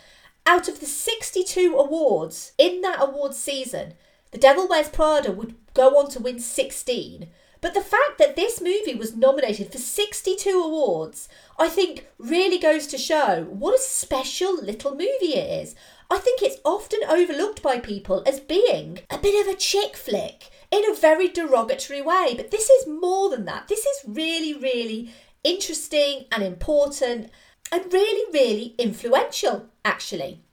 Out 0.46 0.68
of 0.68 0.80
the 0.80 0.86
62 0.86 1.74
awards 1.74 2.52
in 2.58 2.82
that 2.82 3.00
awards 3.00 3.38
season, 3.38 3.94
The 4.30 4.38
Devil 4.38 4.68
Wears 4.68 4.90
Prada 4.90 5.32
would 5.32 5.54
go 5.72 5.98
on 5.98 6.10
to 6.10 6.20
win 6.20 6.38
16. 6.38 7.28
But 7.62 7.72
the 7.72 7.80
fact 7.80 8.18
that 8.18 8.36
this 8.36 8.60
movie 8.60 8.94
was 8.94 9.16
nominated 9.16 9.72
for 9.72 9.78
62 9.78 10.50
awards, 10.50 11.30
I 11.58 11.70
think 11.70 12.08
really 12.18 12.58
goes 12.58 12.86
to 12.88 12.98
show 12.98 13.46
what 13.48 13.76
a 13.76 13.82
special 13.82 14.54
little 14.62 14.90
movie 14.90 15.34
it 15.34 15.62
is. 15.62 15.74
I 16.10 16.18
think 16.18 16.42
it's 16.42 16.60
often 16.62 17.00
overlooked 17.08 17.62
by 17.62 17.78
people 17.78 18.22
as 18.26 18.38
being 18.38 18.98
a 19.08 19.16
bit 19.16 19.46
of 19.46 19.50
a 19.50 19.56
chick 19.56 19.96
flick 19.96 20.50
in 20.70 20.82
a 20.90 20.94
very 20.94 21.28
derogatory 21.28 22.02
way. 22.02 22.34
But 22.36 22.50
this 22.50 22.68
is 22.68 22.86
more 22.86 23.30
than 23.30 23.46
that. 23.46 23.68
This 23.68 23.86
is 23.86 24.04
really, 24.06 24.52
really 24.52 25.10
interesting 25.42 26.26
and 26.30 26.42
important 26.42 27.30
and 27.72 27.90
really, 27.90 28.30
really 28.30 28.74
influential, 28.76 29.70
actually. 29.84 30.44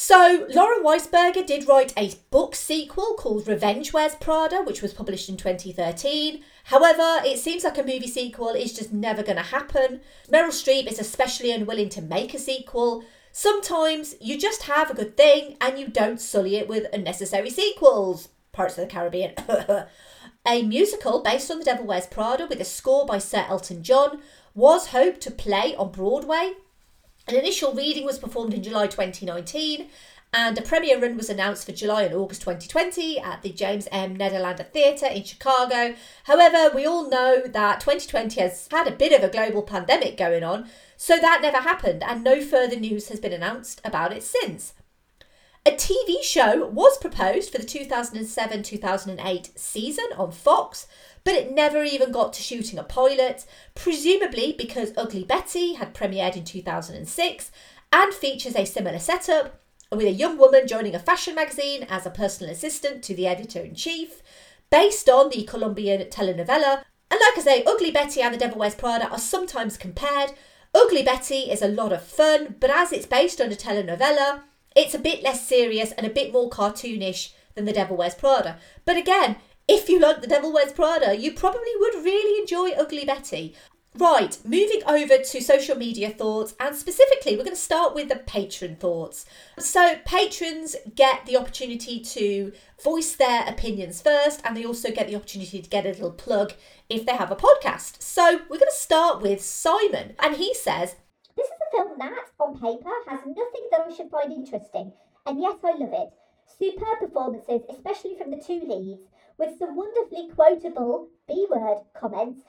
So, 0.00 0.46
Lauren 0.54 0.84
Weisberger 0.84 1.44
did 1.44 1.66
write 1.66 1.92
a 1.96 2.14
book 2.30 2.54
sequel 2.54 3.14
called 3.18 3.48
Revenge 3.48 3.92
Wears 3.92 4.14
Prada, 4.14 4.62
which 4.62 4.80
was 4.80 4.94
published 4.94 5.28
in 5.28 5.36
2013. 5.36 6.44
However, 6.64 7.20
it 7.24 7.40
seems 7.40 7.64
like 7.64 7.78
a 7.78 7.82
movie 7.82 8.06
sequel 8.06 8.50
is 8.50 8.72
just 8.72 8.92
never 8.92 9.24
going 9.24 9.38
to 9.38 9.42
happen. 9.42 10.00
Meryl 10.32 10.50
Streep 10.50 10.86
is 10.86 11.00
especially 11.00 11.50
unwilling 11.50 11.88
to 11.88 12.00
make 12.00 12.32
a 12.32 12.38
sequel. 12.38 13.02
Sometimes 13.32 14.14
you 14.20 14.38
just 14.38 14.62
have 14.64 14.88
a 14.88 14.94
good 14.94 15.16
thing 15.16 15.56
and 15.60 15.80
you 15.80 15.88
don't 15.88 16.20
sully 16.20 16.54
it 16.54 16.68
with 16.68 16.86
unnecessary 16.92 17.50
sequels. 17.50 18.28
Pirates 18.52 18.78
of 18.78 18.86
the 18.86 18.92
Caribbean. 18.92 19.34
a 20.46 20.62
musical 20.62 21.22
based 21.24 21.50
on 21.50 21.58
The 21.58 21.64
Devil 21.64 21.86
Wears 21.86 22.06
Prada 22.06 22.46
with 22.46 22.60
a 22.60 22.64
score 22.64 23.04
by 23.04 23.18
Sir 23.18 23.46
Elton 23.48 23.82
John 23.82 24.20
was 24.54 24.88
hoped 24.88 25.20
to 25.22 25.32
play 25.32 25.74
on 25.74 25.90
Broadway 25.90 26.52
an 27.28 27.36
initial 27.36 27.74
reading 27.74 28.06
was 28.06 28.18
performed 28.18 28.54
in 28.54 28.62
July 28.62 28.86
2019, 28.86 29.88
and 30.32 30.58
a 30.58 30.62
premiere 30.62 31.00
run 31.00 31.16
was 31.16 31.28
announced 31.28 31.66
for 31.66 31.72
July 31.72 32.02
and 32.02 32.14
August 32.14 32.42
2020 32.42 33.18
at 33.18 33.42
the 33.42 33.50
James 33.50 33.86
M. 33.92 34.16
Nederlander 34.16 34.66
Theatre 34.66 35.06
in 35.06 35.24
Chicago. 35.24 35.94
However, 36.24 36.74
we 36.74 36.86
all 36.86 37.08
know 37.08 37.42
that 37.46 37.80
2020 37.80 38.40
has 38.40 38.68
had 38.70 38.86
a 38.86 38.92
bit 38.92 39.12
of 39.12 39.22
a 39.22 39.32
global 39.32 39.62
pandemic 39.62 40.16
going 40.16 40.42
on, 40.42 40.68
so 40.96 41.18
that 41.18 41.40
never 41.42 41.58
happened, 41.58 42.02
and 42.02 42.24
no 42.24 42.40
further 42.40 42.76
news 42.76 43.08
has 43.08 43.20
been 43.20 43.32
announced 43.32 43.80
about 43.84 44.12
it 44.12 44.22
since. 44.22 44.74
A 45.66 45.72
TV 45.72 46.22
show 46.22 46.66
was 46.66 46.96
proposed 46.96 47.52
for 47.52 47.58
the 47.58 47.66
2007 47.66 48.62
2008 48.62 49.50
season 49.54 50.06
on 50.16 50.32
Fox, 50.32 50.86
but 51.24 51.34
it 51.34 51.52
never 51.52 51.82
even 51.84 52.12
got 52.12 52.32
to 52.34 52.42
shooting 52.42 52.78
a 52.78 52.82
pilot, 52.82 53.44
presumably 53.74 54.54
because 54.56 54.92
Ugly 54.96 55.24
Betty 55.24 55.74
had 55.74 55.94
premiered 55.94 56.36
in 56.36 56.44
2006 56.44 57.50
and 57.92 58.14
features 58.14 58.56
a 58.56 58.64
similar 58.64 58.98
setup, 58.98 59.60
with 59.90 60.06
a 60.06 60.12
young 60.12 60.36
woman 60.36 60.66
joining 60.66 60.94
a 60.94 60.98
fashion 60.98 61.34
magazine 61.34 61.86
as 61.88 62.04
a 62.04 62.10
personal 62.10 62.52
assistant 62.52 63.02
to 63.04 63.14
the 63.14 63.26
editor 63.26 63.60
in 63.60 63.74
chief, 63.74 64.22
based 64.70 65.08
on 65.08 65.30
the 65.30 65.44
Colombian 65.44 66.00
telenovela. 66.10 66.84
And 67.10 67.20
like 67.20 67.38
I 67.38 67.40
say, 67.42 67.64
Ugly 67.64 67.92
Betty 67.92 68.20
and 68.20 68.34
The 68.34 68.38
Devil 68.38 68.58
Wears 68.58 68.74
Prada 68.74 69.08
are 69.08 69.18
sometimes 69.18 69.78
compared. 69.78 70.32
Ugly 70.74 71.02
Betty 71.02 71.50
is 71.50 71.62
a 71.62 71.68
lot 71.68 71.92
of 71.92 72.02
fun, 72.04 72.56
but 72.60 72.68
as 72.70 72.92
it's 72.92 73.06
based 73.06 73.40
on 73.40 73.50
a 73.50 73.54
telenovela, 73.54 74.42
it's 74.76 74.94
a 74.94 74.98
bit 74.98 75.22
less 75.22 75.48
serious 75.48 75.92
and 75.92 76.06
a 76.06 76.10
bit 76.10 76.32
more 76.32 76.50
cartoonish 76.50 77.30
than 77.54 77.64
The 77.64 77.72
Devil 77.72 77.96
Wears 77.96 78.14
Prada. 78.14 78.58
But 78.84 78.98
again, 78.98 79.36
if 79.68 79.88
you 79.90 80.00
like 80.00 80.22
The 80.22 80.26
Devil 80.26 80.52
Wears 80.52 80.72
Prada, 80.72 81.14
you 81.16 81.32
probably 81.32 81.72
would 81.78 81.94
really 81.96 82.40
enjoy 82.40 82.70
Ugly 82.70 83.04
Betty. 83.04 83.54
Right, 83.94 84.38
moving 84.44 84.80
over 84.86 85.18
to 85.18 85.40
social 85.42 85.76
media 85.76 86.10
thoughts, 86.10 86.54
and 86.60 86.74
specifically, 86.74 87.36
we're 87.36 87.44
going 87.44 87.56
to 87.56 87.60
start 87.60 87.94
with 87.94 88.08
the 88.08 88.16
patron 88.16 88.76
thoughts. 88.76 89.26
So, 89.58 89.96
patrons 90.04 90.76
get 90.94 91.26
the 91.26 91.36
opportunity 91.36 92.00
to 92.00 92.52
voice 92.82 93.14
their 93.16 93.46
opinions 93.46 94.00
first, 94.00 94.40
and 94.44 94.56
they 94.56 94.64
also 94.64 94.90
get 94.90 95.08
the 95.08 95.16
opportunity 95.16 95.60
to 95.60 95.68
get 95.68 95.84
a 95.84 95.90
little 95.90 96.12
plug 96.12 96.52
if 96.88 97.04
they 97.04 97.16
have 97.16 97.30
a 97.30 97.36
podcast. 97.36 98.02
So, 98.02 98.40
we're 98.48 98.58
going 98.58 98.70
to 98.70 98.72
start 98.72 99.20
with 99.20 99.42
Simon, 99.42 100.14
and 100.20 100.36
he 100.36 100.54
says, 100.54 100.96
This 101.36 101.46
is 101.46 101.52
a 101.52 101.76
film 101.76 101.98
that, 101.98 102.26
on 102.38 102.54
paper, 102.54 102.90
has 103.08 103.20
nothing 103.26 103.68
that 103.72 103.86
I 103.86 103.94
should 103.94 104.10
find 104.10 104.32
interesting, 104.32 104.92
and 105.26 105.40
yet 105.40 105.58
I 105.64 105.72
love 105.76 105.92
it. 105.92 106.10
Superb 106.58 107.00
performances, 107.00 107.62
especially 107.68 108.16
from 108.16 108.30
the 108.30 108.38
two 108.38 108.60
leads 108.66 109.02
with 109.38 109.58
some 109.58 109.76
wonderfully 109.76 110.28
quotable 110.34 111.08
B 111.26 111.46
word 111.50 111.78
comments. 111.98 112.42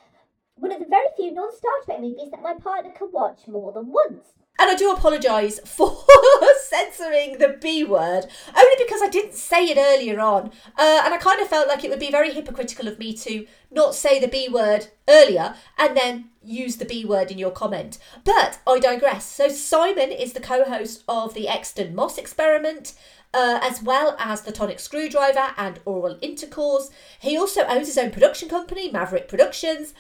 One 0.56 0.74
of 0.74 0.80
the 0.80 0.88
very 0.88 1.08
few 1.16 1.32
non 1.32 1.56
Star 1.56 1.72
Trek 1.86 2.02
movies 2.02 2.32
that 2.32 2.42
my 2.42 2.56
partner 2.56 2.92
can 2.92 3.10
watch 3.14 3.48
more 3.48 3.72
than 3.72 3.92
once. 3.92 4.34
And 4.60 4.70
I 4.70 4.76
do 4.76 4.92
apologise 4.92 5.58
for 5.64 6.04
censoring 6.64 7.38
the 7.38 7.58
B 7.62 7.86
word, 7.86 8.26
only 8.58 8.76
because 8.78 9.02
I 9.02 9.08
didn't 9.08 9.36
say 9.36 9.64
it 9.68 9.78
earlier 9.78 10.20
on. 10.20 10.52
Uh, 10.78 11.02
and 11.06 11.14
I 11.14 11.18
kind 11.18 11.42
of 11.42 11.48
felt 11.48 11.70
like 11.70 11.86
it 11.86 11.90
would 11.90 12.00
be 12.00 12.12
very 12.12 12.34
hypocritical 12.34 12.90
of 12.90 13.00
me 13.00 13.14
to 13.14 13.48
not 13.72 13.96
say 13.96 14.20
the 14.20 14.28
B 14.28 14.50
word 14.50 14.88
earlier 15.08 15.56
and 15.78 15.96
then 15.96 16.32
use 16.44 16.76
the 16.76 16.84
B 16.84 17.06
word 17.06 17.32
in 17.32 17.38
your 17.38 17.52
comment. 17.52 18.00
But 18.26 18.60
I 18.68 18.80
digress. 18.80 19.24
So, 19.26 19.48
Simon 19.48 20.12
is 20.12 20.34
the 20.34 20.42
co 20.42 20.66
host 20.66 21.06
of 21.08 21.34
the 21.36 21.48
Exton 21.48 21.96
Moss 21.96 22.18
experiment. 22.18 22.96
Uh, 23.32 23.60
as 23.62 23.84
well 23.84 24.16
as 24.18 24.42
the 24.42 24.52
tonic 24.52 24.80
screwdriver 24.80 25.54
and 25.56 25.80
oral 25.86 26.18
intercourse. 26.20 26.90
He 27.20 27.38
also 27.38 27.62
owns 27.66 27.86
his 27.86 27.98
own 27.98 28.10
production 28.10 28.50
company, 28.50 28.92
Maverick 28.92 29.28
Productions, 29.28 29.94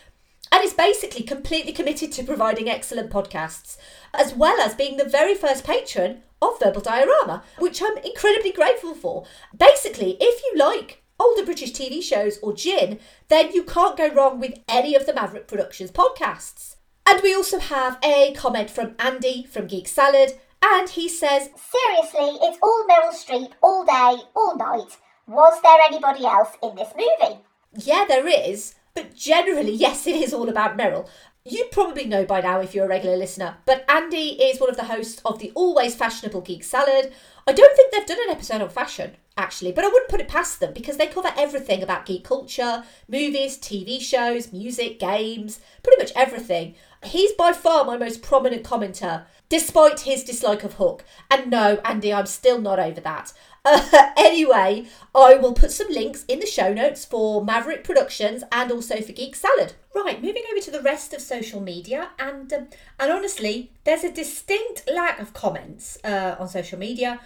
and 0.51 0.63
is 0.63 0.73
basically 0.73 1.23
completely 1.23 1.71
committed 1.71 2.11
to 2.13 2.23
providing 2.23 2.69
excellent 2.69 3.11
podcasts, 3.11 3.77
as 4.13 4.34
well 4.34 4.59
as 4.59 4.73
being 4.73 4.97
the 4.97 5.05
very 5.05 5.36
first 5.36 5.63
patron 5.63 6.23
of 6.41 6.59
Verbal 6.59 6.82
Diorama, 6.82 7.43
which 7.59 7.82
I'm 7.84 7.97
incredibly 7.99 8.51
grateful 8.51 8.95
for. 8.95 9.25
Basically, 9.55 10.17
if 10.19 10.41
you 10.43 10.59
like 10.59 11.03
older 11.19 11.45
British 11.45 11.73
TV 11.73 12.01
shows 12.01 12.39
or 12.41 12.53
gin, 12.53 12.99
then 13.27 13.51
you 13.51 13.63
can't 13.63 13.97
go 13.97 14.11
wrong 14.13 14.39
with 14.39 14.59
any 14.67 14.95
of 14.95 15.05
the 15.05 15.13
Maverick 15.13 15.47
Productions 15.47 15.91
podcasts. 15.91 16.77
And 17.05 17.21
we 17.21 17.34
also 17.34 17.59
have 17.59 17.97
a 18.03 18.34
comment 18.34 18.69
from 18.69 18.95
Andy 18.99 19.43
from 19.43 19.67
Geek 19.67 19.88
Salad, 19.88 20.39
and 20.64 20.89
he 20.89 21.07
says, 21.10 21.49
Seriously, 21.55 22.38
it's 22.41 22.60
all 22.62 22.86
Meryl 22.89 23.14
Streep 23.14 23.51
all 23.62 23.86
day, 23.86 24.24
all 24.36 24.57
night. 24.57 24.97
Was 25.28 25.62
there 25.62 25.80
anybody 25.86 26.26
else 26.26 26.57
in 26.64 26.76
this 26.76 26.93
movie? 26.95 27.39
Yeah, 27.76 28.05
there 28.07 28.28
is. 28.28 28.76
But 28.93 29.16
generally, 29.16 29.72
yes, 29.72 30.07
it 30.07 30.16
is 30.16 30.34
all 30.34 30.49
about 30.49 30.78
Meryl. 30.78 31.07
You 31.45 31.68
probably 31.72 32.05
know 32.05 32.26
by 32.26 32.41
now 32.41 32.60
if 32.60 32.76
you're 32.76 32.86
a 32.86 32.89
regular 32.89 33.16
listener, 33.16 33.57
but 33.66 33.86
Andy 33.89 34.41
is 34.41 34.60
one 34.60 34.70
of 34.70 34.76
the 34.76 34.84
hosts 34.84 35.22
of 35.24 35.39
the 35.39 35.51
always 35.55 35.95
fashionable 35.95 36.41
Geek 36.41 36.64
Salad. 36.64 37.14
I 37.47 37.53
don't 37.53 37.76
think 37.76 37.91
they've 37.91 38.05
done 38.05 38.20
an 38.28 38.36
episode 38.36 38.62
on 38.62 38.70
fashion, 38.70 39.16
actually, 39.38 39.72
but 39.72 39.86
I 39.86 39.88
wouldn't 39.88 40.10
put 40.10 40.20
it 40.20 40.28
past 40.28 40.60
them 40.60 40.74
because 40.74 40.97
they 40.97 41.07
cover 41.07 41.32
everything 41.38 41.82
about 41.82 42.05
geek 42.05 42.24
culture 42.24 42.84
movies, 43.07 43.57
TV 43.57 44.01
shows, 44.01 44.51
music, 44.51 44.99
games, 44.99 45.60
pretty 45.82 46.01
much 46.01 46.12
everything. 46.16 46.76
He's 47.03 47.32
by 47.32 47.53
far 47.53 47.86
my 47.86 47.97
most 47.97 48.22
prominent 48.22 48.64
commenter, 48.64 49.26
despite 49.49 50.01
his 50.01 50.23
dislike 50.23 50.63
of 50.63 50.73
Hook. 50.73 51.03
And 51.29 51.49
no, 51.49 51.79
Andy, 51.83 52.13
I'm 52.13 52.27
still 52.27 52.61
not 52.61 52.79
over 52.79 53.01
that. 53.01 53.33
Uh, 53.65 54.11
anyway, 54.17 54.85
I 55.13 55.35
will 55.35 55.53
put 55.53 55.71
some 55.71 55.89
links 55.89 56.23
in 56.27 56.39
the 56.39 56.45
show 56.45 56.73
notes 56.73 57.03
for 57.03 57.43
Maverick 57.43 57.83
Productions 57.83 58.43
and 58.51 58.71
also 58.71 59.01
for 59.01 59.11
Geek 59.11 59.35
Salad. 59.35 59.73
Right, 59.93 60.21
moving 60.21 60.43
over 60.51 60.61
to 60.61 60.71
the 60.71 60.81
rest 60.81 61.13
of 61.13 61.21
social 61.21 61.59
media, 61.59 62.11
and 62.19 62.53
um, 62.53 62.67
and 62.99 63.11
honestly, 63.11 63.71
there's 63.83 64.03
a 64.03 64.11
distinct 64.11 64.87
lack 64.87 65.19
of 65.19 65.33
comments 65.33 65.97
uh, 66.03 66.35
on 66.39 66.47
social 66.47 66.77
media. 66.79 67.19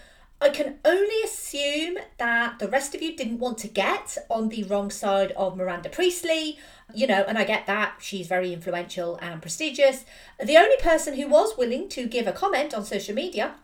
I 0.44 0.50
can 0.50 0.80
only 0.84 1.22
assume 1.24 1.98
that 2.18 2.60
the 2.60 2.68
rest 2.68 2.94
of 2.94 3.02
you 3.02 3.16
didn't 3.16 3.40
want 3.40 3.58
to 3.60 3.70
get 3.70 4.18
on 4.30 4.50
the 4.50 4.66
wrong 4.66 4.92
side 4.92 5.32
of 5.38 5.56
Miranda 5.56 5.88
Priestly, 5.88 6.60
you 6.94 7.08
know, 7.08 7.24
and 7.26 7.38
I 7.38 7.46
get 7.46 7.66
that 7.68 8.00
she's 8.02 8.28
very 8.28 8.52
influential 8.52 9.18
and 9.22 9.42
prestigious. 9.42 10.04
The 10.44 10.58
only 10.58 10.76
person 10.82 11.14
who 11.16 11.30
was 11.30 11.58
willing 11.58 11.88
to 11.90 12.08
give 12.08 12.28
a 12.28 12.34
comment 12.34 12.74
on 12.74 12.84
social 12.84 13.16
media 13.16 13.56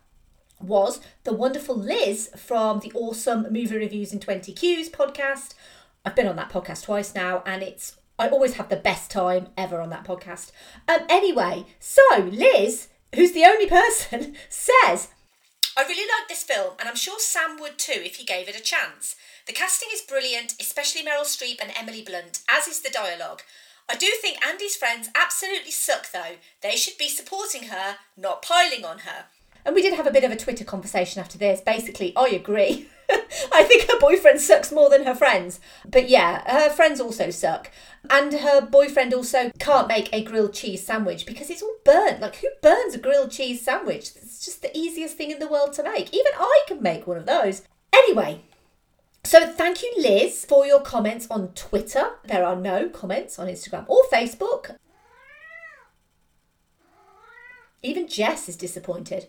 was 0.62 1.02
the 1.26 1.34
wonderful 1.34 1.76
Liz 1.76 2.30
from 2.38 2.80
the 2.80 2.94
awesome 2.96 3.52
Movie 3.52 3.76
Reviews 3.76 4.14
in 4.14 4.22
20 4.22 4.54
Qs 4.54 4.90
podcast. 4.90 5.56
I've 6.06 6.16
been 6.16 6.28
on 6.28 6.38
that 6.38 6.50
podcast 6.50 6.86
twice 6.86 7.14
now, 7.14 7.44
and 7.46 7.62
it's 7.62 7.98
I 8.18 8.30
always 8.30 8.54
have 8.54 8.70
the 8.70 8.78
best 8.78 9.12
time 9.12 9.50
ever 9.58 9.82
on 9.82 9.90
that 9.90 10.06
podcast. 10.06 10.54
Um, 10.88 11.00
anyway, 11.10 11.66
so 11.82 12.02
Liz, 12.20 12.88
who's 13.14 13.34
the 13.34 13.44
only 13.44 13.68
person, 13.68 14.36
says, 14.50 15.10
I 15.80 15.84
really 15.84 16.12
like 16.20 16.28
this 16.28 16.44
film, 16.44 16.74
and 16.78 16.90
I'm 16.90 16.98
sure 16.98 17.20
Sam 17.20 17.58
would 17.62 17.78
too 17.78 17.94
if 17.96 18.18
he 18.18 18.26
gave 18.26 18.50
it 18.50 18.60
a 18.60 18.62
chance. 18.62 19.16
The 19.48 19.54
casting 19.54 19.88
is 19.94 20.02
brilliant, 20.02 20.56
especially 20.60 21.04
Meryl 21.04 21.24
Streep 21.24 21.62
and 21.62 21.72
Emily 21.74 22.02
Blunt, 22.02 22.42
as 22.50 22.68
is 22.68 22.82
the 22.82 22.90
dialogue. 22.90 23.44
I 23.90 23.96
do 23.96 24.08
think 24.22 24.46
Andy's 24.46 24.76
friends 24.76 25.08
absolutely 25.16 25.72
suck 25.72 26.12
though. 26.12 26.36
They 26.60 26.76
should 26.76 26.98
be 26.98 27.08
supporting 27.08 27.70
her, 27.70 27.96
not 28.18 28.42
piling 28.42 28.84
on 28.84 29.00
her. 29.00 29.28
And 29.64 29.74
we 29.74 29.82
did 29.82 29.94
have 29.94 30.06
a 30.06 30.12
bit 30.12 30.26
of 30.26 30.32
a 30.32 30.36
Twitter 30.36 30.66
conversation 30.66 31.22
after 31.22 31.38
this. 31.38 31.62
Basically, 31.62 32.14
I 32.18 32.28
agree. 32.28 32.90
I 33.52 33.64
think 33.64 33.90
her 33.90 34.00
boyfriend 34.00 34.40
sucks 34.40 34.72
more 34.72 34.90
than 34.90 35.06
her 35.06 35.16
friends. 35.16 35.60
But 35.90 36.10
yeah, 36.10 36.44
her 36.50 36.70
friends 36.70 37.00
also 37.00 37.30
suck. 37.30 37.72
And 38.10 38.34
her 38.34 38.62
boyfriend 38.62 39.14
also 39.14 39.52
can't 39.60 39.88
make 39.88 40.10
a 40.14 40.24
grilled 40.24 40.54
cheese 40.54 40.86
sandwich 40.86 41.26
because 41.26 41.50
it's 41.50 41.62
all 41.62 41.76
burnt. 41.84 42.22
Like, 42.22 42.38
who 42.38 42.48
burns 42.62 42.96
a 42.96 43.00
grilled 43.00 43.32
cheese 43.32 43.62
sandwich? 43.62 44.12
It's 44.16 44.46
just 44.46 44.62
the 44.62 44.76
easiest 44.78 45.18
thing 45.18 45.32
in 45.32 45.40
the 45.40 45.48
world 45.50 45.74
to 45.74 45.84
make. 45.84 46.14
Even 46.14 46.32
I 46.38 46.62
can 46.68 46.82
make 46.82 47.08
one 47.08 47.18
of 47.18 47.26
those. 47.26 47.64
Anyway, 47.92 48.42
so 49.24 49.48
thank 49.48 49.84
you, 49.84 49.94
Liz, 49.98 50.46
for 50.46 50.66
your 50.66 50.82
comments 50.82 51.28
on 51.30 51.50
Twitter. 51.50 52.12
There 52.26 52.46
are 52.46 52.56
no 52.56 52.90
comments 52.90 53.38
on 53.38 53.48
Instagram 53.48 53.86
or 53.88 54.04
Facebook. 54.12 54.78
Even 57.82 58.08
Jess 58.08 58.50
is 58.50 58.56
disappointed. 58.56 59.28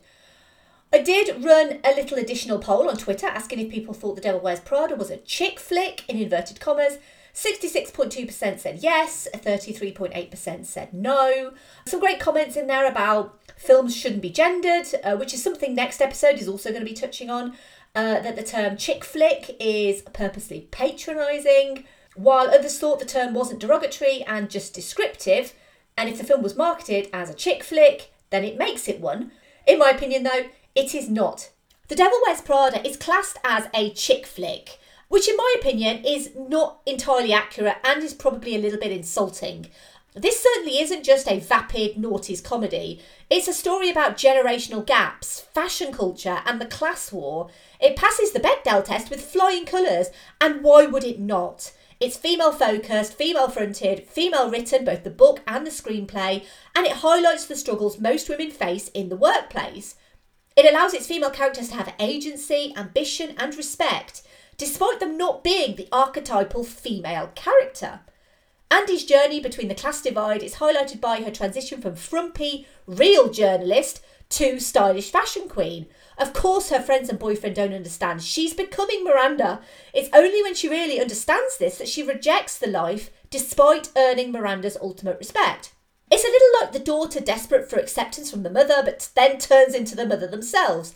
I 0.93 0.99
did 0.99 1.45
run 1.45 1.79
a 1.85 1.95
little 1.95 2.19
additional 2.19 2.59
poll 2.59 2.89
on 2.89 2.97
Twitter 2.97 3.27
asking 3.27 3.61
if 3.61 3.71
people 3.71 3.95
thought 3.95 4.17
The 4.17 4.23
Devil 4.23 4.41
Wears 4.41 4.59
Prada 4.59 4.97
was 4.97 5.09
a 5.09 5.19
chick 5.19 5.61
flick, 5.61 6.03
in 6.09 6.19
inverted 6.19 6.59
commas. 6.59 6.99
66.2% 7.33 8.59
said 8.59 8.81
yes, 8.81 9.29
33.8% 9.33 10.67
said 10.67 10.93
no. 10.93 11.53
Some 11.87 12.01
great 12.01 12.19
comments 12.19 12.57
in 12.57 12.67
there 12.67 12.91
about 12.91 13.39
films 13.57 13.97
shouldn't 13.97 14.23
be 14.23 14.31
gendered, 14.31 14.87
uh, 15.05 15.17
which 15.17 15.33
is 15.33 15.41
something 15.41 15.77
next 15.77 16.01
episode 16.01 16.41
is 16.41 16.49
also 16.49 16.71
going 16.71 16.85
to 16.85 16.91
be 16.91 16.95
touching 16.95 17.31
on. 17.31 17.55
Uh, 17.95 18.21
that 18.21 18.37
the 18.37 18.43
term 18.43 18.77
chick 18.77 19.05
flick 19.05 19.57
is 19.59 20.03
purposely 20.13 20.69
patronising, 20.73 21.85
while 22.15 22.49
others 22.49 22.79
thought 22.79 22.99
the 22.99 23.05
term 23.05 23.33
wasn't 23.35 23.61
derogatory 23.61 24.23
and 24.27 24.51
just 24.51 24.75
descriptive. 24.75 25.55
And 25.97 26.09
if 26.09 26.19
the 26.19 26.25
film 26.25 26.43
was 26.43 26.57
marketed 26.57 27.09
as 27.13 27.31
a 27.31 27.35
chick 27.35 27.63
flick, 27.63 28.13
then 28.31 28.45
it 28.45 28.59
makes 28.59 28.89
it 28.89 29.01
one. 29.01 29.31
In 29.67 29.79
my 29.79 29.91
opinion, 29.91 30.23
though, 30.23 30.47
it 30.75 30.95
is 30.95 31.09
not. 31.09 31.51
The 31.89 31.97
Devil 31.97 32.19
Wears 32.25 32.41
Prada 32.41 32.87
is 32.87 32.97
classed 32.97 33.37
as 33.45 33.69
a 33.75 33.91
chick 33.91 34.27
flick, 34.27 34.79
which, 35.09 35.29
in 35.29 35.37
my 35.37 35.57
opinion, 35.59 36.05
is 36.05 36.31
not 36.37 36.81
entirely 36.87 37.33
accurate 37.33 37.79
and 37.83 38.03
is 38.03 38.15
probably 38.15 38.55
a 38.55 38.59
little 38.59 38.79
bit 38.79 38.93
insulting. 38.93 39.67
This 40.15 40.43
certainly 40.43 40.81
isn't 40.81 41.05
just 41.05 41.29
a 41.29 41.39
vapid 41.39 41.95
noughties 41.95 42.43
comedy. 42.43 43.01
It's 43.29 43.47
a 43.47 43.53
story 43.53 43.91
about 43.91 44.17
generational 44.17 44.85
gaps, 44.85 45.41
fashion 45.41 45.93
culture, 45.93 46.41
and 46.47 46.61
the 46.61 46.67
class 46.67 47.13
war. 47.13 47.49
It 47.81 47.97
passes 47.97 48.33
the 48.33 48.41
Bechdel 48.41 48.85
test 48.85 49.09
with 49.09 49.25
flying 49.25 49.67
colours, 49.67 50.11
and 50.41 50.63
why 50.63 50.87
would 50.87 51.05
it 51.05 51.21
not? 51.21 51.73
It's 52.01 52.17
female 52.17 52.53
focused, 52.53 53.15
female 53.15 53.49
fronted, 53.49 54.05
female 54.05 54.51
written, 54.51 54.85
both 54.85 55.05
the 55.05 55.11
book 55.11 55.43
and 55.47 55.67
the 55.67 55.71
screenplay, 55.71 56.45
and 56.75 56.87
it 56.87 56.93
highlights 56.93 57.47
the 57.47 57.55
struggles 57.55 58.01
most 58.01 58.29
women 58.29 58.51
face 58.51 58.89
in 58.89 59.11
the 59.11 59.17
workplace. 59.17 59.97
It 60.57 60.71
allows 60.71 60.95
its 60.95 61.07
female 61.07 61.31
characters 61.31 61.69
to 61.69 61.77
have 61.77 61.95
agency, 61.99 62.75
ambition, 62.77 63.35
and 63.39 63.57
respect, 63.57 64.23
despite 64.57 65.01
them 65.01 65.17
not 65.17 65.45
being 65.45 65.77
the 65.77 65.89
archetypal 65.91 66.65
female 66.65 67.31
character. 67.35 68.01
Andy's 68.71 69.05
journey 69.05 69.41
between 69.41 69.69
the 69.69 69.75
class 69.75 70.01
divide 70.01 70.43
is 70.43 70.57
highlighted 70.57 71.01
by 71.01 71.23
her 71.23 71.31
transition 71.31 71.81
from 71.81 71.97
frumpy, 71.97 72.67
real 72.87 73.29
journalist 73.29 74.01
to 74.31 74.61
stylish 74.61 75.11
fashion 75.11 75.49
queen. 75.49 75.87
Of 76.17 76.33
course, 76.33 76.71
her 76.71 76.81
friends 76.81 77.09
and 77.09 77.19
boyfriend 77.19 77.57
don't 77.57 77.75
understand. 77.75 78.23
She's 78.23 78.55
becoming 78.55 79.03
Miranda. 79.03 79.61
It's 79.93 80.09
only 80.13 80.43
when 80.43 80.55
she 80.55 80.69
really 80.69 81.01
understands 81.01 81.59
this 81.59 81.79
that 81.79 81.89
she 81.89 82.03
rejects 82.03 82.57
the 82.59 82.69
life 82.69 83.11
despite 83.29 83.91
earning 83.97 84.31
Miranda's 84.31 84.79
ultimate 84.81 85.19
respect. 85.19 85.73
It's 86.11 86.25
a 86.25 86.27
little 86.27 86.49
like 86.61 86.73
the 86.73 86.79
daughter 86.79 87.21
desperate 87.21 87.71
for 87.71 87.79
acceptance 87.79 88.31
from 88.31 88.43
the 88.43 88.51
mother, 88.51 88.83
but 88.85 89.09
then 89.15 89.39
turns 89.39 89.75
into 89.75 89.95
the 89.95 90.07
mother 90.07 90.27
themselves. 90.27 90.95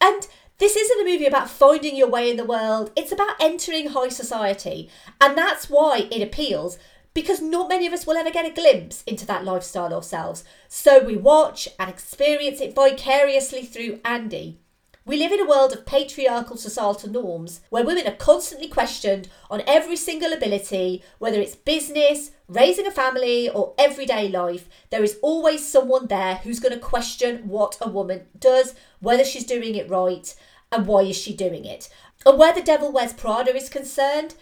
And 0.00 0.26
this 0.58 0.76
isn't 0.76 1.00
a 1.00 1.10
movie 1.10 1.26
about 1.26 1.48
finding 1.48 1.96
your 1.96 2.10
way 2.10 2.30
in 2.30 2.36
the 2.36 2.44
world, 2.44 2.90
it's 2.96 3.12
about 3.12 3.36
entering 3.40 3.88
high 3.88 4.08
society. 4.08 4.90
And 5.20 5.38
that's 5.38 5.70
why 5.70 6.08
it 6.10 6.20
appeals, 6.20 6.78
because 7.14 7.40
not 7.40 7.68
many 7.68 7.86
of 7.86 7.92
us 7.92 8.06
will 8.06 8.16
ever 8.16 8.30
get 8.30 8.44
a 8.44 8.50
glimpse 8.50 9.02
into 9.04 9.24
that 9.26 9.44
lifestyle 9.44 9.94
ourselves. 9.94 10.44
So 10.68 11.02
we 11.02 11.16
watch 11.16 11.68
and 11.78 11.88
experience 11.88 12.60
it 12.60 12.74
vicariously 12.74 13.64
through 13.64 14.00
Andy. 14.04 14.58
We 15.06 15.16
live 15.16 15.32
in 15.32 15.40
a 15.40 15.48
world 15.48 15.72
of 15.72 15.86
patriarchal 15.86 16.58
societal 16.58 17.08
norms 17.08 17.62
where 17.70 17.84
women 17.84 18.06
are 18.06 18.12
constantly 18.12 18.68
questioned 18.68 19.28
on 19.50 19.62
every 19.66 19.96
single 19.96 20.32
ability, 20.32 21.02
whether 21.18 21.40
it's 21.40 21.56
business, 21.56 22.32
raising 22.50 22.86
a 22.86 22.90
family, 22.90 23.48
or 23.48 23.74
everyday 23.78 24.28
life. 24.28 24.68
There 24.90 25.04
is 25.04 25.18
always 25.22 25.66
someone 25.66 26.08
there 26.08 26.36
who's 26.36 26.60
going 26.60 26.74
to 26.74 26.80
question 26.80 27.48
what 27.48 27.78
a 27.80 27.88
woman 27.88 28.26
does, 28.38 28.74
whether 28.98 29.24
she's 29.24 29.46
doing 29.46 29.76
it 29.76 29.88
right, 29.88 30.34
and 30.72 30.86
why 30.86 31.02
is 31.02 31.16
she 31.16 31.34
doing 31.34 31.64
it. 31.64 31.88
And 32.26 32.38
where 32.38 32.52
the 32.52 32.62
devil 32.62 32.92
wears 32.92 33.12
Prada 33.12 33.54
is 33.54 33.68
concerned, 33.68 34.34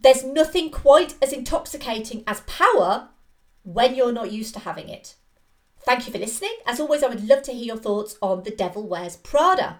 there's 0.00 0.24
nothing 0.24 0.70
quite 0.70 1.14
as 1.22 1.32
intoxicating 1.32 2.24
as 2.26 2.40
power 2.40 3.08
when 3.62 3.94
you're 3.94 4.12
not 4.12 4.32
used 4.32 4.54
to 4.54 4.60
having 4.60 4.88
it. 4.88 5.14
Thank 5.84 6.06
you 6.06 6.12
for 6.12 6.18
listening. 6.18 6.56
As 6.66 6.80
always, 6.80 7.02
I 7.02 7.08
would 7.08 7.28
love 7.28 7.42
to 7.44 7.52
hear 7.52 7.64
your 7.64 7.76
thoughts 7.76 8.16
on 8.20 8.42
The 8.42 8.50
Devil 8.50 8.86
Wears 8.86 9.16
Prada. 9.16 9.78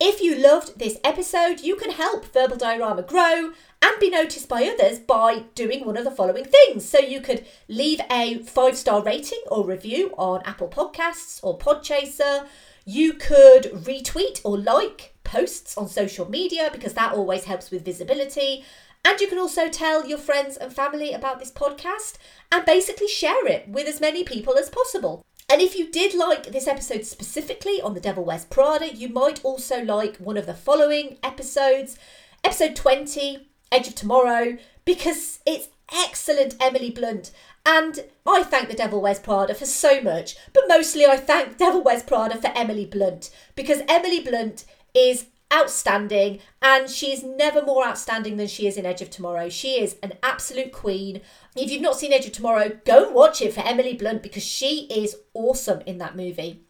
If 0.00 0.20
you 0.20 0.36
loved 0.36 0.80
this 0.80 0.98
episode, 1.04 1.60
you 1.60 1.76
can 1.76 1.92
help 1.92 2.32
Verbal 2.32 2.56
Diorama 2.56 3.02
grow 3.02 3.52
and 3.82 3.98
be 4.00 4.08
noticed 4.08 4.48
by 4.48 4.64
others 4.64 4.98
by 5.00 5.44
doing 5.54 5.84
one 5.84 5.96
of 5.96 6.04
the 6.04 6.10
following 6.10 6.44
things. 6.44 6.84
So 6.84 6.98
you 6.98 7.20
could 7.20 7.44
leave 7.68 8.00
a 8.10 8.38
five 8.38 8.76
star 8.76 9.02
rating 9.02 9.42
or 9.48 9.66
review 9.66 10.14
on 10.16 10.42
Apple 10.44 10.68
Podcasts 10.68 11.40
or 11.42 11.58
Podchaser. 11.58 12.46
You 12.84 13.14
could 13.14 13.64
retweet 13.72 14.40
or 14.44 14.58
like 14.58 15.14
posts 15.24 15.76
on 15.76 15.88
social 15.88 16.30
media 16.30 16.70
because 16.72 16.94
that 16.94 17.12
always 17.12 17.44
helps 17.44 17.70
with 17.70 17.84
visibility. 17.84 18.64
And 19.04 19.20
you 19.20 19.26
can 19.26 19.38
also 19.38 19.68
tell 19.68 20.06
your 20.06 20.18
friends 20.18 20.56
and 20.56 20.72
family 20.72 21.12
about 21.12 21.40
this 21.40 21.50
podcast 21.50 22.18
and 22.52 22.64
basically 22.64 23.08
share 23.08 23.46
it 23.48 23.68
with 23.68 23.88
as 23.88 24.00
many 24.00 24.22
people 24.22 24.56
as 24.56 24.70
possible. 24.70 25.24
And 25.50 25.60
if 25.60 25.76
you 25.76 25.90
did 25.90 26.14
like 26.14 26.46
this 26.46 26.68
episode 26.68 27.04
specifically 27.04 27.80
on 27.80 27.94
The 27.94 28.00
Devil 28.00 28.24
Wears 28.24 28.44
Prada, 28.44 28.94
you 28.94 29.08
might 29.08 29.44
also 29.44 29.82
like 29.82 30.16
one 30.18 30.36
of 30.36 30.46
the 30.46 30.54
following 30.54 31.18
episodes. 31.22 31.98
Episode 32.44 32.76
20, 32.76 33.48
Edge 33.72 33.88
of 33.88 33.94
Tomorrow, 33.94 34.58
because 34.84 35.40
it's 35.46 35.68
excellent 35.92 36.56
Emily 36.60 36.90
Blunt. 36.90 37.30
And 37.64 38.04
I 38.26 38.42
thank 38.42 38.68
The 38.68 38.74
Devil 38.74 39.00
Wears 39.00 39.20
Prada 39.20 39.54
for 39.54 39.66
so 39.66 40.00
much, 40.00 40.36
but 40.52 40.64
mostly 40.68 41.06
I 41.06 41.16
thank 41.16 41.56
Devil 41.58 41.82
Wears 41.82 42.02
Prada 42.02 42.36
for 42.36 42.52
Emily 42.54 42.86
Blunt, 42.86 43.30
because 43.54 43.82
Emily 43.88 44.20
Blunt 44.20 44.64
is 44.94 45.26
outstanding 45.52 46.38
and 46.62 46.88
she 46.88 47.12
is 47.12 47.22
never 47.22 47.62
more 47.62 47.86
outstanding 47.86 48.36
than 48.36 48.46
she 48.46 48.66
is 48.66 48.76
in 48.76 48.86
Edge 48.86 49.02
of 49.02 49.10
Tomorrow. 49.10 49.48
She 49.48 49.80
is 49.80 49.96
an 50.02 50.14
absolute 50.22 50.72
queen. 50.72 51.20
If 51.54 51.70
you've 51.70 51.82
not 51.82 51.98
seen 51.98 52.12
Edge 52.12 52.26
of 52.26 52.32
Tomorrow, 52.32 52.80
go 52.84 53.06
and 53.06 53.14
watch 53.14 53.42
it 53.42 53.52
for 53.52 53.60
Emily 53.60 53.94
Blunt 53.94 54.22
because 54.22 54.44
she 54.44 54.86
is 54.86 55.16
awesome 55.34 55.82
in 55.82 55.98
that 55.98 56.16
movie. 56.16 56.62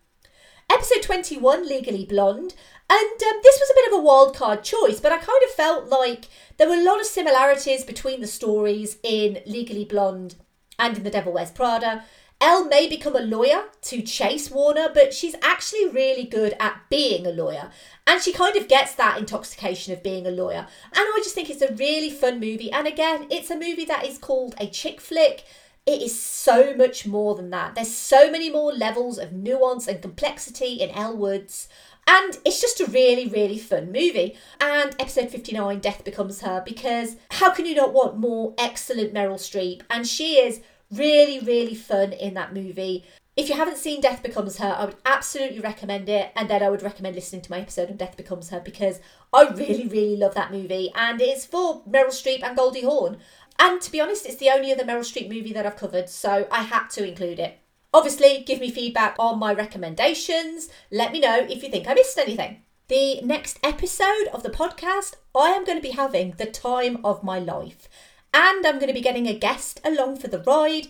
Episode 0.71 1.03
21, 1.03 1.69
Legally 1.69 2.07
Blonde. 2.07 2.55
And 2.93 3.23
um, 3.23 3.41
this 3.43 3.59
was 3.59 3.71
a 3.71 3.75
bit 3.75 3.87
of 3.91 3.99
a 3.99 4.03
wild 4.03 4.37
card 4.37 4.63
choice, 4.63 5.01
but 5.01 5.13
I 5.13 5.17
kind 5.17 5.43
of 5.49 5.55
felt 5.55 5.89
like 5.89 6.27
there 6.59 6.69
were 6.69 6.75
a 6.75 6.85
lot 6.85 7.01
of 7.01 7.07
similarities 7.07 7.85
between 7.85 8.21
the 8.21 8.27
stories 8.27 8.99
in 9.03 9.41
Legally 9.47 9.87
Blonde 9.87 10.35
and 10.79 10.99
in 10.99 11.03
The 11.03 11.09
Devil 11.09 11.33
Wears 11.33 11.51
Prada. 11.51 12.05
Elle 12.39 12.67
may 12.67 12.87
become 12.87 13.17
a 13.17 13.21
lawyer 13.21 13.63
to 13.81 14.03
chase 14.03 14.51
Warner, 14.51 14.91
but 14.93 15.15
she's 15.15 15.37
actually 15.41 15.89
really 15.89 16.25
good 16.25 16.55
at 16.61 16.83
being 16.91 17.27
a 17.27 17.31
lawyer. 17.31 17.71
And 18.07 18.21
she 18.21 18.31
kind 18.31 18.57
of 18.57 18.69
gets 18.69 18.95
that 18.97 19.17
intoxication 19.17 19.95
of 19.95 20.03
being 20.03 20.27
a 20.27 20.31
lawyer. 20.31 20.67
And 20.85 20.93
I 20.95 21.21
just 21.25 21.35
think 21.35 21.49
it's 21.49 21.63
a 21.63 21.73
really 21.73 22.11
fun 22.11 22.41
movie. 22.41 22.71
And 22.71 22.87
again, 22.87 23.27
it's 23.31 23.51
a 23.51 23.57
movie 23.59 23.87
that 23.87 24.05
is 24.05 24.19
called 24.19 24.55
a 24.59 24.67
chick 24.67 25.01
flick. 25.01 25.45
It 25.87 26.03
is 26.03 26.21
so 26.21 26.77
much 26.77 27.07
more 27.07 27.37
than 27.37 27.49
that. 27.51 27.75
There's 27.75 27.95
so 27.95 28.31
many 28.31 28.51
more 28.51 28.73
levels 28.73 29.19
of 29.19 29.33
nuance 29.33 29.89
and 29.89 30.03
complexity 30.03 30.75
in 30.75 30.91
Elle 30.91 31.17
Woods. 31.17 31.69
And 32.15 32.37
it's 32.45 32.61
just 32.61 32.79
a 32.79 32.85
really, 32.85 33.27
really 33.27 33.57
fun 33.57 33.87
movie. 33.87 34.37
And 34.61 34.95
episode 35.01 35.31
59, 35.31 35.81
Death 35.81 36.05
Becomes 36.05 36.43
Her, 36.43 36.63
because 36.63 37.17
how 37.31 37.49
can 37.49 37.65
you 37.65 37.75
not 37.75 37.95
want 37.95 38.19
more 38.19 38.53
excellent 38.59 39.15
Meryl 39.15 39.37
Streep? 39.37 39.81
And 39.89 40.07
she 40.07 40.35
is 40.35 40.61
really, 40.91 41.41
really 41.41 41.75
fun 41.75 42.13
in 42.13 42.35
that 42.35 42.53
movie. 42.53 43.07
If 43.35 43.49
you 43.49 43.55
haven't 43.55 43.79
seen 43.79 44.03
Death 44.03 44.23
Becomes 44.23 44.59
Her, 44.59 44.77
I 44.77 44.85
would 44.85 44.97
absolutely 45.07 45.61
recommend 45.61 46.11
it. 46.11 46.33
And 46.37 46.51
then 46.51 46.63
I 46.63 46.69
would 46.69 46.83
recommend 46.83 47.15
listening 47.15 47.41
to 47.41 47.51
my 47.51 47.61
episode 47.61 47.89
on 47.89 47.97
Death 47.97 48.19
Becomes 48.19 48.51
Her 48.51 48.61
because 48.61 49.01
I 49.33 49.49
really, 49.49 49.89
really 49.89 50.17
love 50.19 50.35
that 50.35 50.53
movie. 50.53 50.93
And 50.95 51.19
it's 51.19 51.47
for 51.47 51.83
Meryl 51.85 52.09
Streep 52.09 52.43
and 52.43 52.55
Goldie 52.55 52.83
Hawn. 52.83 53.17
And 53.59 53.81
to 53.81 53.91
be 53.91 54.03
honest, 54.03 54.27
it's 54.27 54.37
the 54.37 54.51
only 54.51 54.71
other 54.71 54.85
Meryl 54.85 54.99
Streep 54.99 55.31
movie 55.31 55.55
that 55.55 55.65
I've 55.65 55.77
covered, 55.77 56.11
so 56.11 56.47
I 56.51 56.65
had 56.65 56.89
to 56.89 57.09
include 57.09 57.39
it. 57.39 57.59
Obviously, 57.95 58.43
give 58.47 58.59
me 58.59 58.71
feedback 58.71 59.15
on 59.19 59.39
my 59.39 59.53
recommendations. 59.53 60.71
Let 60.91 61.13
me 61.13 61.21
know 61.21 61.47
if 61.49 61.63
you 61.63 61.69
think 61.69 61.87
I 61.87 61.93
missed 61.93 62.17
anything. 62.17 62.63
The 62.89 63.21
next 63.21 63.59
episode 63.63 64.29
of 64.33 64.43
the 64.43 64.51
podcast, 64.51 65.17
I 65.35 65.51
am 65.51 65.65
going 65.65 65.77
to 65.77 65.83
be 65.83 65.95
having 65.95 66.33
the 66.33 66.47
time 66.47 67.05
of 67.05 67.23
my 67.23 67.39
life. 67.39 67.91
And 68.33 68.67
I'm 68.67 68.77
going 68.77 68.89
to 68.89 68.95
be 68.95 69.03
getting 69.03 69.27
a 69.27 69.39
guest 69.39 69.79
along 69.85 70.17
for 70.17 70.29
the 70.29 70.41
ride. 70.41 70.89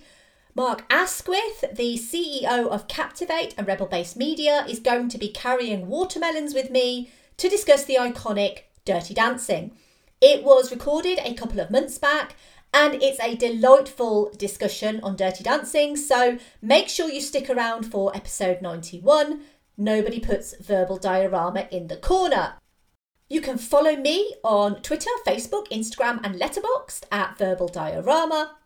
Mark 0.55 0.85
Asquith, 0.91 1.65
the 1.73 1.97
CEO 1.97 2.69
of 2.69 2.87
Captivate 2.87 3.55
and 3.59 3.67
Rebel 3.67 3.87
Base 3.87 4.15
Media, 4.15 4.65
is 4.69 4.79
going 4.79 5.09
to 5.09 5.19
be 5.19 5.29
carrying 5.29 5.89
watermelons 5.89 6.55
with 6.55 6.71
me 6.71 7.11
to 7.37 7.49
discuss 7.49 7.85
the 7.85 7.97
iconic 7.97 8.61
Dirty 8.85 9.13
Dancing. 9.13 9.73
It 10.21 10.45
was 10.45 10.71
recorded 10.71 11.19
a 11.25 11.35
couple 11.35 11.59
of 11.59 11.71
months 11.71 11.99
back 11.99 12.37
and 12.73 13.03
it's 13.03 13.20
a 13.20 13.37
delightful 13.37 14.33
discussion 14.37 15.01
on 15.03 15.16
Dirty 15.16 15.45
Dancing, 15.45 15.97
so 15.97 16.39
make 16.61 16.89
sure 16.89 17.11
you 17.11 17.20
stick 17.20 17.51
around 17.51 17.85
for 17.85 18.14
episode 18.16 18.62
91. 18.62 19.41
Nobody 19.77 20.20
puts 20.20 20.57
verbal 20.59 20.99
diorama 20.99 21.68
in 21.70 21.89
the 21.89 21.97
corner. 21.97 22.55
You 23.29 23.41
can 23.41 23.59
follow 23.59 23.97
me 23.97 24.35
on 24.45 24.83
Twitter, 24.83 25.11
Facebook, 25.27 25.68
Instagram, 25.68 26.20
and 26.23 26.41
Letterboxd 26.41 27.05
at 27.11 27.39
Verbal 27.39 27.68
Diorama. 27.68 28.57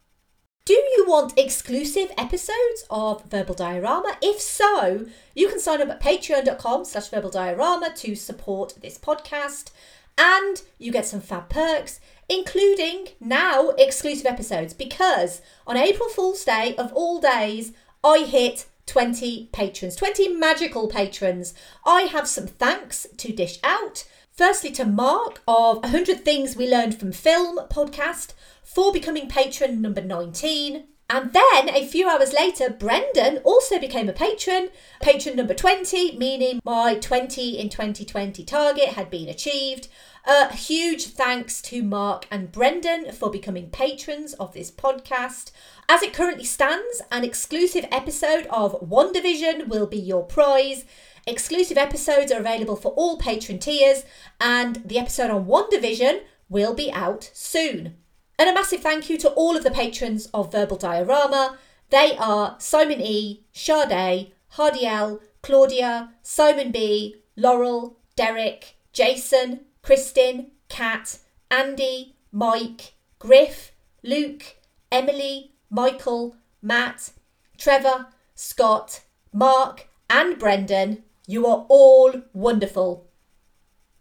Do 0.65 0.75
you 0.75 1.05
want 1.07 1.39
exclusive 1.39 2.11
episodes 2.19 2.85
of 2.91 3.25
Verbal 3.27 3.55
Diorama? 3.55 4.17
If 4.21 4.41
so, 4.41 5.07
you 5.33 5.49
can 5.49 5.61
sign 5.61 5.81
up 5.81 5.89
at 5.91 6.01
patreon.com 6.03 6.85
slash 6.85 7.07
verbal 7.07 7.31
diorama 7.31 7.95
to 7.99 8.17
support 8.17 8.75
this 8.83 8.99
podcast. 8.99 9.71
And 10.19 10.63
you 10.79 10.93
get 10.93 11.07
some 11.07 11.21
fab 11.21 11.49
perks, 11.49 12.01
including 12.29 13.09
now 13.21 13.71
exclusive 13.71 14.27
episodes, 14.27 14.73
because 14.73 15.43
on 15.67 15.77
April 15.77 16.09
Fool's 16.09 16.45
Day 16.45 16.75
of 16.77 16.93
all 16.93 17.21
days, 17.21 17.73
I 18.03 18.21
hit 18.21 18.67
20 18.87 19.51
patrons, 19.53 19.97
20 19.97 20.29
magical 20.29 20.89
patrons. 20.89 21.55
I 21.85 22.03
have 22.03 22.29
some 22.29 22.47
thanks 22.47 23.07
to 23.17 23.33
dish 23.33 23.59
out. 23.63 24.05
Firstly, 24.33 24.71
to 24.73 24.85
Mark 24.85 25.43
of 25.49 25.79
100 25.79 26.25
Things 26.25 26.57
We 26.57 26.69
Learned 26.69 26.99
from 26.99 27.13
Film 27.13 27.59
podcast 27.69 28.35
for 28.63 28.93
becoming 28.93 29.29
patron 29.29 29.81
number 29.81 30.03
19. 30.03 30.85
And 31.09 31.33
then 31.33 31.69
a 31.69 31.87
few 31.87 32.09
hours 32.09 32.33
later, 32.33 32.69
Brendan 32.69 33.39
also 33.45 33.79
became 33.79 34.09
a 34.09 34.13
patron, 34.13 34.71
patron 35.01 35.37
number 35.37 35.55
20, 35.55 36.17
meaning 36.17 36.61
my 36.65 36.97
20 36.97 37.59
in 37.59 37.69
2020 37.69 38.45
target 38.45 38.89
had 38.91 39.09
been 39.09 39.29
achieved. 39.29 39.87
A 40.25 40.53
huge 40.53 41.07
thanks 41.07 41.63
to 41.63 41.85
Mark 41.85 42.27
and 42.33 42.51
Brendan 42.51 43.13
for 43.13 43.31
becoming 43.31 43.71
patrons 43.71 44.35
of 44.35 44.53
this 44.53 44.73
podcast. 44.73 45.53
As 45.89 46.03
it 46.03 46.13
currently 46.13 46.45
stands, 46.45 47.01
an 47.13 47.23
exclusive 47.23 47.87
episode 47.93 48.49
of 48.51 48.81
WandaVision 48.81 49.69
will 49.69 49.87
be 49.87 49.99
your 49.99 50.25
prize. 50.25 50.85
Exclusive 51.25 51.79
episodes 51.79 52.33
are 52.33 52.41
available 52.41 52.75
for 52.75 52.91
all 52.93 53.17
patron 53.17 53.61
tiers, 53.61 54.05
and 54.41 54.83
the 54.85 54.99
episode 54.99 55.31
on 55.31 55.47
WandaVision 55.47 56.23
will 56.49 56.75
be 56.75 56.91
out 56.91 57.31
soon. 57.33 57.95
And 58.39 58.49
a 58.51 58.55
massive 58.55 58.81
thank 58.81 59.09
you 59.09 59.17
to 59.19 59.31
all 59.31 59.57
of 59.57 59.65
the 59.65 59.71
patrons 59.71 60.27
of 60.35 60.53
Verbal 60.53 60.77
Diorama. 60.77 61.59
They 61.91 62.17
are 62.19 62.57
Simon 62.59 63.01
E, 63.01 63.45
Sade, 63.53 64.33
Hardy 64.51 64.87
L, 64.87 65.21
Claudia, 65.43 66.13
Simon 66.23 66.71
B, 66.71 67.17
Laurel, 67.37 67.97
Derek, 68.17 68.77
Jason, 68.93 69.61
Kristin, 69.83 70.51
Kat, 70.69 71.19
Andy, 71.51 72.17
Mike, 72.33 72.95
Griff, 73.19 73.73
Luke, 74.03 74.57
Emily, 74.91 75.53
Michael, 75.71 76.37
Matt, 76.61 77.11
Trevor, 77.57 78.07
Scott, 78.35 79.03
Mark, 79.33 79.89
and 80.11 80.39
Brendan, 80.39 81.05
you 81.27 81.47
are 81.47 81.67
all 81.69 82.23
wonderful. 82.33 83.09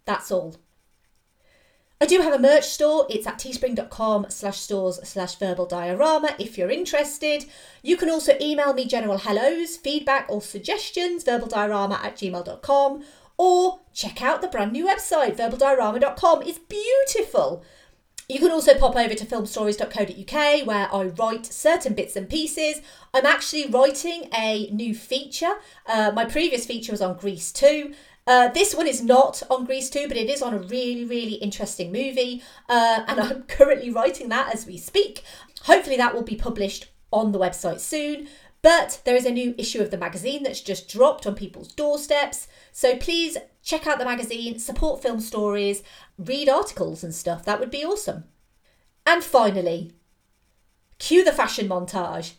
That's 0.05 0.31
all. 0.31 0.55
I 2.05 2.07
do 2.07 2.21
have 2.21 2.35
a 2.35 2.39
merch 2.39 2.65
store. 2.65 3.07
It's 3.09 3.25
at 3.25 3.39
teespring.com 3.39 4.27
slash 4.29 4.59
stores 4.59 4.99
slash 5.03 5.37
verbal 5.39 5.65
diorama 5.65 6.35
if 6.37 6.55
you're 6.55 6.69
interested. 6.69 7.45
You 7.81 7.97
can 7.97 8.11
also 8.11 8.33
email 8.39 8.75
me 8.75 8.85
general 8.85 9.17
hellos, 9.17 9.75
feedback 9.75 10.27
or 10.29 10.39
suggestions, 10.39 11.23
verbaldiorama 11.23 11.95
at 11.95 12.15
gmail.com 12.15 13.03
or 13.39 13.79
check 13.91 14.21
out 14.21 14.43
the 14.43 14.47
brand 14.47 14.71
new 14.71 14.85
website, 14.85 15.35
verbaldiorama.com. 15.35 16.43
It's 16.43 16.59
beautiful. 16.59 17.65
You 18.29 18.37
can 18.37 18.51
also 18.51 18.75
pop 18.75 18.95
over 18.95 19.15
to 19.15 19.25
filmstories.co.uk 19.25 20.67
where 20.67 20.93
I 20.93 21.03
write 21.05 21.47
certain 21.47 21.95
bits 21.95 22.15
and 22.15 22.29
pieces. 22.29 22.81
I'm 23.15 23.25
actually 23.25 23.65
writing 23.65 24.29
a 24.31 24.69
new 24.69 24.93
feature. 24.93 25.55
Uh, 25.87 26.11
my 26.13 26.25
previous 26.25 26.67
feature 26.67 26.91
was 26.91 27.01
on 27.01 27.17
Grease 27.17 27.51
2. 27.51 27.95
Uh, 28.27 28.47
this 28.49 28.73
one 28.73 28.87
is 28.87 29.03
not 29.03 29.43
on 29.51 29.65
Grease 29.65 29.89
2, 29.89 30.07
but 30.07 30.17
it 30.17 30.29
is 30.29 30.41
on 30.41 30.53
a 30.53 30.59
really, 30.59 31.05
really 31.05 31.33
interesting 31.35 31.91
movie. 31.91 32.41
Uh, 32.67 33.03
and 33.07 33.19
I'm 33.21 33.43
currently 33.43 33.89
writing 33.91 34.29
that 34.29 34.53
as 34.53 34.65
we 34.65 34.77
speak. 34.77 35.23
Hopefully, 35.63 35.97
that 35.97 36.13
will 36.13 36.23
be 36.23 36.35
published 36.35 36.87
on 37.11 37.31
the 37.31 37.39
website 37.39 37.79
soon. 37.79 38.27
But 38.61 39.01
there 39.05 39.15
is 39.15 39.27
a 39.27 39.31
new 39.31 39.53
issue 39.59 39.79
of 39.79 39.91
the 39.91 39.97
magazine 39.97 40.41
that's 40.41 40.61
just 40.61 40.89
dropped 40.89 41.27
on 41.27 41.35
people's 41.35 41.71
doorsteps. 41.71 42.47
So 42.71 42.95
please 42.97 43.37
check 43.61 43.85
out 43.85 43.99
the 43.99 44.05
magazine, 44.05 44.57
support 44.57 45.03
film 45.03 45.19
stories, 45.19 45.83
read 46.17 46.49
articles 46.49 47.03
and 47.03 47.13
stuff. 47.13 47.45
That 47.45 47.59
would 47.59 47.69
be 47.69 47.85
awesome. 47.85 48.23
And 49.05 49.23
finally, 49.23 49.91
cue 50.97 51.23
the 51.23 51.31
fashion 51.31 51.67
montage. 51.67 52.33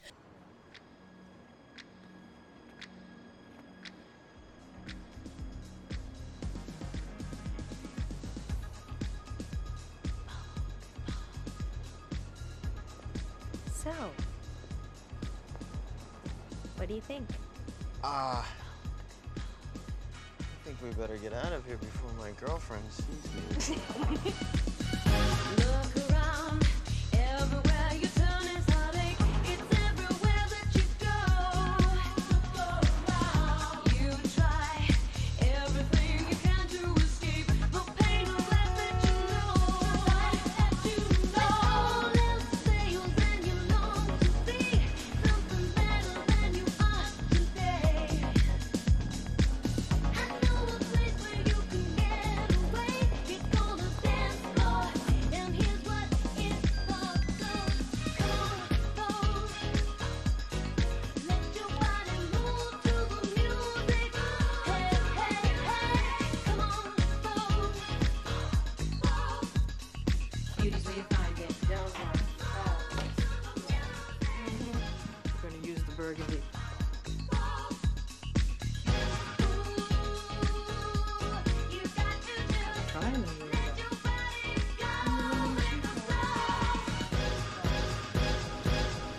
What 16.86 16.90
do 16.90 16.94
you 16.94 17.00
think? 17.00 17.28
Ah. 18.04 18.38
Uh, 18.38 19.40
I 20.38 20.44
think 20.64 20.80
we 20.80 20.90
better 20.90 21.16
get 21.16 21.32
out 21.32 21.52
of 21.52 21.66
here 21.66 21.78
before 21.78 22.12
my 22.12 22.30
girlfriend 22.38 22.84
sees 22.92 23.74
me. 23.74 23.82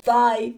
Bye. 0.07 0.56